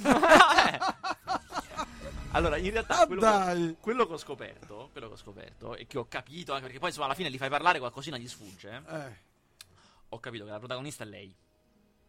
Allora, 2.33 2.57
in 2.59 2.71
realtà, 2.71 3.01
Ah, 3.01 3.07
quello, 3.07 3.21
dai. 3.21 3.67
che, 3.67 3.77
quello 3.81 4.07
che 4.07 4.13
ho 4.13 4.17
scoperto, 4.17 4.89
quello 4.93 5.09
che 5.09 5.15
ho 5.15 5.17
scoperto, 5.17 5.75
e 5.75 5.87
che 5.89 5.99
ho 5.99 6.07
capito, 6.07 6.53
anche 6.53 6.65
perché 6.65 6.79
poi 6.79 6.89
insomma 6.89 7.07
alla 7.07 7.17
fine 7.17 7.29
li 7.29 7.39
fai 7.39 7.49
parlare, 7.49 7.81
qualcosina 7.81 8.17
gli 8.19 8.29
sfugge. 8.29 8.83
Eh. 8.87 9.17
Ho 10.11 10.21
capito 10.21 10.45
che 10.45 10.51
la 10.51 10.59
protagonista 10.59 11.03
è 11.03 11.09
lei. 11.09 11.35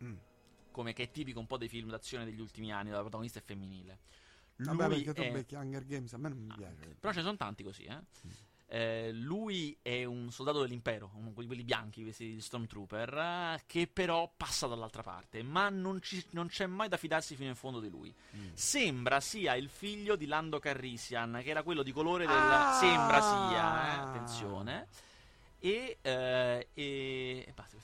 Mm. 0.03 0.15
Come 0.69 0.93
che 0.93 1.03
è 1.03 1.11
tipico 1.11 1.39
un 1.39 1.47
po' 1.47 1.57
dei 1.57 1.67
film 1.69 1.89
d'azione 1.89 2.23
degli 2.25 2.39
ultimi 2.39 2.71
anni, 2.71 2.91
la 2.91 2.99
protagonista 2.99 3.39
è 3.39 3.41
femminile. 3.41 3.99
Vabbè, 4.65 4.87
Lui 4.87 5.03
perché 5.03 5.13
tu 5.13 5.21
è- 5.21 5.29
Ah, 5.29 5.31
becchi 5.31 5.55
Hunger 5.55 5.85
Games, 5.85 6.13
a 6.13 6.17
me 6.17 6.29
non 6.29 6.37
mi 6.39 6.53
piace. 6.55 6.95
Però 6.99 7.11
ce 7.11 7.19
ne 7.19 7.25
sono 7.25 7.37
tanti 7.37 7.63
così, 7.63 7.83
eh. 7.83 7.99
Eh, 8.73 9.11
lui 9.11 9.77
è 9.81 10.05
un 10.05 10.31
soldato 10.31 10.61
dell'impero, 10.61 11.11
uno 11.15 11.33
di 11.35 11.45
quelli 11.45 11.63
bianchi, 11.63 12.03
questi 12.03 12.39
Stormtrooper, 12.39 13.63
che 13.65 13.85
però 13.91 14.31
passa 14.37 14.65
dall'altra 14.65 15.03
parte, 15.03 15.43
ma 15.43 15.67
non, 15.67 16.01
ci- 16.01 16.25
non 16.31 16.47
c'è 16.47 16.67
mai 16.67 16.87
da 16.87 16.95
fidarsi 16.95 17.35
fino 17.35 17.49
in 17.49 17.55
fondo 17.55 17.81
di 17.81 17.89
lui. 17.89 18.13
Sembra 18.53 19.19
sia 19.19 19.55
il 19.55 19.67
figlio 19.67 20.15
di 20.15 20.25
Lando 20.25 20.59
Carrisian, 20.59 21.41
che 21.43 21.49
era 21.49 21.63
quello 21.63 21.83
di 21.83 21.91
colore 21.91 22.25
del... 22.25 22.33
Ah! 22.33 22.77
Sembra 22.79 23.19
sia, 23.21 23.87
eh, 23.93 23.99
attenzione. 24.07 24.87
E, 25.59 25.97
eh, 26.01 26.67
e... 26.73 27.51
basta. 27.53 27.75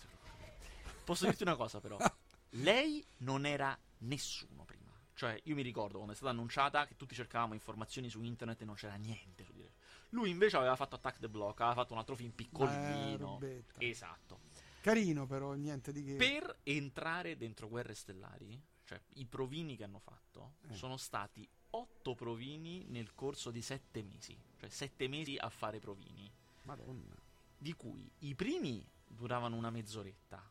Posso 1.03 1.25
dirti 1.25 1.43
una 1.43 1.55
cosa 1.55 1.81
però, 1.81 1.97
lei 2.51 3.05
non 3.17 3.45
era 3.45 3.77
nessuno 3.99 4.63
prima. 4.63 4.76
Cioè, 5.17 5.39
io 5.45 5.55
mi 5.55 5.63
ricordo 5.63 5.95
quando 5.95 6.11
è 6.13 6.15
stata 6.15 6.29
annunciata 6.29 6.85
che 6.85 6.95
tutti 6.95 7.15
cercavamo 7.15 7.55
informazioni 7.55 8.07
su 8.07 8.21
internet 8.21 8.61
e 8.61 8.65
non 8.65 8.75
c'era 8.75 8.93
niente 8.97 9.43
su 9.43 9.51
di 9.51 9.61
lei. 9.61 9.73
Lui 10.09 10.29
invece 10.29 10.57
aveva 10.57 10.75
fatto 10.75 10.93
Attack 10.93 11.17
the 11.17 11.27
Block, 11.27 11.59
aveva 11.61 11.73
fatto 11.73 11.93
un 11.93 11.97
altro 11.99 12.15
film 12.15 12.29
Eh, 12.29 12.33
piccolino. 12.33 13.17
robetta. 13.17 13.79
esatto. 13.81 14.41
Carino 14.79 15.25
però, 15.25 15.53
niente 15.53 15.91
di 15.91 16.03
che. 16.03 16.15
Per 16.17 16.59
entrare 16.61 17.35
dentro 17.35 17.67
Guerre 17.67 17.95
Stellari, 17.95 18.61
cioè 18.83 19.01
i 19.15 19.25
provini 19.25 19.75
che 19.75 19.85
hanno 19.85 19.97
fatto, 19.97 20.57
Eh. 20.69 20.75
sono 20.75 20.97
stati 20.97 21.49
otto 21.71 22.13
provini 22.13 22.85
nel 22.85 23.15
corso 23.15 23.49
di 23.49 23.63
sette 23.63 24.03
mesi. 24.03 24.39
Cioè 24.59 24.69
sette 24.69 25.07
mesi 25.07 25.35
a 25.35 25.49
fare 25.49 25.79
provini. 25.79 26.31
Madonna. 26.61 27.15
Di 27.57 27.73
cui 27.73 28.07
i 28.19 28.35
primi 28.35 28.87
duravano 29.07 29.55
una 29.55 29.71
mezz'oretta. 29.71 30.47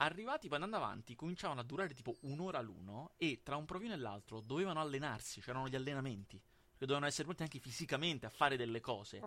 Arrivati 0.00 0.46
poi 0.46 0.62
andando 0.62 0.76
avanti, 0.76 1.14
cominciavano 1.16 1.60
a 1.60 1.64
durare 1.64 1.94
tipo 1.94 2.16
un'ora 2.22 2.60
l'uno. 2.60 3.12
E 3.16 3.40
tra 3.42 3.56
un 3.56 3.64
provino 3.64 3.94
e 3.94 3.96
l'altro 3.96 4.40
dovevano 4.40 4.80
allenarsi, 4.80 5.40
c'erano 5.40 5.68
gli 5.68 5.74
allenamenti. 5.74 6.36
Che 6.36 6.84
dovevano 6.84 7.06
essere 7.06 7.24
pronti 7.24 7.42
anche 7.42 7.58
fisicamente 7.58 8.26
a 8.26 8.30
fare 8.30 8.56
delle 8.56 8.80
cose. 8.80 9.18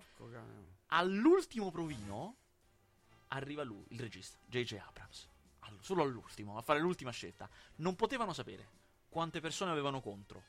All'ultimo 0.87 1.69
provino 1.71 2.37
arriva 3.29 3.63
lui, 3.63 3.85
il 3.89 3.99
regista, 3.99 4.37
J.J. 4.45 4.75
Abrams. 4.75 5.27
All- 5.59 5.79
solo 5.81 6.03
all'ultimo, 6.03 6.57
a 6.57 6.61
fare 6.61 6.79
l'ultima 6.79 7.11
scelta. 7.11 7.49
Non 7.77 7.95
potevano 7.95 8.31
sapere 8.31 8.69
quante 9.09 9.41
persone 9.41 9.71
avevano 9.71 9.99
contro. 9.99 10.41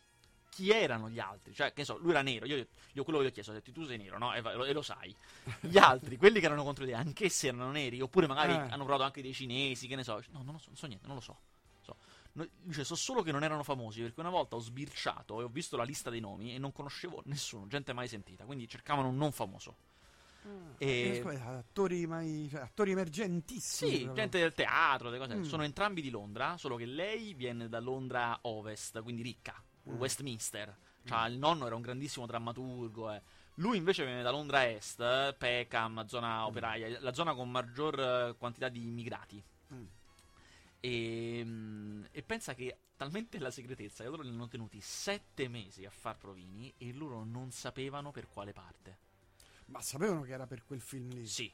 Chi 0.54 0.70
erano 0.70 1.08
gli 1.08 1.18
altri? 1.18 1.54
Cioè, 1.54 1.72
che 1.72 1.82
so, 1.82 1.96
lui 1.96 2.10
era 2.10 2.20
nero. 2.20 2.44
Io, 2.44 2.66
io 2.92 3.04
quello 3.04 3.20
che 3.20 3.24
gli 3.24 3.28
ho 3.28 3.32
chiesto, 3.32 3.52
ho 3.52 3.54
detto 3.54 3.72
tu 3.72 3.84
sei 3.86 3.96
nero, 3.96 4.18
no? 4.18 4.34
E, 4.34 4.42
lo, 4.42 4.64
e 4.66 4.72
lo 4.74 4.82
sai. 4.82 5.16
Gli 5.60 5.78
altri, 5.78 6.18
quelli 6.18 6.40
che 6.40 6.44
erano 6.46 6.62
contro 6.62 6.84
di 6.84 6.90
te, 6.90 6.96
anch'essi 6.98 7.46
erano 7.46 7.70
neri. 7.70 8.02
Oppure 8.02 8.26
magari 8.26 8.52
Eh. 8.52 8.56
hanno 8.70 8.84
provato 8.84 9.02
anche 9.04 9.22
dei 9.22 9.32
cinesi, 9.32 9.86
che 9.88 9.96
ne 9.96 10.04
so. 10.04 10.22
No, 10.30 10.42
non 10.42 10.52
lo 10.52 10.58
so, 10.58 10.66
non 10.68 10.76
so 10.76 10.86
niente, 10.86 11.06
non 11.06 11.16
lo 11.16 11.22
so. 11.22 11.38
So. 11.80 11.96
No, 12.32 12.46
dice, 12.60 12.84
so 12.84 12.94
solo 12.96 13.22
che 13.22 13.32
non 13.32 13.42
erano 13.44 13.62
famosi 13.62 14.02
perché 14.02 14.20
una 14.20 14.28
volta 14.28 14.56
ho 14.56 14.58
sbirciato 14.58 15.40
e 15.40 15.44
ho 15.44 15.48
visto 15.48 15.76
la 15.78 15.84
lista 15.84 16.10
dei 16.10 16.20
nomi 16.20 16.54
e 16.54 16.58
non 16.58 16.70
conoscevo 16.72 17.22
nessuno, 17.26 17.66
gente 17.66 17.94
mai 17.94 18.08
sentita. 18.08 18.44
Quindi 18.44 18.68
cercavano 18.68 19.08
un 19.08 19.16
non 19.16 19.32
famoso. 19.32 19.76
Eh, 20.78 20.86
E... 21.16 21.20
scusa, 21.22 21.46
attori 21.58 22.06
mai. 22.06 22.48
Cioè, 22.50 22.60
attori 22.60 22.90
emergentissimi. 22.90 23.90
Sì, 23.90 23.96
proprio. 24.02 24.22
gente 24.22 24.38
del 24.38 24.52
teatro, 24.52 25.08
delle 25.08 25.24
cose. 25.26 25.38
Mm. 25.38 25.42
Sono 25.44 25.62
entrambi 25.62 26.02
di 26.02 26.10
Londra, 26.10 26.58
solo 26.58 26.76
che 26.76 26.84
lei 26.84 27.32
viene 27.32 27.68
da 27.70 27.80
Londra 27.80 28.38
Ovest, 28.42 29.00
quindi 29.02 29.22
ricca, 29.22 29.54
Mm. 29.54 29.71
Westminster. 29.84 30.76
Cioè, 31.04 31.28
il 31.28 31.38
nonno 31.38 31.66
era 31.66 31.74
un 31.74 31.82
grandissimo 31.82 32.26
drammaturgo. 32.26 33.10
eh. 33.12 33.22
Lui 33.56 33.76
invece 33.76 34.04
viene 34.04 34.22
da 34.22 34.30
Londra 34.30 34.68
Est, 34.70 35.00
eh, 35.00 35.34
Peckham, 35.36 36.06
zona 36.06 36.46
operaia, 36.46 37.00
la 37.00 37.12
zona 37.12 37.34
con 37.34 37.50
maggior 37.50 37.98
eh, 38.00 38.34
quantità 38.38 38.68
di 38.68 38.82
immigrati. 38.82 39.42
Mm. 39.74 39.84
E, 40.80 41.42
mm, 41.44 42.04
e 42.10 42.22
pensa 42.22 42.54
che 42.54 42.76
talmente 42.96 43.38
la 43.38 43.50
segretezza 43.50 44.04
che 44.04 44.10
loro 44.10 44.22
li 44.22 44.28
hanno 44.28 44.48
tenuti 44.48 44.80
sette 44.80 45.48
mesi 45.48 45.84
a 45.84 45.90
far 45.90 46.16
provini 46.16 46.72
e 46.78 46.92
loro 46.92 47.24
non 47.24 47.50
sapevano 47.50 48.10
per 48.10 48.28
quale 48.28 48.52
parte. 48.52 48.98
Ma 49.66 49.80
sapevano 49.80 50.22
che 50.22 50.32
era 50.32 50.46
per 50.46 50.64
quel 50.64 50.80
film 50.80 51.10
lì. 51.10 51.26
Sì. 51.26 51.52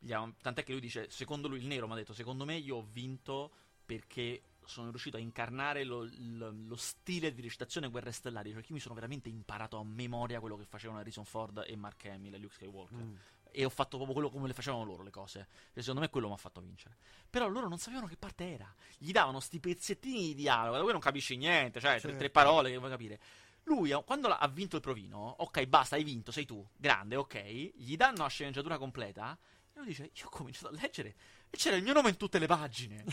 Tant'è 0.00 0.62
che 0.64 0.72
lui 0.72 0.80
dice, 0.80 1.10
secondo 1.10 1.48
lui 1.48 1.58
il 1.58 1.66
nero 1.66 1.86
mi 1.86 1.94
ha 1.94 1.96
detto, 1.96 2.12
secondo 2.14 2.44
me 2.44 2.56
io 2.56 2.76
ho 2.76 2.86
vinto 2.92 3.50
perché 3.84 4.42
sono 4.68 4.90
riuscito 4.90 5.16
a 5.16 5.20
incarnare 5.20 5.82
lo, 5.84 6.06
lo- 6.18 6.50
lo 6.66 6.76
stile 6.76 7.32
di 7.32 7.40
recitazione 7.40 7.88
Guerre 7.88 8.12
Stellari, 8.12 8.50
cioè 8.52 8.60
che 8.60 8.68
io 8.68 8.74
mi 8.74 8.80
sono 8.80 8.94
veramente 8.94 9.28
imparato 9.28 9.78
a 9.78 9.84
memoria 9.84 10.40
quello 10.40 10.56
che 10.56 10.64
facevano 10.66 10.98
Harrison 11.00 11.24
Ford 11.24 11.64
e 11.66 11.74
Mark 11.76 12.04
Hamill 12.06 12.34
e 12.34 12.38
Luke 12.38 12.54
Skywalker. 12.54 12.98
Mm. 12.98 13.14
E 13.50 13.64
ho 13.64 13.70
fatto 13.70 13.96
proprio 13.96 14.12
quello 14.14 14.28
come 14.30 14.46
le 14.46 14.52
facevano 14.52 14.84
loro 14.84 15.02
le 15.02 15.10
cose. 15.10 15.48
E 15.72 15.80
secondo 15.80 16.02
me 16.02 16.10
quello 16.10 16.28
mi 16.28 16.34
ha 16.34 16.36
fatto 16.36 16.60
vincere. 16.60 16.98
Però 17.30 17.48
loro 17.48 17.66
non 17.66 17.78
sapevano 17.78 18.06
che 18.06 18.16
parte 18.18 18.44
era. 18.52 18.72
Gli 18.98 19.10
davano 19.10 19.40
sti 19.40 19.58
pezzettini 19.58 20.20
di 20.20 20.34
dialogo, 20.34 20.76
da 20.76 20.82
cui 20.82 20.92
non 20.92 21.00
capisci 21.00 21.36
niente, 21.36 21.80
cioè 21.80 21.92
tre, 21.92 22.00
Certo. 22.00 22.18
tre 22.18 22.30
parole 22.30 22.70
che 22.70 22.76
vuoi 22.76 22.90
capire. 22.90 23.18
Lui, 23.64 23.90
quando 24.04 24.28
ha 24.28 24.48
vinto 24.48 24.76
il 24.76 24.82
provino, 24.82 25.34
ok, 25.38 25.64
basta, 25.66 25.96
hai 25.96 26.04
vinto, 26.04 26.30
sei 26.30 26.44
tu, 26.44 26.66
grande, 26.76 27.16
ok. 27.16 27.42
Gli 27.74 27.96
danno 27.96 28.22
la 28.22 28.28
sceneggiatura 28.28 28.76
completa. 28.78 29.36
E 29.72 29.78
lui 29.78 29.86
dice: 29.88 30.10
Io 30.14 30.26
ho 30.26 30.30
cominciato 30.30 30.68
a 30.68 30.72
leggere. 30.72 31.14
E 31.50 31.56
c'era 31.56 31.76
il 31.76 31.82
mio 31.82 31.92
nome 31.94 32.10
in 32.10 32.16
tutte 32.16 32.38
le 32.38 32.46
pagine. 32.46 33.04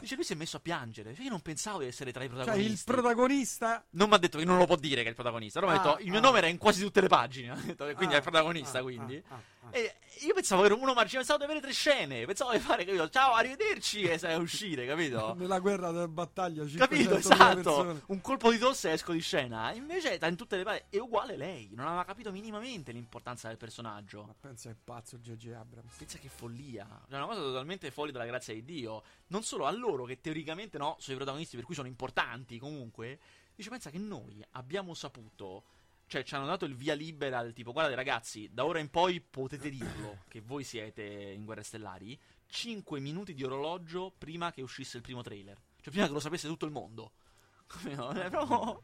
Dice: 0.00 0.14
Lui 0.16 0.24
si 0.24 0.32
è 0.32 0.36
messo 0.36 0.56
a 0.56 0.60
piangere. 0.60 1.14
Cioè, 1.14 1.24
io 1.24 1.30
non 1.30 1.40
pensavo 1.40 1.78
di 1.80 1.86
essere 1.86 2.10
tra 2.12 2.24
i 2.24 2.26
Cioè, 2.28 2.36
protagonisti. 2.36 2.72
il 2.72 2.82
protagonista. 2.84 3.84
Non 3.90 4.08
mi 4.08 4.14
ha 4.14 4.18
detto 4.18 4.38
che 4.38 4.44
non 4.44 4.58
lo 4.58 4.66
può 4.66 4.76
dire 4.76 5.00
che 5.02 5.06
è 5.06 5.10
il 5.10 5.14
protagonista. 5.14 5.60
Però 5.60 5.70
mi 5.72 5.78
ha 5.78 5.80
Ah, 5.80 5.84
detto: 5.86 6.02
Il 6.02 6.10
mio 6.10 6.18
ah. 6.18 6.22
nome 6.22 6.38
era 6.38 6.46
in 6.48 6.58
quasi 6.58 6.82
tutte 6.82 7.00
le 7.00 7.08
pagine. 7.08 7.50
Ha 7.54 7.56
detto, 7.56 7.84
quindi 7.94 8.14
Ah, 8.14 8.16
è 8.16 8.16
il 8.16 8.22
protagonista. 8.22 8.78
ah, 8.78 8.82
quindi. 8.82 9.22
ah, 9.28 9.34
ah, 9.34 9.36
ah. 9.36 9.68
E 9.70 9.94
io 10.26 10.34
pensavo 10.34 10.62
che 10.62 10.66
ero 10.68 10.76
uno 10.76 10.92
marginale. 10.94 11.24
Pensavo 11.24 11.38
di 11.38 11.44
avere 11.44 11.60
tre 11.60 11.72
scene. 11.72 12.24
Pensavo 12.26 12.52
di 12.52 12.58
fare, 12.58 12.84
capito? 12.84 13.08
Ciao, 13.10 13.32
arrivederci. 13.34 14.02
E 14.02 14.18
sai 14.18 14.36
uscire, 14.40 14.86
capito? 14.86 15.34
Nella 15.38 15.58
guerra 15.60 15.90
della 15.92 16.08
battaglia. 16.08 16.64
Capito, 16.76 17.14
500.000 17.14 17.18
esatto. 17.18 17.54
persone. 17.54 18.02
Un 18.06 18.20
colpo 18.20 18.50
di 18.50 18.58
tosse 18.58 18.90
e 18.90 18.92
esco 18.94 19.12
di 19.12 19.20
scena. 19.20 19.72
Invece, 19.72 20.18
in 20.20 20.36
tutte 20.36 20.56
le 20.56 20.62
pagine. 20.64 20.86
È 20.90 20.98
uguale 20.98 21.36
lei. 21.36 21.70
Non 21.74 21.86
aveva 21.86 22.04
capito 22.04 22.32
minimamente 22.32 22.90
l'importanza 22.92 23.48
del 23.48 23.56
personaggio. 23.58 24.24
Ma 24.24 24.34
pensa 24.40 24.70
è 24.70 24.74
pazzo 24.82 25.18
J.J. 25.18 25.52
Abrams. 25.52 25.94
Pensa 25.96 26.18
che 26.18 26.28
follia. 26.28 26.86
Cioè, 27.08 27.16
una 27.18 27.26
cosa 27.26 27.40
totalmente 27.40 27.83
fuori 27.90 28.12
dalla 28.12 28.26
grazia 28.26 28.54
di 28.54 28.64
Dio. 28.64 29.02
Non 29.28 29.42
solo 29.42 29.66
a 29.66 29.70
loro, 29.70 30.04
che 30.04 30.20
teoricamente 30.20 30.78
no, 30.78 30.96
sono 30.98 31.14
i 31.14 31.16
protagonisti, 31.16 31.56
per 31.56 31.64
cui 31.64 31.74
sono 31.74 31.88
importanti 31.88 32.58
comunque. 32.58 33.18
Dice, 33.54 33.70
pensa 33.70 33.90
che 33.90 33.98
noi 33.98 34.44
abbiamo 34.52 34.94
saputo. 34.94 35.64
Cioè, 36.06 36.22
ci 36.22 36.34
hanno 36.34 36.46
dato 36.46 36.64
il 36.64 36.74
via 36.74 36.94
libera 36.94 37.42
del 37.42 37.54
tipo, 37.54 37.72
guardate 37.72 37.96
ragazzi, 37.96 38.50
da 38.52 38.64
ora 38.64 38.78
in 38.78 38.90
poi 38.90 39.20
potete 39.20 39.70
dirlo 39.70 40.24
che 40.28 40.40
voi 40.40 40.62
siete 40.64 41.02
in 41.02 41.44
Guerre 41.44 41.62
Stellari. 41.62 42.18
5 42.46 43.00
minuti 43.00 43.34
di 43.34 43.42
orologio 43.42 44.14
prima 44.16 44.52
che 44.52 44.62
uscisse 44.62 44.98
il 44.98 45.02
primo 45.02 45.22
trailer. 45.22 45.60
Cioè, 45.80 45.90
prima 45.90 46.06
che 46.06 46.12
lo 46.12 46.20
sapesse 46.20 46.46
tutto 46.46 46.66
il 46.66 46.72
mondo. 46.72 47.12
Come 47.66 47.94
no? 47.94 48.10
È 48.10 48.30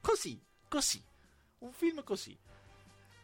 così, 0.01 0.43
così. 0.69 1.05
Un 1.59 1.73
film 1.73 2.03
così. 2.03 2.37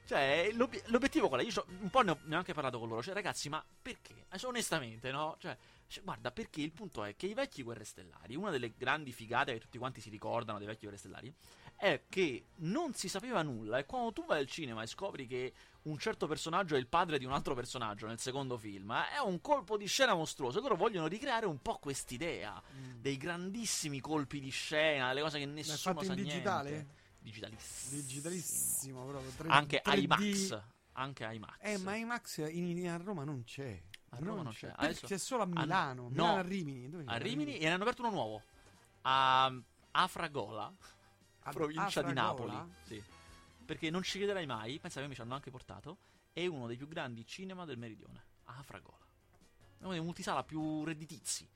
Cioè, 0.07 0.51
l'ob- 0.53 0.81
l'obiettivo 0.87 1.29
qual 1.29 1.41
è? 1.41 1.45
Io 1.45 1.51
c'ho- 1.53 1.67
un 1.81 1.91
po' 1.91 2.03
ne 2.03 2.13
ho, 2.13 2.19
anche 2.31 2.55
parlato 2.55 2.79
con 2.79 2.89
loro. 2.89 3.03
Cioè, 3.03 3.13
ragazzi, 3.13 3.49
ma 3.49 3.65
perché? 3.83 4.25
Adesso, 4.29 4.49
onestamente, 4.49 5.11
no? 5.11 5.37
Cioè, 5.41 5.57
cioè, 5.89 6.05
guarda, 6.05 6.31
perché 6.31 6.61
il 6.61 6.73
punto 6.73 7.05
è 7.05 7.17
che 7.17 7.27
i 7.27 7.35
vecchi 7.35 7.63
Guerre 7.63 7.85
Stellari, 7.85 8.37
una 8.37 8.51
delle 8.51 8.73
grandi 8.77 9.13
figate 9.13 9.53
che 9.53 9.59
tutti 9.61 9.79
quanti 9.79 10.01
si 10.01 10.09
ricordano 10.09 10.59
dei 10.59 10.67
vecchi 10.67 10.83
Guerre 10.83 10.97
Stellari, 10.99 11.33
è 11.75 12.05
che 12.09 12.47
non 12.59 12.95
si 12.95 13.09
sapeva 13.09 13.43
nulla. 13.43 13.79
E 13.79 13.85
quando 13.85 14.13
tu 14.13 14.25
vai 14.25 14.39
al 14.39 14.47
cinema 14.47 14.83
e 14.83 14.87
scopri 14.87 15.27
che 15.27 15.53
un 15.83 15.99
certo 15.99 16.27
personaggio 16.27 16.75
è 16.75 16.79
il 16.79 16.87
padre 16.87 17.19
di 17.19 17.25
un 17.25 17.33
altro 17.33 17.55
personaggio 17.55 18.07
nel 18.07 18.19
secondo 18.19 18.57
film, 18.57 18.91
eh, 18.93 19.17
è 19.17 19.19
un 19.19 19.41
colpo 19.41 19.77
di 19.77 19.87
scena 19.87 20.15
mostruoso. 20.15 20.59
E 20.59 20.63
loro 20.63 20.77
vogliono 20.77 21.07
ricreare 21.09 21.47
un 21.47 21.61
po' 21.61 21.79
quest'idea 21.79 22.63
dei 23.01 23.17
grandissimi 23.17 24.01
colpi 24.01 24.41
di 24.41 24.51
scena, 24.51 25.09
delle 25.09 25.21
cose 25.23 25.39
che 25.39 25.47
nessuno 25.47 25.77
fatto 25.95 26.05
sa 26.07 26.13
in 26.13 26.19
digitale? 26.31 26.87
Digitalissimo. 27.31 28.01
Digitalissimo 28.01 29.05
proprio. 29.07 29.31
tre- 29.33 29.49
Anche 29.49 29.83
3D. 29.85 30.03
IMAX. 30.03 30.63
Anche 30.93 31.25
IMAX. 31.25 31.57
Eh, 31.61 31.79
ma 31.79 31.97
IMAX 31.97 32.37
in, 32.53 32.89
a 32.89 32.97
Roma 32.99 33.25
non 33.25 33.43
c'è. 33.45 33.83
A 34.11 34.19
Roma 34.19 34.43
non 34.43 34.53
c'è. 34.53 34.69
Perché 34.69 34.85
Adesso- 34.85 35.07
C'è 35.07 35.19
solo 35.19 35.43
a 35.43 35.47
Milano. 35.47 36.03
no. 36.05 36.09
Milano 36.11 36.37
a 36.39 36.43
Rimini. 36.43 36.89
Dove 36.89 37.05
c'è? 37.05 37.13
A 37.13 37.17
Rimini 37.19 37.59
e 37.59 37.65
ne 37.65 37.73
hanno 37.73 37.83
aperto 37.83 38.03
uno 38.03 38.11
nuovo. 38.13 38.43
A 39.03 39.53
Afragola, 39.91 40.73
A- 41.43 41.51
provincia 41.51 42.03
di 42.03 42.11
Afragola? 42.17 42.53
Napoli. 42.53 42.73
Sì. 42.85 43.03
Perché 43.67 43.91
non 43.91 44.03
ci 44.03 44.19
crederai 44.19 44.47
mai, 44.47 44.79
pensa 44.79 45.01
che 45.01 45.09
mi 45.09 45.15
ci 45.15 45.21
hanno 45.21 45.35
anche 45.35 45.51
portato, 45.51 45.99
è 46.33 46.47
uno 46.47 46.67
dei 46.69 46.77
più 46.77 46.87
grandi 46.87 47.27
cinema 47.27 47.65
del 47.65 47.77
meridione. 47.79 48.25
A 48.45 48.59
Afragola. 48.59 48.99
È 49.79 49.83
uno 49.83 49.93
dei 49.93 50.01
multisala 50.01 50.45
più 50.45 50.85
redditizi 50.85 51.47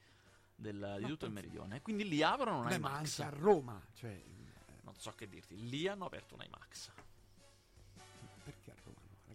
del- 0.57 0.97
di 1.01 1.07
tutto 1.07 1.27
il 1.27 1.33
meridione. 1.33 1.81
Quindi 1.81 2.09
lì 2.09 2.23
aprono 2.23 2.59
un 2.61 2.67
Beh, 2.67 2.79
ma 2.79 2.89
IMAX. 2.99 3.21
anche 3.21 3.35
a 3.37 3.39
Roma. 3.39 3.81
Cioè, 3.95 4.23
Non 4.91 4.99
so 4.99 5.13
che 5.17 5.29
dirti, 5.29 5.69
lì 5.69 5.87
hanno 5.87 6.05
aperto 6.07 6.35
un 6.35 6.43
IMAX. 6.45 6.91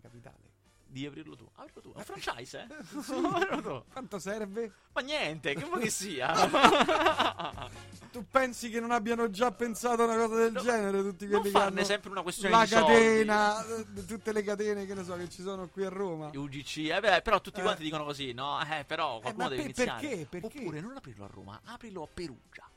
capitale. 0.02 0.44
Di 0.88 1.06
aprirlo 1.06 1.36
tu. 1.36 1.50
Aprirlo 1.56 1.82
tu. 1.82 1.92
È 1.94 1.98
un 1.98 2.04
franchise, 2.04 2.68
eh? 2.70 2.84
Sì. 3.02 3.62
Tu. 3.62 3.84
Quanto 3.92 4.20
serve? 4.20 4.72
Ma 4.94 5.02
niente, 5.02 5.56
che 5.56 5.64
vuoi 5.66 5.82
che 5.82 5.90
sia? 5.90 6.32
Tu 8.12 8.24
pensi 8.30 8.70
che 8.70 8.80
non 8.80 8.92
abbiano 8.92 9.30
già 9.30 9.52
pensato 9.52 10.04
a 10.04 10.06
una 10.06 10.16
cosa 10.16 10.36
del 10.36 10.54
No, 10.54 10.62
genere? 10.62 11.02
Tutti 11.02 11.26
non 11.28 11.42
quelli 11.42 11.54
che 11.54 11.60
farne 11.60 11.78
hanno 11.80 11.86
sempre 11.86 12.10
una 12.12 12.22
questione 12.22 12.56
la 12.56 12.62
di 12.64 12.68
soldi. 12.70 12.86
catena, 12.94 13.66
eh, 13.66 14.06
tutte 14.06 14.32
le 14.32 14.44
catene 14.44 14.86
che 14.86 14.94
ne 14.94 15.04
so 15.04 15.18
che 15.18 15.28
ci 15.30 15.42
sono 15.42 15.68
qui 15.68 15.84
a 15.84 15.90
Roma. 15.90 16.30
UGC, 16.34 16.78
eh 16.92 17.00
beh, 17.02 17.22
però 17.22 17.42
tutti 17.42 17.60
Eh. 17.60 17.64
quanti 17.64 17.84
dicono 17.84 18.06
così, 18.06 18.32
no? 18.32 18.62
Eh, 18.62 18.86
però 18.86 19.20
qualcuno 19.20 19.44
ma 19.46 19.50
deve 19.50 19.64
per- 19.64 19.86
iniziare. 19.86 20.08
perché? 20.08 20.26
Perché? 20.28 20.60
Oppure 20.60 20.80
non 20.80 20.96
aprirlo 20.96 21.26
a 21.26 21.28
Roma, 21.28 21.60
aprilo 21.66 22.04
a 22.04 22.08
Perugia. 22.08 22.70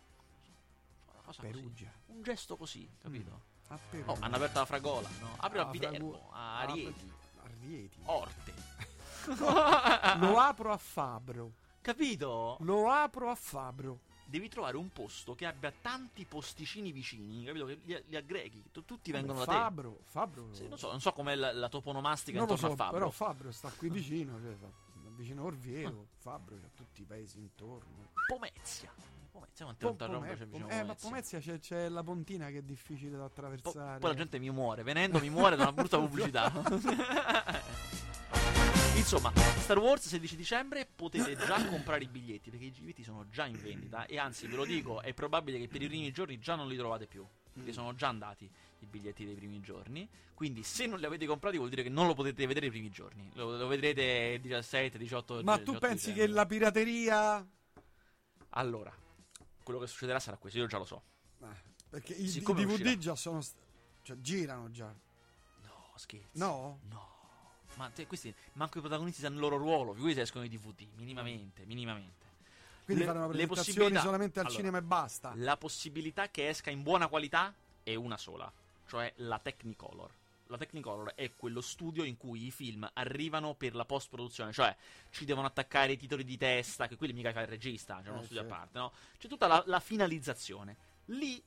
Cosa 1.25 1.41
così. 1.43 1.89
Un 2.19 2.25
gesto 2.25 2.57
così, 2.57 2.91
capito? 3.01 3.43
A 3.69 3.79
Perugia. 3.91 4.11
Oh, 4.11 4.17
hanno 4.19 4.35
aperto 4.37 4.59
la 4.59 4.65
Fragola, 4.65 5.09
no? 5.21 5.35
Aprilo 5.37 5.63
Ah, 5.63 5.69
a 5.69 5.71
Viterbo, 5.71 6.11
Fragu- 6.11 6.29
a 6.33 6.65
Rieti, 6.65 7.13
a 7.37 7.47
Rieti. 7.61 7.99
Orte. 8.07 8.55
Lo 10.19 10.39
apro 10.41 10.73
a 10.73 10.77
Fabro. 10.77 11.53
Capito? 11.81 12.57
Lo 12.63 12.91
apro 12.91 13.31
a 13.31 13.37
Fabro. 13.37 14.01
Devi 14.25 14.49
trovare 14.49 14.77
un 14.77 14.89
posto 14.91 15.37
che 15.37 15.47
abbia 15.47 15.73
tanti 15.81 16.25
posticini 16.25 16.91
vicini, 16.91 17.45
capito? 17.45 17.67
Che 17.67 17.79
li, 17.85 18.03
li 18.09 18.17
aggreghi, 18.17 18.65
tu- 18.73 18.85
tutti 18.85 19.13
vengono 19.13 19.39
da 19.39 19.45
te. 19.45 19.53
Fabro, 19.53 20.01
Fabro. 20.03 20.49
Sì, 20.55 20.67
non 20.67 20.77
so, 20.77 20.91
non 20.91 21.01
so 21.01 21.13
com'è 21.13 21.37
la, 21.37 21.53
la 21.53 21.69
toponomastica 21.69 22.37
non 22.39 22.49
lo 22.49 22.55
intorno 22.55 22.75
so, 22.77 22.83
a 22.83 22.85
Fabro. 22.85 22.99
però 22.99 23.11
Fabro 23.13 23.53
sta 23.53 23.71
qui 23.71 23.89
vicino, 23.91 24.41
cioè, 24.41 24.57
vicino 25.15 25.43
a 25.43 25.45
Orvieto. 25.45 26.09
Fabro 26.19 26.57
c'ha 26.57 26.69
tutti 26.75 27.03
i 27.03 27.05
paesi 27.05 27.39
intorno. 27.39 28.11
Pomezia. 28.27 28.93
Po- 29.65 29.87
lontano 29.87 30.13
a 30.13 30.15
Roma 30.15 30.27
Pome- 30.27 30.39
c'è 30.39 30.47
vicino 30.47 30.69
eh, 30.69 30.85
ma 30.85 30.95
Pomezia? 30.95 31.39
C'è, 31.41 31.59
c'è 31.59 31.89
la 31.89 32.03
pontina 32.03 32.49
che 32.49 32.59
è 32.59 32.63
difficile 32.63 33.13
da 33.13 33.19
Po- 33.19 33.25
attraversare. 33.25 33.99
poi 33.99 34.11
la 34.11 34.17
gente 34.17 34.39
mi 34.39 34.51
muore, 34.51 34.83
venendo 34.83 35.19
mi 35.21 35.31
muore 35.31 35.57
da 35.57 35.63
una 35.63 35.73
brutta 35.73 35.99
pubblicità. 36.01 36.53
Insomma, 38.97 39.33
Star 39.61 39.79
Wars 39.79 40.07
16 40.09 40.37
dicembre 40.37 40.87
potete 40.93 41.37
già 41.37 41.65
comprare 41.67 42.03
i 42.05 42.09
biglietti 42.09 42.51
perché 42.51 42.67
i 42.67 42.71
biglietti 42.71 43.05
sono 43.05 43.27
già 43.31 43.47
in 43.47 43.57
vendita 43.61 44.07
e 44.07 44.19
anzi 44.19 44.47
ve 44.49 44.57
lo 44.57 44.65
dico, 44.65 45.01
è 45.01 45.15
probabile 45.15 45.59
che 45.59 45.69
per 45.69 45.81
i 45.83 45.87
primi 45.87 46.11
giorni 46.11 46.39
già 46.41 46.57
non 46.57 46.67
li 46.69 46.77
trovate 46.77 47.07
più, 47.07 47.25
perché 47.53 47.73
sono 47.73 47.95
già 47.95 48.09
andati 48.09 48.51
i 48.81 48.87
biglietti 48.87 49.25
dei 49.25 49.35
primi 49.35 49.61
giorni, 49.61 50.09
quindi 50.35 50.63
se 50.65 50.87
non 50.87 50.99
li 50.99 51.07
avete 51.07 51.27
comprati 51.27 51.57
vuol 51.57 51.69
dire 51.71 51.85
che 51.85 51.89
non 51.89 52.07
lo 52.09 52.15
potete 52.15 52.45
vedere 52.47 52.67
i 52.67 52.71
primi 52.71 52.91
giorni, 52.91 53.31
lo, 53.35 53.57
lo 53.57 53.67
vedrete 53.69 54.33
il 54.35 54.41
17, 54.41 54.99
18 54.99 55.43
Ma 55.45 55.57
18 55.59 55.63
tu 55.73 55.79
pensi 55.79 56.13
dicembre. 56.13 56.27
che 56.27 56.33
la 56.33 56.47
pirateria. 56.47 57.47
Allora, 58.51 58.93
quello 59.69 59.81
che 59.81 59.87
succederà 59.87 60.19
sarà 60.19 60.39
questo, 60.39 60.59
io 60.59 60.67
già 60.67 60.79
lo 60.79 60.87
so. 60.87 61.03
eh, 61.43 61.47
perché 61.91 62.15
i, 62.15 62.25
i 62.25 62.41
DVD 62.41 62.65
uscirà. 62.71 62.97
già 62.97 63.15
sono. 63.15 63.43
st- 63.43 63.55
cioè, 64.01 64.17
girano 64.19 64.71
già. 64.71 64.87
No, 64.87 65.93
scherzi. 65.97 66.39
No? 66.39 66.79
No. 66.89 67.17
Ma 67.75 67.91
te- 67.91 68.07
questi 68.07 68.35
manco 68.55 68.79
i 68.79 68.81
protagonisti 68.81 69.21
sanno 69.21 69.35
il 69.35 69.41
loro 69.43 69.59
ruolo, 69.59 69.93
figurati 69.93 70.15
se 70.15 70.23
escono 70.23 70.45
i 70.45 70.49
DVD, 70.49 70.87
minimamente, 70.97 71.67
minimamente. 71.67 72.27
Quindi 72.87 73.03
Le- 73.03 73.09
fare 73.11 73.19
una 73.23 73.29
presentazione 73.29 74.01
solamente 74.01 74.39
al 74.39 74.47
allora, 74.47 74.59
cinema 74.59 74.79
e 74.79 74.83
basta. 74.83 75.33
La 75.37 75.59
possibilità 75.59 76.31
che 76.31 76.49
esca 76.49 76.71
in 76.71 76.83
buona 76.83 77.09
qualità 77.09 77.53
è 77.83 77.95
una 77.95 78.17
sola, 78.17 78.51
cioè 78.87 79.13
la 79.17 79.39
Technicolor. 79.39 80.11
La 80.49 80.57
Technicolor 80.57 81.13
è 81.15 81.35
quello 81.35 81.61
studio 81.61 82.05
in 82.05 82.17
cui 82.17 82.47
i 82.47 82.51
film 82.51 82.89
arrivano 82.95 83.55
per 83.55 83.75
la 83.75 83.85
post-produzione, 83.85 84.53
cioè 84.53 84.75
ci 85.11 85.25
devono 85.25 85.47
attaccare 85.47 85.93
i 85.93 85.97
titoli 85.97 86.25
di 86.25 86.37
testa, 86.37 86.87
che 86.89 86.97
quelli 86.97 87.13
mica 87.13 87.33
fa 87.33 87.41
il 87.43 87.47
regista, 87.49 88.01
c'è 88.03 88.09
uno 88.09 88.21
Eh, 88.21 88.25
studio 88.25 88.41
certo. 88.41 88.55
a 88.55 88.59
parte, 88.59 88.79
no? 88.79 88.93
C'è 89.19 89.29
tutta 89.29 89.47
la, 89.47 89.63
la 89.67 89.81
finalizzazione. 89.81 90.77
Lì 91.07 91.43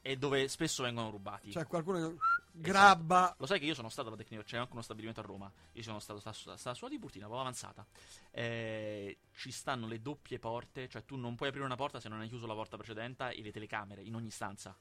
è 0.00 0.16
dove 0.16 0.48
spesso 0.48 0.82
vengono 0.82 1.10
rubati. 1.10 1.52
Cioè, 1.52 1.64
qualcuno 1.66 2.08
che 2.08 2.16
grabba. 2.50 3.34
Lo 3.38 3.46
sai 3.46 3.60
che 3.60 3.66
io 3.66 3.74
sono 3.74 3.88
stato 3.88 4.08
alla 4.08 4.16
Tecnicolor, 4.16 4.44
c'è 4.44 4.58
anche 4.58 4.72
uno 4.72 4.82
stabilimento 4.82 5.20
a 5.20 5.24
Roma. 5.24 5.50
Io 5.72 5.82
sono 5.84 6.00
stato 6.00 6.18
sta, 6.18 6.32
sta, 6.32 6.56
sta 6.56 6.74
sulla 6.74 6.90
Tiburtina, 6.90 7.26
proprio 7.26 7.42
avanzata. 7.46 7.86
Eh, 8.32 9.18
ci 9.36 9.52
stanno 9.52 9.86
le 9.86 10.00
doppie 10.00 10.40
porte, 10.40 10.88
cioè 10.88 11.04
tu 11.04 11.14
non 11.16 11.36
puoi 11.36 11.50
aprire 11.50 11.64
una 11.64 11.76
porta 11.76 12.00
se 12.00 12.08
non 12.08 12.18
hai 12.20 12.28
chiuso 12.28 12.46
la 12.46 12.54
porta 12.54 12.76
precedente 12.76 13.30
e 13.32 13.40
le 13.42 13.52
telecamere 13.52 14.02
in 14.02 14.14
ogni 14.16 14.30
stanza 14.30 14.76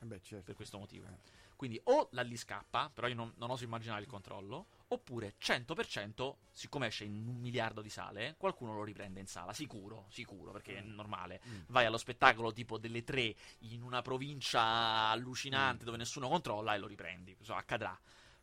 Eh 0.00 0.06
beh, 0.06 0.20
certo. 0.22 0.44
per 0.44 0.54
questo 0.54 0.78
motivo. 0.78 1.06
Quindi 1.56 1.80
o 1.84 2.08
la 2.12 2.22
lì 2.22 2.36
scappa, 2.36 2.90
però 2.92 3.06
io 3.06 3.14
non, 3.14 3.32
non 3.36 3.50
oso 3.50 3.64
immaginare 3.64 4.00
il 4.00 4.06
controllo, 4.06 4.66
oppure 4.88 5.34
100%, 5.40 6.34
siccome 6.52 6.86
esce 6.88 7.04
in 7.04 7.26
un 7.26 7.36
miliardo 7.40 7.80
di 7.80 7.88
sale, 7.88 8.34
qualcuno 8.38 8.74
lo 8.74 8.84
riprende 8.84 9.20
in 9.20 9.26
sala, 9.26 9.52
sicuro, 9.52 10.06
sicuro, 10.10 10.52
perché 10.52 10.76
è 10.78 10.80
normale. 10.80 11.40
Vai 11.68 11.86
allo 11.86 11.98
spettacolo 11.98 12.52
tipo 12.52 12.78
delle 12.78 13.02
tre 13.04 13.34
in 13.60 13.82
una 13.82 14.02
provincia 14.02 15.08
allucinante 15.08 15.84
dove 15.84 15.96
nessuno 15.96 16.28
controlla 16.28 16.74
e 16.74 16.78
lo 16.78 16.86
riprendi, 16.86 17.34
questo 17.34 17.54
accadrà. 17.54 17.98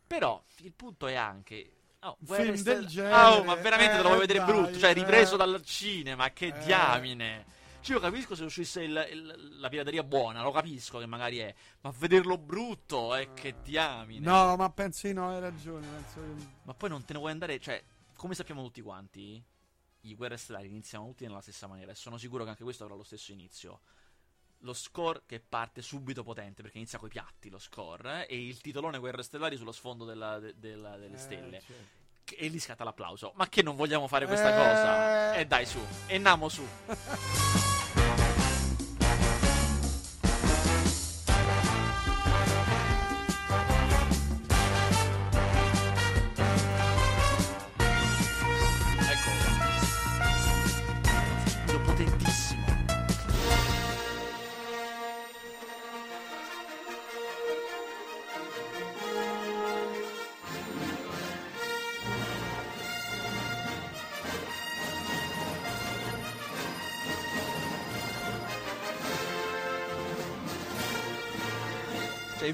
Però 0.06 0.42
il 0.58 0.74
punto 0.74 1.08
è 1.08 1.16
anche... 1.16 1.76
Oh, 2.04 2.18
film 2.26 2.60
del 2.64 2.88
genere, 2.88 3.16
Oh, 3.38 3.44
ma 3.44 3.54
veramente 3.56 3.94
eh, 3.94 3.98
te 3.98 4.02
lo 4.02 4.08
vuoi 4.10 4.22
vedere 4.22 4.40
dai, 4.40 4.48
brutto, 4.48 4.80
cioè 4.80 4.90
eh. 4.90 4.94
ripreso 4.94 5.38
dal 5.38 5.64
cinema, 5.64 6.32
che 6.32 6.48
Eh. 6.48 6.60
diamine. 6.66 7.46
Cioè, 7.82 7.96
io 7.96 8.02
capisco 8.02 8.36
se 8.36 8.44
uscisse 8.44 8.84
il- 8.84 9.08
il- 9.12 9.60
la 9.60 9.68
pirateria 9.70 10.04
buona, 10.04 10.44
lo 10.44 10.52
capisco 10.52 11.00
che 11.00 11.08
magari 11.08 11.40
è. 11.40 11.54
Ma 11.82 11.92
vederlo 11.98 12.38
brutto, 12.38 13.16
eh, 13.16 13.34
che 13.34 13.56
diamine. 13.64 14.24
No, 14.26 14.56
ma 14.56 14.70
penso 14.70 15.08
di 15.08 15.14
no, 15.14 15.30
hai 15.30 15.40
ragione. 15.40 15.88
Penso 15.88 16.22
che... 16.22 16.48
Ma 16.64 16.74
poi 16.76 16.90
non 16.90 17.04
te 17.04 17.14
ne 17.14 17.20
vuoi 17.20 17.32
andare. 17.32 17.60
Cioè, 17.60 17.84
come 18.16 18.36
sappiamo 18.36 18.62
tutti 18.64 18.82
quanti, 18.82 19.44
i 20.02 20.16
Guerre 20.16 20.38
Stellari 20.38 20.68
iniziano 20.68 21.06
tutti 21.08 21.26
nella 21.26 21.42
stessa 21.42 21.66
maniera. 21.68 21.92
E 21.92 21.96
sono 21.96 22.18
sicuro 22.18 22.44
che 22.44 22.52
anche 22.52 22.64
questo 22.64 22.84
avrà 22.84 22.96
lo 22.96 23.04
stesso 23.04 23.32
inizio. 23.32 23.82
Lo 24.60 24.74
score 24.74 25.24
che 25.26 25.40
parte 25.40 25.82
subito 25.82 26.22
potente, 26.22 26.62
perché 26.62 26.78
inizia 26.78 27.00
coi 27.00 27.10
piatti 27.10 27.50
lo 27.50 27.58
score, 27.58 28.28
eh, 28.28 28.36
e 28.36 28.46
il 28.48 28.62
titolone 28.62 29.00
Guerre 29.00 29.24
Stellari 29.24 29.58
sullo 29.58 29.72
sfondo 29.72 30.06
della- 30.06 30.38
de- 30.38 30.54
della- 30.60 30.98
delle 30.98 31.16
Eh, 31.16 31.20
stelle. 31.20 31.60
certo. 31.62 32.00
E 32.38 32.48
lì 32.48 32.60
scatta 32.60 32.84
l'applauso. 32.84 33.32
Ma 33.36 33.48
che 33.50 33.62
non 33.62 33.76
vogliamo 33.76 34.08
fare 34.08 34.26
questa 34.26 34.50
Eh. 34.50 34.56
cosa? 34.58 35.34
E 35.36 35.46
dai 35.46 35.66
su, 35.66 35.80
e 36.08 36.18
namo 36.18 36.50
su. 36.50 36.66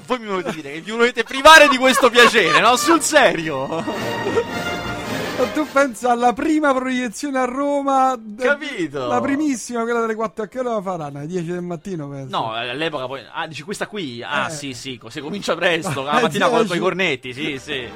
voi 0.08 0.18
mi 0.20 0.26
volete 0.26 0.52
dire 0.52 0.72
che 0.72 0.80
vi 0.80 0.90
volete 0.90 1.22
privare 1.22 1.68
di 1.68 1.76
questo 1.76 2.08
piacere, 2.08 2.60
no? 2.60 2.76
Sul 2.76 3.02
serio? 3.02 3.66
Tu 5.54 5.66
pensa 5.70 6.10
alla 6.12 6.32
prima 6.32 6.72
proiezione 6.74 7.38
a 7.38 7.44
Roma? 7.44 8.16
d- 8.18 8.42
Capito? 8.42 9.06
La 9.06 9.20
primissima, 9.20 9.82
quella 9.82 10.00
delle 10.00 10.14
4 10.14 10.44
a 10.44 10.46
che 10.48 10.58
ora 10.60 10.72
la 10.74 10.82
faranno? 10.82 11.18
Alle 11.18 11.26
10 11.26 11.44
del 11.52 11.60
mattino, 11.62 12.08
penso. 12.08 12.36
No, 12.36 12.52
all'epoca 12.52 13.06
poi. 13.06 13.20
Ah, 13.32 13.46
dici 13.46 13.62
questa 13.62 13.86
qui? 13.86 14.22
Ah, 14.22 14.46
Eh. 14.46 14.50
sì, 14.50 14.72
sì, 14.72 14.98
se 15.08 15.20
comincia 15.20 15.54
presto, 15.54 16.02
la 16.04 16.20
mattina 16.20 16.48
con 16.48 16.60
10. 16.62 16.74
i 16.74 16.78
cornetti, 16.78 17.32
sì, 17.34 17.58
sì. 17.62 17.88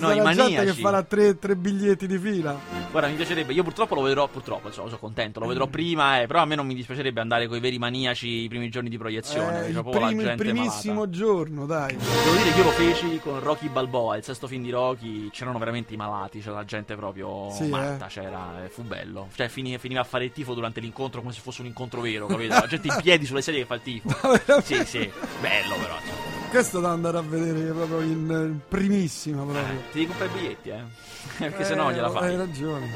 No, 0.00 0.12
i 0.12 0.16
gente 0.16 0.34
che 0.44 0.54
maniaci. 0.56 0.80
farà 0.80 1.02
tre, 1.02 1.38
tre 1.38 1.56
biglietti 1.56 2.06
di 2.06 2.18
fila. 2.18 2.58
Guarda, 2.90 3.08
mi 3.08 3.14
piacerebbe. 3.16 3.52
Io 3.52 3.62
purtroppo 3.62 3.94
lo 3.94 4.02
vedrò. 4.02 4.28
Purtroppo, 4.28 4.68
insomma, 4.68 4.88
sono 4.88 5.00
contento. 5.00 5.40
Lo 5.40 5.46
vedrò 5.46 5.66
prima, 5.66 6.20
eh, 6.20 6.26
però 6.26 6.40
a 6.40 6.44
me 6.44 6.54
non 6.54 6.66
mi 6.66 6.74
dispiacerebbe 6.74 7.20
andare 7.20 7.46
con 7.46 7.56
i 7.56 7.60
veri 7.60 7.78
maniaci 7.78 8.26
i 8.44 8.48
primi 8.48 8.68
giorni 8.70 8.88
di 8.88 8.98
proiezione. 8.98 9.66
Eh, 9.66 9.70
il, 9.70 9.84
primo- 9.84 10.22
il 10.22 10.34
primissimo 10.36 10.94
malata. 11.00 11.10
giorno, 11.16 11.66
dai. 11.66 11.96
Devo 11.96 12.36
dire 12.36 12.52
che 12.52 12.58
io 12.58 12.64
lo 12.64 12.70
feci 12.70 13.18
con 13.22 13.40
Rocky 13.40 13.68
Balboa, 13.68 14.16
il 14.16 14.24
sesto 14.24 14.46
film 14.46 14.62
di 14.62 14.70
Rocky. 14.70 15.30
C'erano 15.30 15.58
veramente 15.58 15.94
i 15.94 15.96
malati, 15.96 16.40
c'era 16.40 16.54
la 16.56 16.64
gente 16.64 16.94
proprio 16.96 17.50
Sì, 17.50 17.66
matta. 17.68 18.06
eh. 18.06 18.08
C'era, 18.08 18.64
eh, 18.64 18.68
fu 18.68 18.82
bello. 18.82 19.28
Cioè, 19.34 19.48
fini- 19.48 19.76
finiva 19.78 20.00
a 20.00 20.04
fare 20.04 20.24
il 20.24 20.32
tifo 20.32 20.54
durante 20.54 20.80
l'incontro 20.80 21.20
come 21.20 21.32
se 21.32 21.40
fosse 21.40 21.60
un 21.60 21.66
incontro 21.68 22.00
vero, 22.00 22.26
capito? 22.26 22.54
La 22.54 22.66
gente 22.66 22.88
in 22.88 22.96
piedi 23.02 23.26
sulle 23.26 23.42
sedie 23.42 23.60
che 23.60 23.66
fa 23.66 23.74
il 23.74 23.82
tifo. 23.82 24.08
sì, 24.62 24.84
sì, 24.84 25.10
bello 25.40 25.74
però. 25.76 26.27
Questo 26.50 26.80
da 26.80 26.90
andare 26.90 27.18
a 27.18 27.22
vedere 27.22 27.70
proprio 27.72 28.00
in 28.00 28.58
primissima 28.68 29.42
proprio. 29.42 29.62
Ti 29.92 29.98
devi 29.98 30.06
comprare 30.06 30.30
i 30.30 30.34
biglietti, 30.34 30.68
eh? 30.70 30.82
Perché 31.38 31.64
se 31.64 31.74
no 31.74 31.92
gliela 31.92 32.08
Eh, 32.08 32.12
fai. 32.12 32.28
Hai 32.30 32.36
ragione. 32.36 32.90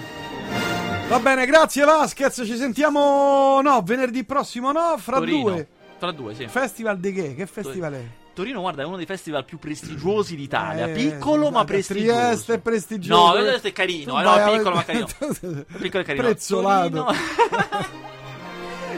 Va 1.08 1.18
bene, 1.18 1.44
grazie 1.46 1.84
Vasquez. 1.84 2.42
Ci 2.44 2.56
sentiamo. 2.56 3.60
No, 3.62 3.82
venerdì 3.82 4.24
prossimo 4.24 4.72
no, 4.72 4.94
fra 4.98 5.18
Torino. 5.18 5.42
due. 5.50 5.66
Tra 5.98 6.10
due, 6.12 6.34
sì. 6.34 6.46
Festival 6.48 6.98
di 6.98 7.12
che? 7.12 7.34
Che 7.34 7.46
festival 7.46 7.92
è? 7.92 8.04
Torino, 8.34 8.60
guarda, 8.62 8.82
è 8.82 8.86
uno 8.86 8.96
dei 8.96 9.04
festival 9.04 9.44
più 9.44 9.58
prestigiosi 9.58 10.34
d'Italia. 10.34 10.86
Eh, 10.86 10.92
piccolo 10.92 11.50
ma 11.50 11.64
prestigioso. 11.64 12.18
Trieste 12.18 12.54
è 12.54 12.58
prestigioso. 12.58 13.26
No, 13.26 13.32
Trieste 13.42 13.68
è 13.68 13.72
carino, 13.72 14.18
eh, 14.18 14.22
no, 14.24 14.30
vai 14.30 14.40
a- 14.40 14.56
piccolo 14.56 14.74
ma 14.76 14.84
carino. 14.84 15.06
Piccolo 15.78 16.02
e 16.02 16.06
carino. 16.06 16.24
Prezzolato. 16.24 17.06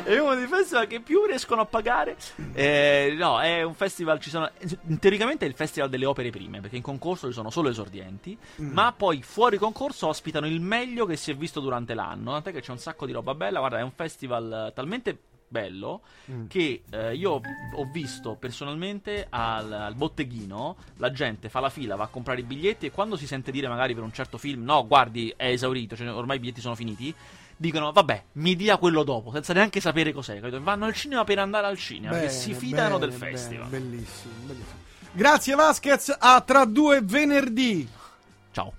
È 0.14 0.18
uno 0.18 0.34
dei 0.34 0.46
festival 0.46 0.86
che 0.86 1.00
più 1.00 1.24
riescono 1.24 1.62
a 1.62 1.64
pagare. 1.64 2.16
Eh, 2.52 3.14
no, 3.18 3.40
è 3.40 3.62
un 3.62 3.74
festival. 3.74 4.20
Ci 4.20 4.28
sono, 4.28 4.50
teoricamente 5.00 5.46
è 5.46 5.48
il 5.48 5.54
festival 5.54 5.88
delle 5.88 6.04
opere 6.04 6.30
prime, 6.30 6.60
perché 6.60 6.76
in 6.76 6.82
concorso 6.82 7.28
ci 7.28 7.32
sono 7.32 7.48
solo 7.48 7.70
esordienti. 7.70 8.36
Mm. 8.60 8.72
Ma 8.72 8.92
poi 8.92 9.22
fuori 9.22 9.56
concorso 9.56 10.08
ospitano 10.08 10.46
il 10.46 10.60
meglio 10.60 11.06
che 11.06 11.16
si 11.16 11.30
è 11.30 11.34
visto 11.34 11.60
durante 11.60 11.94
l'anno. 11.94 12.32
Tant'è 12.32 12.52
che 12.52 12.60
c'è 12.60 12.70
un 12.70 12.78
sacco 12.78 13.06
di 13.06 13.12
roba 13.12 13.34
bella. 13.34 13.60
Guarda, 13.60 13.78
è 13.78 13.82
un 13.82 13.92
festival 13.92 14.72
talmente 14.74 15.18
bello 15.54 16.02
mm. 16.30 16.46
che 16.48 16.82
eh, 16.90 17.14
io 17.14 17.40
ho 17.74 17.90
visto 17.92 18.34
personalmente 18.34 19.26
al, 19.30 19.70
al, 19.70 19.94
botteghino 19.94 20.76
la 20.96 21.12
gente 21.12 21.48
fa 21.48 21.60
la 21.60 21.70
fila, 21.70 21.94
va 21.94 22.04
a 22.04 22.08
comprare 22.08 22.40
i 22.40 22.44
biglietti 22.44 22.86
e 22.86 22.90
quando 22.90 23.16
si 23.16 23.26
sente 23.28 23.52
dire 23.52 23.68
magari 23.68 23.94
per 23.94 24.02
un 24.02 24.12
certo 24.12 24.36
film 24.36 24.64
no 24.64 24.84
guardi 24.84 25.32
è 25.36 25.48
esaurito, 25.48 25.94
cioè, 25.94 26.12
ormai 26.12 26.36
i 26.36 26.40
biglietti 26.40 26.60
sono 26.60 26.74
finiti 26.74 27.14
dicono 27.56 27.92
vabbè 27.92 28.24
mi 28.32 28.56
dia 28.56 28.76
quello 28.76 29.02
dopo 29.02 29.30
senza 29.32 29.52
neanche 29.52 29.80
sapere 29.80 30.12
cos'è 30.12 30.38
capito? 30.40 30.62
vanno 30.62 30.84
al 30.86 30.94
cinema 30.94 31.24
per 31.24 31.38
andare 31.38 31.66
al 31.66 31.78
cinema 31.78 32.10
bene, 32.12 32.26
perché 32.26 32.36
si 32.36 32.54
fidano 32.54 32.98
bene, 32.98 33.10
del 33.10 33.18
festival. 33.18 33.68
bene, 33.68 33.84
bellissimo, 33.84 34.32
bellissimo. 34.44 34.82
Grazie 35.12 35.54
Vasquez 35.54 36.16
a 36.18 36.40
tra 36.40 36.64
due 36.64 37.00
venerdì. 37.02 37.88
Ciao 38.50 38.72